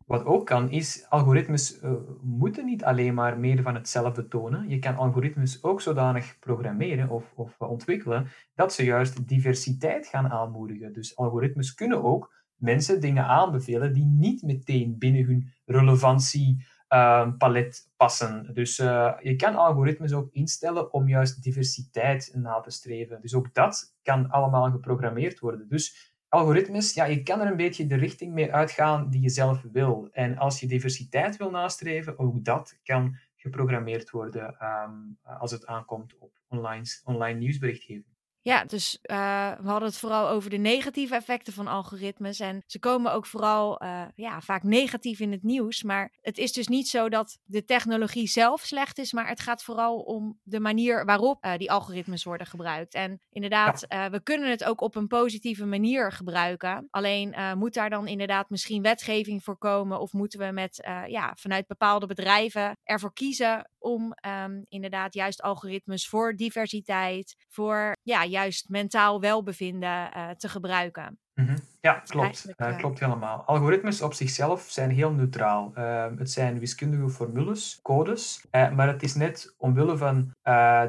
wat 0.06 0.24
ook 0.24 0.46
kan, 0.46 0.70
is 0.70 1.06
algoritmes 1.08 1.80
moeten 2.22 2.64
niet 2.64 2.84
alleen 2.84 3.14
maar 3.14 3.38
meer 3.38 3.62
van 3.62 3.74
hetzelfde 3.74 4.28
tonen. 4.28 4.68
Je 4.68 4.78
kan 4.78 4.96
algoritmes 4.96 5.62
ook 5.62 5.80
zodanig 5.80 6.38
programmeren 6.38 7.10
of, 7.10 7.32
of 7.34 7.58
ontwikkelen 7.58 8.28
dat 8.54 8.72
ze 8.72 8.84
juist 8.84 9.28
diversiteit 9.28 10.06
gaan 10.06 10.28
aanmoedigen. 10.28 10.92
Dus 10.92 11.16
algoritmes 11.16 11.74
kunnen 11.74 12.02
ook 12.02 12.34
mensen 12.56 13.00
dingen 13.00 13.24
aanbevelen 13.24 13.92
die 13.92 14.06
niet 14.06 14.42
meteen 14.42 14.98
binnen 14.98 15.24
hun 15.24 15.52
relevantie 15.64 16.66
uh, 16.88 17.30
palet 17.38 17.90
passen. 17.96 18.54
Dus 18.54 18.78
uh, 18.78 19.12
je 19.22 19.36
kan 19.36 19.56
algoritmes 19.56 20.12
ook 20.12 20.32
instellen 20.32 20.92
om 20.92 21.08
juist 21.08 21.42
diversiteit 21.42 22.30
na 22.34 22.60
te 22.60 22.70
streven. 22.70 23.20
Dus 23.20 23.34
ook 23.34 23.54
dat 23.54 23.96
kan 24.02 24.30
allemaal 24.30 24.70
geprogrammeerd 24.70 25.38
worden. 25.38 25.68
Dus 25.68 26.14
algoritmes, 26.28 26.94
ja, 26.94 27.04
je 27.04 27.22
kan 27.22 27.40
er 27.40 27.46
een 27.46 27.56
beetje 27.56 27.86
de 27.86 27.96
richting 27.96 28.32
mee 28.32 28.52
uitgaan 28.52 29.10
die 29.10 29.20
je 29.20 29.28
zelf 29.28 29.62
wil. 29.72 30.08
En 30.12 30.38
als 30.38 30.60
je 30.60 30.66
diversiteit 30.66 31.36
wil 31.36 31.50
nastreven, 31.50 32.18
ook 32.18 32.44
dat 32.44 32.78
kan 32.82 33.16
geprogrammeerd 33.36 34.10
worden 34.10 34.56
um, 34.62 35.18
als 35.22 35.50
het 35.50 35.66
aankomt 35.66 36.18
op 36.18 36.32
online, 36.48 36.84
online 37.04 37.38
nieuwsberichtgeving. 37.38 38.15
Ja, 38.46 38.64
dus 38.64 38.98
uh, 39.02 39.50
we 39.60 39.68
hadden 39.68 39.88
het 39.88 39.98
vooral 39.98 40.28
over 40.28 40.50
de 40.50 40.56
negatieve 40.56 41.14
effecten 41.14 41.52
van 41.52 41.66
algoritmes. 41.66 42.40
En 42.40 42.62
ze 42.66 42.78
komen 42.78 43.12
ook 43.12 43.26
vooral 43.26 43.82
uh, 43.82 44.02
ja, 44.14 44.40
vaak 44.40 44.62
negatief 44.62 45.20
in 45.20 45.32
het 45.32 45.42
nieuws. 45.42 45.82
Maar 45.82 46.12
het 46.20 46.38
is 46.38 46.52
dus 46.52 46.66
niet 46.68 46.88
zo 46.88 47.08
dat 47.08 47.38
de 47.44 47.64
technologie 47.64 48.28
zelf 48.28 48.60
slecht 48.60 48.98
is. 48.98 49.12
Maar 49.12 49.28
het 49.28 49.40
gaat 49.40 49.62
vooral 49.62 49.98
om 49.98 50.40
de 50.42 50.60
manier 50.60 51.04
waarop 51.04 51.44
uh, 51.44 51.56
die 51.56 51.70
algoritmes 51.70 52.24
worden 52.24 52.46
gebruikt. 52.46 52.94
En 52.94 53.20
inderdaad, 53.30 53.86
we 54.10 54.20
kunnen 54.22 54.50
het 54.50 54.64
ook 54.64 54.80
op 54.80 54.94
een 54.94 55.06
positieve 55.06 55.66
manier 55.66 56.12
gebruiken. 56.12 56.88
Alleen 56.90 57.34
moet 57.58 57.74
daar 57.74 57.90
dan 57.90 58.06
inderdaad 58.06 58.50
misschien 58.50 58.82
wetgeving 58.82 59.44
voor 59.44 59.58
komen. 59.58 60.00
Of 60.00 60.12
moeten 60.12 60.38
we 60.38 60.52
met, 60.52 60.88
ja, 61.06 61.34
vanuit 61.38 61.66
bepaalde 61.66 62.06
bedrijven 62.06 62.76
ervoor 62.82 63.12
kiezen 63.12 63.70
om 63.78 64.14
um, 64.44 64.64
inderdaad 64.68 65.14
juist 65.14 65.42
algoritmes 65.42 66.08
voor 66.08 66.36
diversiteit, 66.36 67.34
voor 67.48 67.96
ja, 68.02 68.24
juist 68.36 68.68
mentaal 68.68 69.20
welbevinden 69.20 70.10
uh, 70.16 70.30
te 70.30 70.48
gebruiken. 70.48 71.18
Mm 71.34 71.46
-hmm. 71.46 71.56
Ja, 71.80 71.92
klopt. 71.92 72.54
Uh, 72.56 72.76
klopt 72.76 73.00
helemaal. 73.00 73.42
Algoritmes 73.44 74.02
op 74.02 74.14
zichzelf 74.14 74.60
zijn 74.60 74.90
heel 74.90 75.12
neutraal. 75.12 75.72
Uh, 75.78 76.06
het 76.18 76.30
zijn 76.30 76.58
wiskundige 76.58 77.08
formules, 77.08 77.78
codes, 77.82 78.46
maar 78.50 78.88
het 78.88 79.02
is 79.02 79.14
net 79.14 79.54
omwille 79.58 79.96
van 79.96 80.32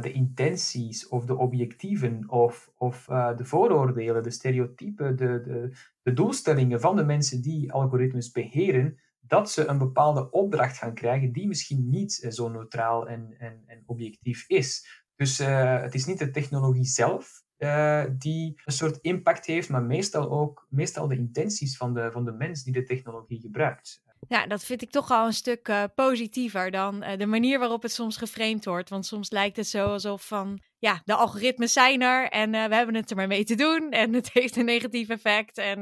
de 0.01 0.11
intenties 0.13 1.07
of 1.07 1.25
de 1.25 1.37
objectieven 1.37 2.29
of, 2.29 2.71
of 2.77 3.05
de 3.35 3.45
vooroordelen, 3.45 4.23
de 4.23 4.31
stereotypen, 4.31 5.15
de, 5.15 5.41
de, 5.41 5.71
de 6.01 6.13
doelstellingen 6.13 6.81
van 6.81 6.95
de 6.95 7.05
mensen 7.05 7.41
die 7.41 7.71
algoritmes 7.71 8.31
beheren, 8.31 8.97
dat 9.27 9.51
ze 9.51 9.67
een 9.67 9.77
bepaalde 9.77 10.31
opdracht 10.31 10.77
gaan 10.77 10.93
krijgen 10.93 11.31
die 11.31 11.47
misschien 11.47 11.89
niet 11.89 12.19
eh, 12.23 12.31
zo 12.31 12.49
neutraal 12.49 13.07
en, 13.07 13.35
en, 13.39 13.63
en 13.65 13.83
objectief 13.85 14.43
is. 14.47 14.87
Dus 15.17 15.39
uh, 15.39 15.81
het 15.81 15.93
is 15.93 16.05
niet 16.05 16.19
de 16.19 16.31
technologie 16.31 16.85
zelf 16.85 17.43
uh, 17.57 18.03
die 18.11 18.61
een 18.65 18.73
soort 18.73 18.97
impact 19.01 19.45
heeft, 19.45 19.69
maar 19.69 19.83
meestal 19.83 20.29
ook 20.29 20.67
meestal 20.69 21.07
de 21.07 21.15
intenties 21.15 21.77
van 21.77 21.93
de, 21.93 22.11
van 22.11 22.25
de 22.25 22.31
mens 22.31 22.63
die 22.63 22.73
de 22.73 22.83
technologie 22.83 23.41
gebruikt. 23.41 24.05
Ja, 24.27 24.47
dat 24.47 24.63
vind 24.63 24.81
ik 24.81 24.91
toch 24.91 25.11
al 25.11 25.25
een 25.25 25.33
stuk 25.33 25.67
uh, 25.67 25.83
positiever 25.95 26.71
dan 26.71 26.99
de 27.17 27.25
manier 27.25 27.59
waarop 27.59 27.81
het 27.81 27.91
soms 27.91 28.17
geframed 28.17 28.65
wordt. 28.65 28.89
Want 28.89 29.05
soms 29.05 29.31
lijkt 29.31 29.57
het 29.57 29.67
zo 29.67 29.87
alsof 29.87 30.27
van, 30.27 30.61
ja, 30.77 31.01
de 31.05 31.13
algoritmes 31.13 31.73
zijn 31.73 32.01
er 32.01 32.29
en 32.29 32.51
we 32.51 32.75
hebben 32.75 32.95
het 32.95 33.09
er 33.09 33.15
maar 33.15 33.27
mee 33.27 33.43
te 33.43 33.55
doen. 33.55 33.91
En 33.91 34.13
het 34.13 34.29
heeft 34.33 34.55
een 34.55 34.65
negatief 34.65 35.09
effect 35.09 35.57
en 35.57 35.81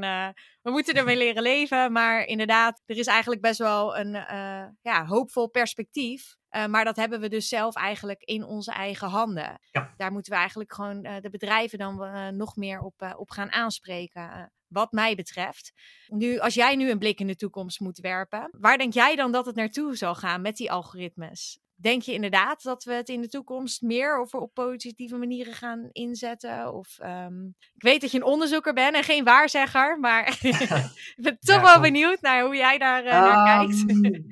we 0.62 0.72
moeten 0.72 0.94
ermee 0.94 1.18
leren 1.18 1.44
leven. 1.44 1.92
Maar 1.92 2.26
inderdaad, 2.26 2.82
er 2.86 2.98
is 2.98 3.08
eigenlijk 3.08 3.42
best 3.42 3.60
wel 3.60 3.98
een 3.98 4.12
ja, 4.82 5.06
hoopvol 5.06 5.50
perspectief. 5.50 6.36
Maar 6.68 6.86
dat 6.86 6.96
hebben 6.96 7.20
we 7.20 7.30
dus 7.30 7.48
zelf 7.48 7.76
eigenlijk 7.76 8.22
in 8.22 8.44
onze 8.44 8.72
eigen 8.72 9.08
handen. 9.08 9.60
Ja. 9.72 9.94
Daar 9.98 10.12
moeten 10.12 10.32
we 10.32 10.38
eigenlijk 10.38 10.74
gewoon 10.74 11.02
de 11.02 11.30
bedrijven 11.32 11.78
dan 11.78 12.36
nog 12.38 12.56
meer 12.56 12.80
op, 12.80 13.14
op 13.18 13.30
gaan 13.30 13.52
aanspreken 13.52 14.52
wat 14.68 14.92
mij 14.92 15.16
betreft. 15.16 15.74
Nu, 16.08 16.40
als 16.40 16.54
jij 16.54 16.76
nu 16.76 16.90
een 16.90 17.00
blik 17.00 17.20
in 17.20 17.28
de 17.28 17.36
toekomst 17.36 17.80
moet 17.80 18.00
werpen, 18.00 18.50
waar 18.52 18.78
denk 18.78 18.94
jij 18.94 19.16
dan 19.16 19.32
dat 19.32 19.46
het 19.46 19.56
naartoe 19.56 19.96
zal 19.96 20.16
gaan 20.16 20.42
met 20.42 20.58
die 20.58 20.72
algoritmes? 20.72 21.60
Denk 21.78 22.02
je 22.02 22.14
inderdaad 22.14 22.64
dat 22.64 22.84
we 22.84 22.94
het 22.94 23.10
in 23.10 23.22
de 23.22 23.28
toekomst 23.28 23.82
meer 23.82 24.22
of 24.22 24.34
op 24.34 24.54
positieve 24.54 25.16
manieren 25.16 25.54
gaan 25.54 25.90
inzetten? 25.92 26.74
Of, 26.74 26.98
um, 27.04 27.56
ik 27.74 27.82
weet 27.82 28.02
dat 28.02 28.12
je 28.12 28.18
een 28.18 28.24
onderzoeker 28.24 28.74
bent 28.74 28.96
en 28.96 29.04
geen 29.04 29.24
waarzegger, 29.24 30.00
maar 30.00 30.28
ik 31.16 31.24
ben 31.24 31.38
toch 31.40 31.62
wel 31.62 31.80
benieuwd 31.80 32.22
naar 32.22 32.44
hoe 32.44 32.56
jij 32.56 32.78
daar 32.78 33.04
naar 33.04 33.38
um, 33.38 33.68
kijkt. 33.68 34.24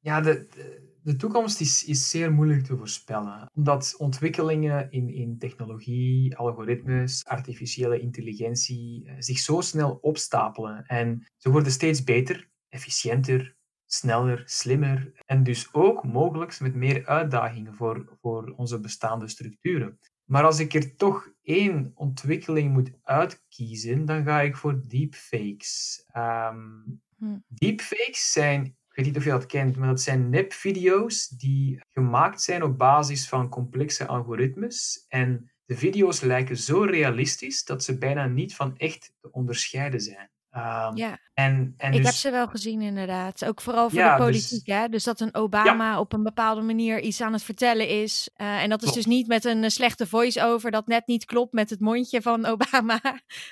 ja, 0.00 0.20
de, 0.20 0.46
de 0.54 0.89
de 1.02 1.16
toekomst 1.16 1.60
is, 1.60 1.84
is 1.84 2.10
zeer 2.10 2.32
moeilijk 2.32 2.64
te 2.64 2.76
voorspellen, 2.76 3.50
omdat 3.54 3.94
ontwikkelingen 3.98 4.90
in, 4.90 5.08
in 5.08 5.38
technologie, 5.38 6.36
algoritmes, 6.36 7.24
artificiële 7.24 8.00
intelligentie 8.00 9.04
eh, 9.06 9.14
zich 9.18 9.38
zo 9.38 9.60
snel 9.60 9.98
opstapelen 10.00 10.84
en 10.86 11.26
ze 11.36 11.50
worden 11.50 11.72
steeds 11.72 12.04
beter, 12.04 12.48
efficiënter, 12.68 13.56
sneller, 13.86 14.42
slimmer 14.46 15.12
en 15.26 15.42
dus 15.42 15.74
ook 15.74 16.04
mogelijk 16.04 16.60
met 16.60 16.74
meer 16.74 17.06
uitdagingen 17.06 17.74
voor, 17.74 18.16
voor 18.20 18.54
onze 18.56 18.80
bestaande 18.80 19.28
structuren. 19.28 19.98
Maar 20.24 20.44
als 20.44 20.58
ik 20.58 20.74
er 20.74 20.96
toch 20.96 21.32
één 21.42 21.92
ontwikkeling 21.94 22.72
moet 22.72 22.92
uitkiezen, 23.02 24.04
dan 24.04 24.24
ga 24.24 24.40
ik 24.40 24.56
voor 24.56 24.88
deepfakes. 24.88 26.04
Um, 26.16 27.00
Deepfakes 27.48 28.32
zijn, 28.32 28.76
weet 29.04 29.08
niet 29.08 29.18
of 29.18 29.24
je 29.24 29.38
dat 29.38 29.46
kent, 29.46 29.76
maar 29.76 29.88
dat 29.88 30.00
zijn 30.00 30.30
nepvideo's 30.30 31.28
die 31.28 31.82
gemaakt 31.88 32.42
zijn 32.42 32.62
op 32.62 32.78
basis 32.78 33.28
van 33.28 33.48
complexe 33.48 34.06
algoritmes. 34.06 35.04
En 35.08 35.50
de 35.64 35.76
video's 35.76 36.20
lijken 36.20 36.56
zo 36.56 36.82
realistisch 36.82 37.64
dat 37.64 37.84
ze 37.84 37.98
bijna 37.98 38.26
niet 38.26 38.54
van 38.54 38.76
echt 38.76 39.12
te 39.20 39.30
onderscheiden 39.32 40.00
zijn. 40.00 40.30
Um, 40.56 40.96
ja. 40.96 41.18
En, 41.34 41.74
en 41.76 41.92
ik 41.92 42.02
heb 42.02 42.04
dus 42.04 42.20
ze 42.20 42.30
wel 42.30 42.46
gezien 42.46 42.80
inderdaad. 42.80 43.44
Ook 43.44 43.60
vooral 43.60 43.90
voor 43.90 44.02
de 44.02 44.08
dus 44.08 44.16
politiek. 44.16 44.64
Dus, 44.64 44.74
hè? 44.74 44.88
dus 44.88 45.04
dat 45.04 45.20
een 45.20 45.34
Obama 45.34 46.00
op 46.00 46.12
een 46.12 46.22
bepaalde 46.22 46.60
manier 46.60 47.00
iets 47.00 47.20
aan 47.20 47.32
het 47.32 47.42
vertellen 47.42 47.88
is. 47.88 48.30
Uh, 48.36 48.62
en 48.62 48.68
dat 48.68 48.82
is 48.82 48.92
dus 48.92 49.06
niet 49.06 49.26
met 49.26 49.44
een 49.44 49.64
eh, 49.64 49.70
slechte 49.70 50.06
voice-over 50.06 50.70
dat 50.70 50.86
net 50.86 51.06
niet 51.06 51.24
klopt 51.24 51.52
met 51.52 51.70
het 51.70 51.80
mondje 51.80 52.22
van 52.22 52.46
Obama. 52.52 53.00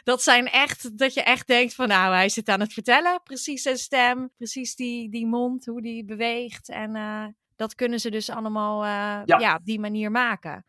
Dat 0.05 0.23
zijn 0.23 0.47
echt, 0.47 0.99
dat 0.99 1.15
je 1.15 1.23
echt 1.23 1.47
denkt 1.47 1.75
van 1.75 1.89
nou, 1.89 2.15
hij 2.15 2.29
zit 2.29 2.49
aan 2.49 2.61
het 2.61 2.73
vertellen. 2.73 3.21
Precies 3.25 3.63
zijn 3.63 3.79
stem, 3.79 4.31
precies 4.37 4.75
die, 4.75 5.11
die 5.11 5.27
mond, 5.27 5.67
hoe 5.67 5.83
die 5.83 6.05
beweegt. 6.05 6.69
En 6.69 6.97
uh, 6.97 7.25
dat 7.57 7.75
kunnen 7.75 8.01
ze 8.01 8.11
dus 8.11 8.31
allemaal 8.31 8.85
uh, 8.85 8.91
ja. 9.25 9.39
ja. 9.39 9.55
op 9.55 9.65
die 9.65 9.81
manier 9.81 10.11
maken. 10.11 10.65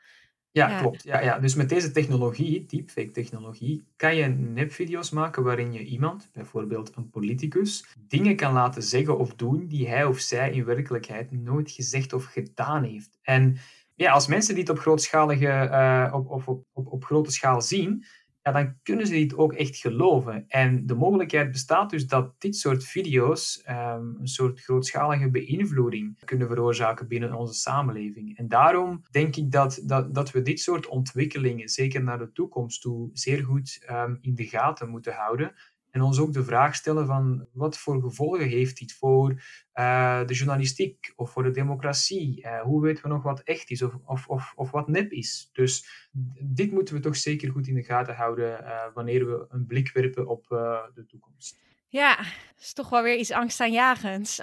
Ja, 0.52 0.80
klopt. 0.80 1.04
Ja, 1.04 1.22
ja. 1.22 1.40
Dus 1.40 1.56
met 1.56 1.70
deze 1.70 1.92
technologie, 1.92 2.66
deepfake-technologie, 2.66 3.86
kan 3.96 4.16
je 4.16 4.26
nepvideo's 4.28 5.10
maken 5.10 5.44
waarin 5.44 5.74
je 5.74 5.84
iemand, 5.84 6.30
bijvoorbeeld 6.34 6.92
een 6.96 7.10
politicus, 7.10 7.86
dingen 8.08 8.36
kan 8.36 8.54
laten 8.54 8.84
zeggen 8.84 9.18
of 9.18 9.36
doen 9.36 9.68
die 9.68 9.88
hij 9.88 10.06
of 10.06 10.20
zij 10.20 10.52
in 10.52 10.66
werkelijkheid 10.66 11.32
nooit 11.32 11.72
gezegd 11.72 12.14
of 12.14 12.26
gedaan 12.26 12.84
heeft. 12.84 13.18
En 13.22 13.58
ja, 13.96 14.12
als 14.12 14.28
mensen 14.28 14.56
dit 14.56 14.70
op, 14.70 14.80
grootschalige, 14.80 15.68
uh, 15.72 16.14
op, 16.14 16.30
op, 16.30 16.64
op, 16.74 16.88
op 16.92 17.06
grote 17.06 17.32
schaal 17.32 17.62
zien, 17.62 18.06
ja, 18.42 18.52
dan 18.52 18.76
kunnen 18.84 19.08
ze 19.08 19.14
dit 19.14 19.36
ook 19.36 19.54
echt 19.54 19.78
geloven. 19.78 20.46
En 20.48 20.86
de 20.86 20.96
mogelijkheid 20.96 21.52
bestaat 21.52 21.90
dus 21.90 22.08
dat 22.08 22.36
dit 22.38 22.56
soort 22.56 22.84
video's 22.84 23.64
um, 23.70 24.18
een 24.20 24.28
soort 24.28 24.60
grootschalige 24.60 25.30
beïnvloeding 25.30 26.20
kunnen 26.26 26.48
veroorzaken 26.48 27.08
binnen 27.08 27.34
onze 27.34 27.54
samenleving. 27.54 28.38
En 28.38 28.48
daarom 28.48 29.04
denk 29.12 29.36
ik 29.36 29.52
dat, 29.52 29.82
dat, 29.84 30.16
dat 30.16 30.32
we 30.32 30.42
dit 30.42 30.60
soort 30.60 30.88
ontwikkelingen, 30.88 31.70
zeker 31.70 32.04
naar 32.04 32.20
de 32.20 32.32
toekomst 32.32 32.82
toe, 32.82 33.10
zeer 33.14 33.44
goed 33.44 33.86
um, 33.92 34.18
in 34.22 34.36
de 34.36 34.46
gaten 34.46 34.90
moeten 34.90 35.14
houden. 35.14 35.54
En 35.92 36.02
ons 36.02 36.20
ook 36.20 36.34
de 36.34 36.44
vraag 36.44 36.76
stellen 36.76 37.06
van 37.06 37.48
wat 37.52 37.78
voor 37.78 38.02
gevolgen 38.02 38.48
heeft 38.48 38.80
dit 38.80 38.94
voor 38.94 39.30
uh, 39.74 40.26
de 40.26 40.34
journalistiek 40.34 41.14
of 41.16 41.32
voor 41.32 41.44
de 41.44 41.52
democratie? 41.52 42.42
Uh, 42.46 42.62
hoe 42.62 42.82
weten 42.82 43.04
we 43.04 43.10
nog 43.10 43.24
wat 43.24 43.40
echt 43.40 43.70
is 43.70 43.82
of, 43.82 43.94
of, 44.06 44.28
of, 44.28 44.54
of 44.56 44.72
wat 44.72 44.88
nep 44.88 45.12
is? 45.12 45.50
Dus 45.54 46.08
dit 46.42 46.72
moeten 46.72 46.96
we 46.96 47.02
toch 47.02 47.16
zeker 47.16 47.52
goed 47.52 47.68
in 47.68 47.76
de 47.76 47.84
gaten 47.84 48.16
houden 48.16 48.64
uh, 48.64 48.84
wanneer 48.94 49.26
we 49.26 49.46
een 49.50 49.66
blik 49.66 49.92
werpen 49.92 50.28
op 50.28 50.46
de 50.94 51.06
toekomst. 51.08 51.60
Ja, 51.92 52.16
dat 52.16 52.62
is 52.62 52.74
toch 52.74 52.90
wel 52.90 53.02
weer 53.02 53.16
iets 53.16 53.32
angstaanjagends. 53.32 54.40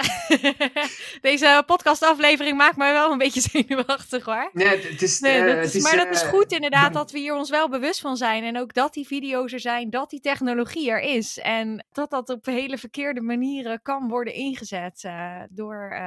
Deze 1.20 1.62
podcastaflevering 1.66 2.57
maakt 2.57 2.76
mij 2.76 2.92
wel 2.92 3.12
een 3.12 3.18
beetje 3.18 3.40
zenuwachtig 3.51 4.24
hoor. 4.24 4.51
Nee, 4.53 4.68
het 4.68 5.03
is, 5.03 5.20
nee, 5.20 5.55
dat 5.55 5.74
is, 5.74 5.82
maar 5.82 5.97
dat 5.97 6.09
is 6.09 6.22
goed 6.22 6.53
inderdaad 6.53 6.92
dat 7.01 7.11
we 7.11 7.18
hier 7.18 7.34
ons 7.34 7.51
wel 7.51 7.68
bewust 7.68 8.01
van 8.01 8.16
zijn. 8.16 8.44
En 8.44 8.59
ook 8.59 8.74
dat 8.74 8.94
die 8.94 9.07
video's 9.07 9.53
er 9.53 9.61
zijn, 9.61 9.90
dat 9.90 10.11
die 10.11 10.20
technologie 10.20 10.90
er 10.90 11.01
is. 11.01 11.38
En 11.38 11.86
dat 11.92 12.11
dat 12.11 12.28
op 12.28 12.47
hele 12.47 12.78
verkeerde 12.78 13.20
manieren 13.20 13.82
kan 13.82 14.09
worden 14.09 14.34
ingezet 14.34 15.03
uh, 15.07 15.40
door... 15.49 15.99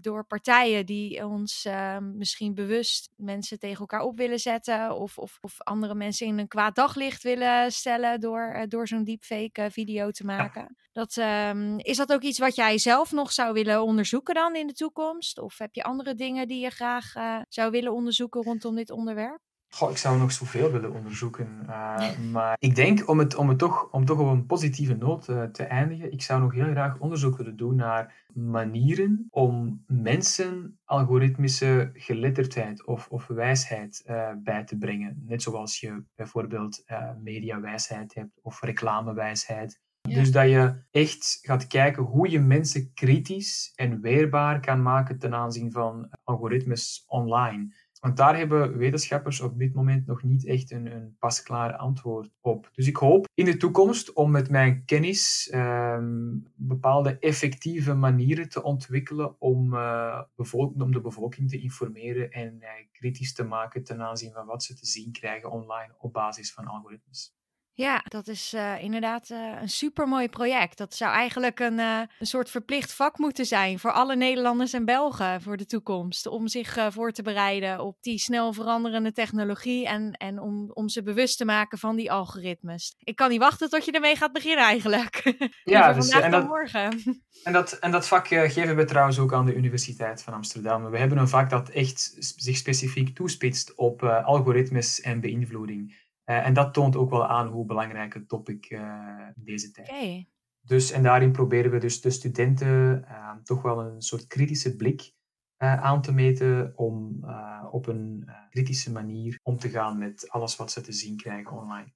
Door 0.00 0.24
partijen 0.24 0.86
die 0.86 1.26
ons 1.26 1.64
uh, 1.64 1.98
misschien 1.98 2.54
bewust 2.54 3.10
mensen 3.16 3.58
tegen 3.58 3.78
elkaar 3.78 4.00
op 4.02 4.16
willen 4.16 4.38
zetten. 4.38 4.96
Of, 4.96 5.18
of, 5.18 5.38
of 5.40 5.62
andere 5.62 5.94
mensen 5.94 6.26
in 6.26 6.38
een 6.38 6.48
kwaad 6.48 6.74
daglicht 6.74 7.22
willen 7.22 7.72
stellen 7.72 8.20
door, 8.20 8.52
uh, 8.56 8.62
door 8.68 8.88
zo'n 8.88 9.04
deepfake 9.04 9.62
uh, 9.62 9.66
video 9.70 10.10
te 10.10 10.24
maken. 10.24 10.76
Dat, 10.92 11.16
um, 11.16 11.78
is 11.78 11.96
dat 11.96 12.12
ook 12.12 12.22
iets 12.22 12.38
wat 12.38 12.54
jij 12.54 12.78
zelf 12.78 13.12
nog 13.12 13.32
zou 13.32 13.52
willen 13.52 13.82
onderzoeken 13.82 14.34
dan 14.34 14.56
in 14.56 14.66
de 14.66 14.72
toekomst? 14.72 15.38
Of 15.38 15.58
heb 15.58 15.74
je 15.74 15.82
andere 15.82 16.14
dingen 16.14 16.48
die 16.48 16.60
je 16.60 16.70
graag 16.70 17.14
eh, 17.14 17.40
zou 17.48 17.70
willen 17.70 17.92
onderzoeken 17.92 18.42
rondom 18.42 18.74
dit 18.74 18.90
onderwerp? 18.90 19.40
Goh, 19.70 19.90
ik 19.90 19.96
zou 19.96 20.18
nog 20.18 20.32
zoveel 20.32 20.72
willen 20.72 20.92
onderzoeken. 20.92 21.48
Uh, 21.66 22.18
maar 22.32 22.56
ik 22.58 22.74
denk, 22.74 23.08
om 23.08 23.18
het, 23.18 23.34
om 23.34 23.48
het 23.48 23.58
toch, 23.58 23.90
om 23.90 24.04
toch 24.04 24.18
op 24.18 24.26
een 24.26 24.46
positieve 24.46 24.94
noot 24.94 25.28
uh, 25.28 25.42
te 25.42 25.62
eindigen, 25.62 26.12
ik 26.12 26.22
zou 26.22 26.40
nog 26.40 26.52
heel 26.52 26.70
graag 26.70 26.98
onderzoek 26.98 27.36
willen 27.36 27.56
doen 27.56 27.76
naar 27.76 28.26
manieren 28.34 29.26
om 29.30 29.84
mensen 29.86 30.78
algoritmische 30.84 31.90
geletterdheid 31.92 32.86
of, 32.86 33.08
of 33.08 33.26
wijsheid 33.26 34.02
uh, 34.06 34.30
bij 34.42 34.64
te 34.64 34.78
brengen. 34.78 35.22
Net 35.26 35.42
zoals 35.42 35.80
je 35.80 36.02
bijvoorbeeld 36.14 36.84
mediawijsheid 37.22 38.14
hebt 38.14 38.38
of 38.42 38.62
reclamewijsheid. 38.62 39.80
Dus 40.08 40.32
dat 40.32 40.48
je 40.48 40.82
echt 40.90 41.38
gaat 41.42 41.66
kijken 41.66 42.02
hoe 42.02 42.30
je 42.30 42.40
mensen 42.40 42.92
kritisch 42.94 43.72
en 43.74 44.00
weerbaar 44.00 44.60
kan 44.60 44.82
maken 44.82 45.18
ten 45.18 45.34
aanzien 45.34 45.72
van 45.72 46.08
algoritmes 46.24 47.04
online. 47.06 47.74
Want 48.00 48.16
daar 48.16 48.36
hebben 48.36 48.76
wetenschappers 48.76 49.40
op 49.40 49.58
dit 49.58 49.74
moment 49.74 50.06
nog 50.06 50.22
niet 50.22 50.46
echt 50.46 50.70
een, 50.70 50.86
een 50.86 51.16
pasklaar 51.18 51.76
antwoord 51.76 52.30
op. 52.40 52.70
Dus 52.72 52.86
ik 52.86 52.96
hoop 52.96 53.26
in 53.34 53.44
de 53.44 53.56
toekomst 53.56 54.12
om 54.12 54.30
met 54.30 54.50
mijn 54.50 54.84
kennis 54.84 55.48
ehm, 55.50 56.36
bepaalde 56.54 57.18
effectieve 57.18 57.94
manieren 57.94 58.48
te 58.48 58.62
ontwikkelen 58.62 59.40
om, 59.40 59.74
uh, 59.74 60.22
om 60.54 60.92
de 60.92 61.00
bevolking 61.00 61.50
te 61.50 61.58
informeren 61.58 62.30
en 62.30 62.56
uh, 62.60 62.68
kritisch 62.92 63.34
te 63.34 63.44
maken 63.44 63.84
ten 63.84 64.02
aanzien 64.02 64.32
van 64.32 64.46
wat 64.46 64.62
ze 64.62 64.74
te 64.74 64.86
zien 64.86 65.12
krijgen 65.12 65.50
online 65.50 65.94
op 65.98 66.12
basis 66.12 66.52
van 66.52 66.66
algoritmes. 66.66 67.37
Ja, 67.78 68.04
dat 68.08 68.28
is 68.28 68.54
uh, 68.54 68.82
inderdaad 68.82 69.30
uh, 69.30 69.38
een 69.60 69.68
supermooi 69.68 70.28
project. 70.28 70.78
Dat 70.78 70.94
zou 70.94 71.12
eigenlijk 71.12 71.60
een, 71.60 71.78
uh, 71.78 72.00
een 72.18 72.26
soort 72.26 72.50
verplicht 72.50 72.92
vak 72.92 73.18
moeten 73.18 73.44
zijn 73.44 73.78
voor 73.78 73.92
alle 73.92 74.16
Nederlanders 74.16 74.72
en 74.72 74.84
Belgen 74.84 75.42
voor 75.42 75.56
de 75.56 75.66
toekomst. 75.66 76.26
Om 76.26 76.48
zich 76.48 76.76
voor 76.90 77.12
te 77.12 77.22
bereiden 77.22 77.80
op 77.80 77.96
die 78.00 78.18
snel 78.18 78.52
veranderende 78.52 79.12
technologie 79.12 79.86
en, 79.86 80.12
en 80.12 80.40
om, 80.40 80.70
om 80.72 80.88
ze 80.88 81.02
bewust 81.02 81.38
te 81.38 81.44
maken 81.44 81.78
van 81.78 81.96
die 81.96 82.12
algoritmes. 82.12 82.94
Ik 82.98 83.16
kan 83.16 83.30
niet 83.30 83.40
wachten 83.40 83.70
tot 83.70 83.84
je 83.84 83.92
ermee 83.92 84.16
gaat 84.16 84.32
beginnen 84.32 84.64
eigenlijk. 84.64 85.22
Ja, 85.64 85.92
dus, 85.92 86.04
vandaag 86.04 86.24
en 86.24 86.30
dat, 86.30 86.46
morgen. 86.46 87.02
En 87.44 87.52
dat, 87.52 87.72
en 87.72 87.90
dat 87.90 88.08
vak 88.08 88.26
geven 88.28 88.76
we 88.76 88.84
trouwens 88.84 89.18
ook 89.18 89.32
aan 89.32 89.46
de 89.46 89.54
Universiteit 89.54 90.22
van 90.22 90.34
Amsterdam. 90.34 90.90
We 90.90 90.98
hebben 90.98 91.18
een 91.18 91.28
vak 91.28 91.50
dat 91.50 91.68
echt 91.68 92.14
zich 92.18 92.56
specifiek 92.56 93.14
toespitst 93.14 93.74
op 93.74 94.02
algoritmes 94.02 95.00
en 95.00 95.20
beïnvloeding. 95.20 96.06
Uh, 96.28 96.46
en 96.46 96.54
dat 96.54 96.74
toont 96.74 96.96
ook 96.96 97.10
wel 97.10 97.26
aan 97.26 97.46
hoe 97.46 97.66
belangrijk 97.66 98.14
het 98.14 98.28
topic 98.28 98.70
uh, 98.70 99.26
deze 99.36 99.70
tijd 99.70 99.88
is. 99.88 100.24
Dus, 100.60 100.90
en 100.90 101.02
daarin 101.02 101.32
proberen 101.32 101.70
we 101.70 101.78
dus 101.78 102.00
de 102.00 102.10
studenten 102.10 103.04
uh, 103.08 103.30
toch 103.42 103.62
wel 103.62 103.80
een 103.80 104.02
soort 104.02 104.26
kritische 104.26 104.76
blik 104.76 105.16
aan 105.58 106.02
te 106.02 106.12
meten 106.12 106.72
om 106.76 107.24
op 107.70 107.86
een 107.86 108.30
kritische 108.50 108.92
manier 108.92 109.38
om 109.42 109.58
te 109.58 109.68
gaan 109.68 109.98
met 109.98 110.30
alles 110.30 110.56
wat 110.56 110.72
ze 110.72 110.80
te 110.80 110.92
zien 110.92 111.16
krijgen 111.16 111.56
online. 111.56 111.92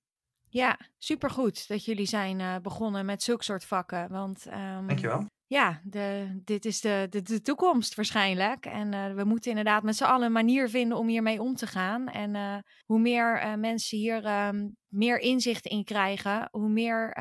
Ja, 0.49 0.79
supergoed 0.99 1.69
dat 1.69 1.85
jullie 1.85 2.07
zijn 2.07 2.63
begonnen 2.63 3.05
met 3.05 3.23
zulke 3.23 3.45
soort 3.45 3.65
vakken. 3.65 4.11
Want, 4.11 4.47
um, 4.47 4.87
Dankjewel 4.87 5.27
ja, 5.53 5.81
de, 5.85 6.41
dit 6.45 6.65
is 6.65 6.81
de, 6.81 7.07
de, 7.11 7.23
de 7.23 7.43
toekomst 7.43 7.95
waarschijnlijk. 7.95 8.67
En 8.67 8.93
uh, 8.93 9.15
we 9.15 9.25
moeten 9.25 9.51
inderdaad 9.51 9.83
met 9.83 9.97
z'n 9.97 10.05
allen 10.05 10.27
een 10.27 10.33
manier 10.33 10.69
vinden 10.69 10.99
om 10.99 11.09
hiermee 11.09 11.41
om 11.41 11.55
te 11.55 11.67
gaan. 11.67 12.09
En 12.09 12.35
uh, 12.35 12.57
hoe 12.85 12.99
meer 12.99 13.43
uh, 13.43 13.55
mensen 13.55 13.99
hier 13.99 14.47
um, 14.47 14.77
meer 14.89 15.19
inzicht 15.19 15.67
in 15.67 15.85
krijgen, 15.85 16.49
hoe 16.51 16.69
meer 16.69 17.17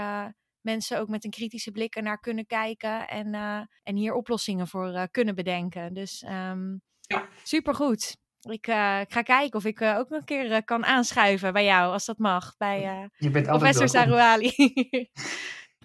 mensen 0.62 1.00
ook 1.00 1.08
met 1.08 1.24
een 1.24 1.32
kritische 1.32 1.72
blik 1.72 1.96
ernaar 1.96 2.20
kunnen 2.20 2.46
kijken 2.46 3.08
en, 3.08 3.34
en 3.84 3.96
hier 3.96 4.14
oplossingen 4.14 4.68
voor 4.68 5.08
kunnen 5.12 5.36
bedenken. 5.36 5.94
Dus 5.94 6.24
um, 6.30 6.82
ja. 7.02 7.28
supergoed. 7.44 8.18
Ik, 8.42 8.68
ik, 8.68 9.12
ga 9.12 9.22
kijken 9.24 9.60
of 9.60 9.66
ik 9.66 9.82
ook 9.82 10.10
nog 10.10 10.20
een 10.20 10.26
keer 10.26 10.64
kan 10.64 10.86
aanschuiven 10.86 11.54
bij 11.54 11.66
jou, 11.66 11.92
als 11.92 12.06
dat 12.06 12.18
mag, 12.18 12.58
bij 12.58 13.10
professor 13.44 13.90
Sarouali. 13.90 14.54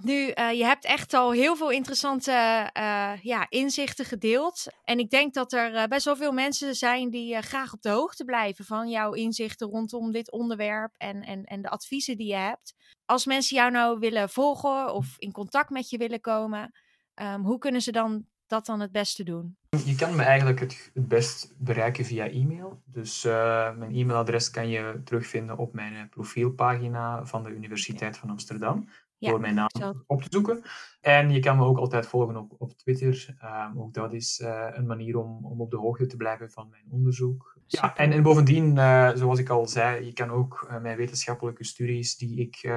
Nu, 0.03 0.33
uh, 0.35 0.53
je 0.53 0.65
hebt 0.65 0.85
echt 0.85 1.15
al 1.15 1.31
heel 1.31 1.57
veel 1.57 1.71
interessante 1.71 2.31
uh, 2.79 3.13
ja, 3.23 3.47
inzichten 3.49 4.05
gedeeld. 4.05 4.67
En 4.85 4.99
ik 4.99 5.11
denk 5.11 5.35
dat 5.35 5.53
er 5.53 5.75
uh, 5.75 5.85
best 5.85 6.05
wel 6.05 6.17
veel 6.17 6.33
mensen 6.33 6.75
zijn 6.75 7.11
die 7.11 7.43
graag 7.43 7.73
op 7.73 7.83
de 7.83 7.91
hoogte 7.91 8.25
blijven 8.25 8.65
van 8.65 8.89
jouw 8.89 9.13
inzichten 9.13 9.69
rondom 9.69 10.13
dit 10.13 10.31
onderwerp 10.31 10.95
en, 10.97 11.23
en, 11.23 11.45
en 11.45 11.63
de 11.63 11.69
adviezen 11.69 12.17
die 12.17 12.27
je 12.27 12.35
hebt. 12.35 12.75
Als 13.05 13.27
mensen 13.27 13.57
jou 13.57 13.71
nou 13.71 13.99
willen 13.99 14.29
volgen 14.29 14.95
of 14.95 15.15
in 15.19 15.33
contact 15.33 15.71
met 15.71 15.91
je 15.91 15.99
willen 15.99 16.21
komen, 16.21 16.73
um, 17.15 17.45
hoe 17.45 17.59
kunnen 17.59 17.83
ze 17.83 17.93
dan 17.93 18.27
dat 18.47 18.67
dan 18.67 18.81
het 18.81 18.93
beste 18.93 19.25
doen? 19.25 19.57
Je 19.85 19.95
kan 19.95 20.17
me 20.17 20.23
eigenlijk 20.23 20.61
het, 20.61 20.91
het 20.95 21.09
best 21.09 21.55
bereiken 21.59 22.05
via 22.05 22.29
e-mail. 22.29 22.83
Dus 22.85 23.23
mijn 23.23 23.95
e-mailadres 23.95 24.51
kan 24.51 24.69
je 24.69 25.01
terugvinden 25.05 25.59
op 25.59 25.73
mijn 25.73 26.09
profielpagina 26.09 27.25
van 27.25 27.43
de 27.43 27.51
Universiteit 27.51 28.19
van 28.19 28.31
Amsterdam. 28.31 28.89
Door 29.19 29.41
mijn 29.41 29.55
naam 29.55 30.05
op 30.07 30.23
te 30.23 30.29
zoeken. 30.31 30.63
En 31.01 31.31
je 31.31 31.41
kan 31.41 31.57
me 31.57 31.65
ook 31.65 31.79
altijd 31.79 32.07
volgen 32.07 32.37
op, 32.37 32.55
op 32.59 32.73
Twitter. 32.73 33.37
Ehm, 33.39 33.79
ook 33.79 33.95
dat 33.95 34.13
is 34.13 34.41
uh, 34.41 34.67
een 34.71 34.87
manier 34.87 35.17
om, 35.17 35.45
om 35.45 35.61
op 35.61 35.71
de 35.71 35.77
hoogte 35.77 36.07
te 36.07 36.17
blijven 36.17 36.51
van 36.51 36.69
mijn 36.69 36.85
onderzoek. 36.91 37.56
Ja, 37.69 37.97
en, 37.97 38.13
en 38.13 38.23
bovendien, 38.23 38.77
uh, 38.77 39.11
zoals 39.15 39.39
ik 39.39 39.49
al 39.49 39.67
zei, 39.67 40.05
je 40.05 40.13
kan 40.13 40.31
ook 40.31 40.67
uh, 40.71 40.81
mijn 40.81 40.97
wetenschappelijke 40.97 41.65
studies 41.65 42.17
die 42.17 42.41
ik 42.41 42.71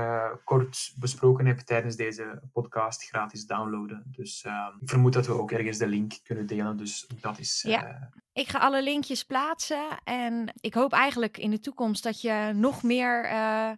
kort 0.44 0.94
besproken 1.00 1.46
heb 1.46 1.60
tijdens 1.60 1.96
deze 1.96 2.42
podcast 2.54 3.04
gratis 3.04 3.46
downloaden. 3.46 4.04
Dus 4.06 4.44
ehm, 4.44 4.76
ik 4.80 4.90
vermoed 4.90 5.14
dat 5.14 5.28
we 5.28 5.34
ook 5.34 5.52
ergens 5.52 5.78
de 5.78 5.88
link 5.88 6.14
kunnen 6.24 6.46
delen. 6.46 6.78
Dus 6.78 7.08
dat 7.22 7.40
is 7.40 7.62
ja. 7.68 8.12
Ik 8.34 8.50
ga 8.50 8.60
alle 8.60 8.84
linkjes 8.84 9.24
plaatsen 9.24 9.88
en 10.04 10.54
ik 10.60 10.74
hoop 10.74 10.94
eigenlijk 10.94 11.38
in 11.38 11.52
de 11.52 11.60
toekomst 11.60 12.04
dat 12.04 12.22
je 12.22 12.52
nog 12.56 12.84
meer 12.84 13.30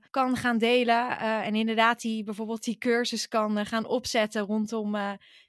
kan 0.10 0.36
gaan 0.36 0.58
delen. 0.58 1.20
En 1.20 1.56
inderdaad 1.56 2.02
die, 2.02 2.24
bijvoorbeeld 2.24 2.64
die 2.64 2.78
cursus 2.78 3.28
kan 3.28 3.66
gaan 3.66 3.86
opzetten 3.86 4.42
rondom 4.42 4.98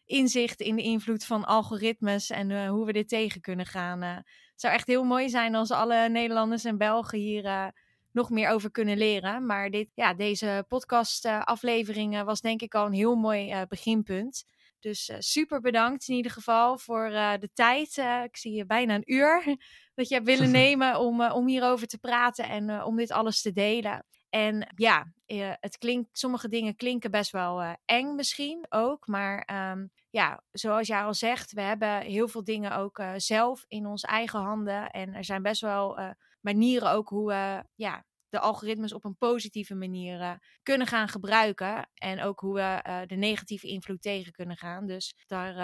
inzicht 0.04 0.60
in 0.60 0.76
de 0.76 0.82
invloed 0.82 1.24
van 1.24 1.44
algoritmes 1.44 2.30
en 2.30 2.66
hoe 2.66 2.86
we 2.86 2.92
dit 2.92 3.08
tegen 3.08 3.40
kunnen 3.40 3.66
gaan. 3.66 4.24
Het 4.62 4.70
zou 4.70 4.80
echt 4.82 4.90
heel 4.90 5.04
mooi 5.04 5.28
zijn 5.28 5.54
als 5.54 5.70
alle 5.70 6.08
Nederlanders 6.08 6.64
en 6.64 6.78
Belgen 6.78 7.18
hier 7.18 7.72
nog 8.12 8.30
meer 8.30 8.48
over 8.48 8.70
kunnen 8.70 8.96
leren. 8.96 9.46
Maar 9.46 9.70
dit, 9.70 9.88
ja, 9.94 10.14
deze 10.14 10.64
podcast 10.68 11.26
aflevering 11.26 12.22
was 12.22 12.40
denk 12.40 12.62
ik 12.62 12.74
al 12.74 12.86
een 12.86 12.92
heel 12.92 13.14
mooi 13.14 13.64
beginpunt. 13.68 14.44
Dus 14.80 15.12
super 15.18 15.60
bedankt 15.60 16.08
in 16.08 16.14
ieder 16.14 16.32
geval 16.32 16.78
voor 16.78 17.08
de 17.40 17.50
tijd. 17.52 17.96
Ik 18.24 18.36
zie 18.36 18.52
je 18.52 18.66
bijna 18.66 18.94
een 18.94 19.12
uur 19.12 19.56
dat 19.94 20.08
je 20.08 20.14
hebt 20.14 20.26
willen 20.26 20.50
nemen 20.62 20.98
om, 20.98 21.22
om 21.22 21.46
hierover 21.46 21.86
te 21.86 21.98
praten 21.98 22.48
en 22.48 22.84
om 22.84 22.96
dit 22.96 23.10
alles 23.10 23.42
te 23.42 23.52
delen. 23.52 24.06
En 24.30 24.72
ja, 24.76 25.12
het 25.60 25.78
klinkt, 25.78 26.18
sommige 26.18 26.48
dingen 26.48 26.76
klinken 26.76 27.10
best 27.10 27.30
wel 27.30 27.76
eng 27.84 28.14
misschien 28.14 28.66
ook. 28.68 29.06
Maar 29.06 29.70
um, 29.72 29.90
ja, 30.12 30.42
zoals 30.50 30.86
jij 30.86 31.02
al 31.02 31.14
zegt, 31.14 31.52
we 31.52 31.60
hebben 31.60 32.00
heel 32.00 32.28
veel 32.28 32.44
dingen 32.44 32.76
ook 32.76 33.02
zelf 33.16 33.64
in 33.68 33.86
onze 33.86 34.06
eigen 34.06 34.40
handen. 34.40 34.90
En 34.90 35.14
er 35.14 35.24
zijn 35.24 35.42
best 35.42 35.60
wel 35.60 35.98
manieren 36.40 36.90
ook 36.90 37.08
hoe 37.08 37.26
we 37.26 37.64
ja, 37.74 38.04
de 38.28 38.40
algoritmes 38.40 38.92
op 38.92 39.04
een 39.04 39.16
positieve 39.16 39.74
manier 39.74 40.20
uh, 40.20 40.30
kunnen 40.62 40.86
gaan 40.86 41.08
gebruiken. 41.08 41.88
En 41.94 42.22
ook 42.22 42.40
hoe 42.40 42.54
we 42.54 43.04
de 43.06 43.14
negatieve 43.14 43.66
invloed 43.66 44.02
tegen 44.02 44.32
kunnen 44.32 44.56
gaan. 44.56 44.86
Dus 44.86 45.14
daar, 45.26 45.54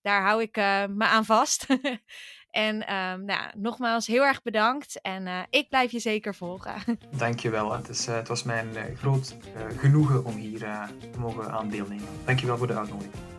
daar 0.00 0.22
hou 0.22 0.42
ik 0.42 0.56
me 0.56 1.04
aan 1.04 1.24
vast. 1.24 1.66
en 2.50 2.94
um, 2.94 3.24
nou, 3.24 3.50
nogmaals 3.56 4.06
heel 4.06 4.22
erg 4.22 4.42
bedankt. 4.42 5.00
En 5.00 5.46
ik 5.50 5.68
blijf 5.68 5.90
je 5.90 5.98
zeker 5.98 6.34
volgen. 6.34 6.98
Dankjewel. 7.16 7.72
Het, 7.72 7.88
is, 7.88 8.06
het 8.06 8.28
was 8.28 8.42
mijn 8.42 8.96
groot 8.96 9.36
genoegen 9.76 10.24
om 10.24 10.34
hier 10.34 10.58
te 10.58 11.18
mogen 11.18 11.50
aan 11.50 11.68
deelnemen. 11.68 12.08
Dankjewel 12.24 12.56
voor 12.56 12.66
de 12.66 12.76
uitnodiging. 12.76 13.31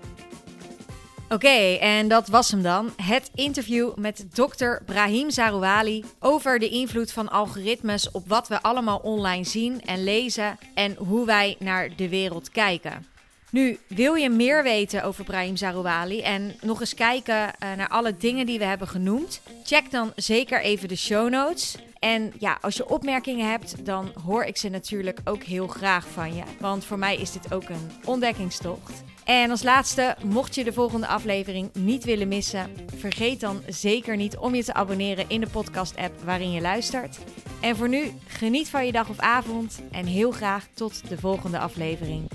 Oké, 1.34 1.77
en 1.79 2.07
dat 2.07 2.27
was 2.27 2.51
hem 2.51 2.61
dan. 2.61 2.93
Het 3.01 3.31
interview 3.36 3.95
met 3.95 4.25
dokter 4.34 4.81
Brahim 4.86 5.31
Zarouali 5.31 6.03
over 6.19 6.59
de 6.59 6.69
invloed 6.69 7.11
van 7.11 7.29
algoritmes 7.29 8.11
op 8.11 8.27
wat 8.27 8.47
we 8.47 8.61
allemaal 8.61 8.97
online 8.97 9.43
zien 9.43 9.81
en 9.81 10.03
lezen 10.03 10.57
en 10.73 10.95
hoe 10.95 11.25
wij 11.25 11.55
naar 11.59 11.95
de 11.95 12.09
wereld 12.09 12.51
kijken. 12.51 13.05
Nu, 13.49 13.79
wil 13.88 14.13
je 14.13 14.29
meer 14.29 14.63
weten 14.63 15.03
over 15.03 15.23
Brahim 15.23 15.55
Zarouali 15.55 16.21
en 16.21 16.55
nog 16.61 16.79
eens 16.79 16.93
kijken 16.93 17.36
uh, 17.36 17.73
naar 17.77 17.89
alle 17.89 18.17
dingen 18.17 18.45
die 18.45 18.59
we 18.59 18.65
hebben 18.65 18.88
genoemd? 18.88 19.41
Check 19.63 19.91
dan 19.91 20.11
zeker 20.15 20.61
even 20.61 20.88
de 20.88 20.97
show 20.97 21.29
notes. 21.29 21.75
En 21.99 22.34
ja, 22.39 22.57
als 22.61 22.75
je 22.75 22.89
opmerkingen 22.89 23.49
hebt, 23.49 23.86
dan 23.86 24.11
hoor 24.25 24.43
ik 24.43 24.57
ze 24.57 24.69
natuurlijk 24.69 25.19
ook 25.23 25.43
heel 25.43 25.67
graag 25.67 26.07
van 26.07 26.36
je. 26.36 26.43
Want 26.59 26.86
voor 26.86 26.99
mij 26.99 27.17
is 27.17 27.31
dit 27.31 27.53
ook 27.53 27.69
een 27.69 27.91
ontdekkingstocht. 28.05 29.03
En 29.26 29.49
als 29.49 29.63
laatste, 29.63 30.15
mocht 30.24 30.55
je 30.55 30.63
de 30.63 30.74
volgende 30.74 31.07
aflevering 31.07 31.69
niet 31.74 32.03
willen 32.03 32.28
missen, 32.28 32.69
vergeet 32.95 33.39
dan 33.39 33.61
zeker 33.67 34.15
niet 34.15 34.38
om 34.38 34.55
je 34.55 34.63
te 34.63 34.74
abonneren 34.74 35.26
in 35.28 35.39
de 35.39 35.47
podcast-app 35.47 36.21
waarin 36.24 36.51
je 36.51 36.61
luistert. 36.61 37.17
En 37.61 37.76
voor 37.76 37.89
nu, 37.89 38.11
geniet 38.28 38.69
van 38.69 38.86
je 38.86 38.91
dag 38.91 39.09
of 39.09 39.19
avond 39.19 39.82
en 39.91 40.05
heel 40.05 40.32
graag 40.32 40.67
tot 40.74 41.09
de 41.09 41.17
volgende 41.17 41.59
aflevering. 41.59 42.30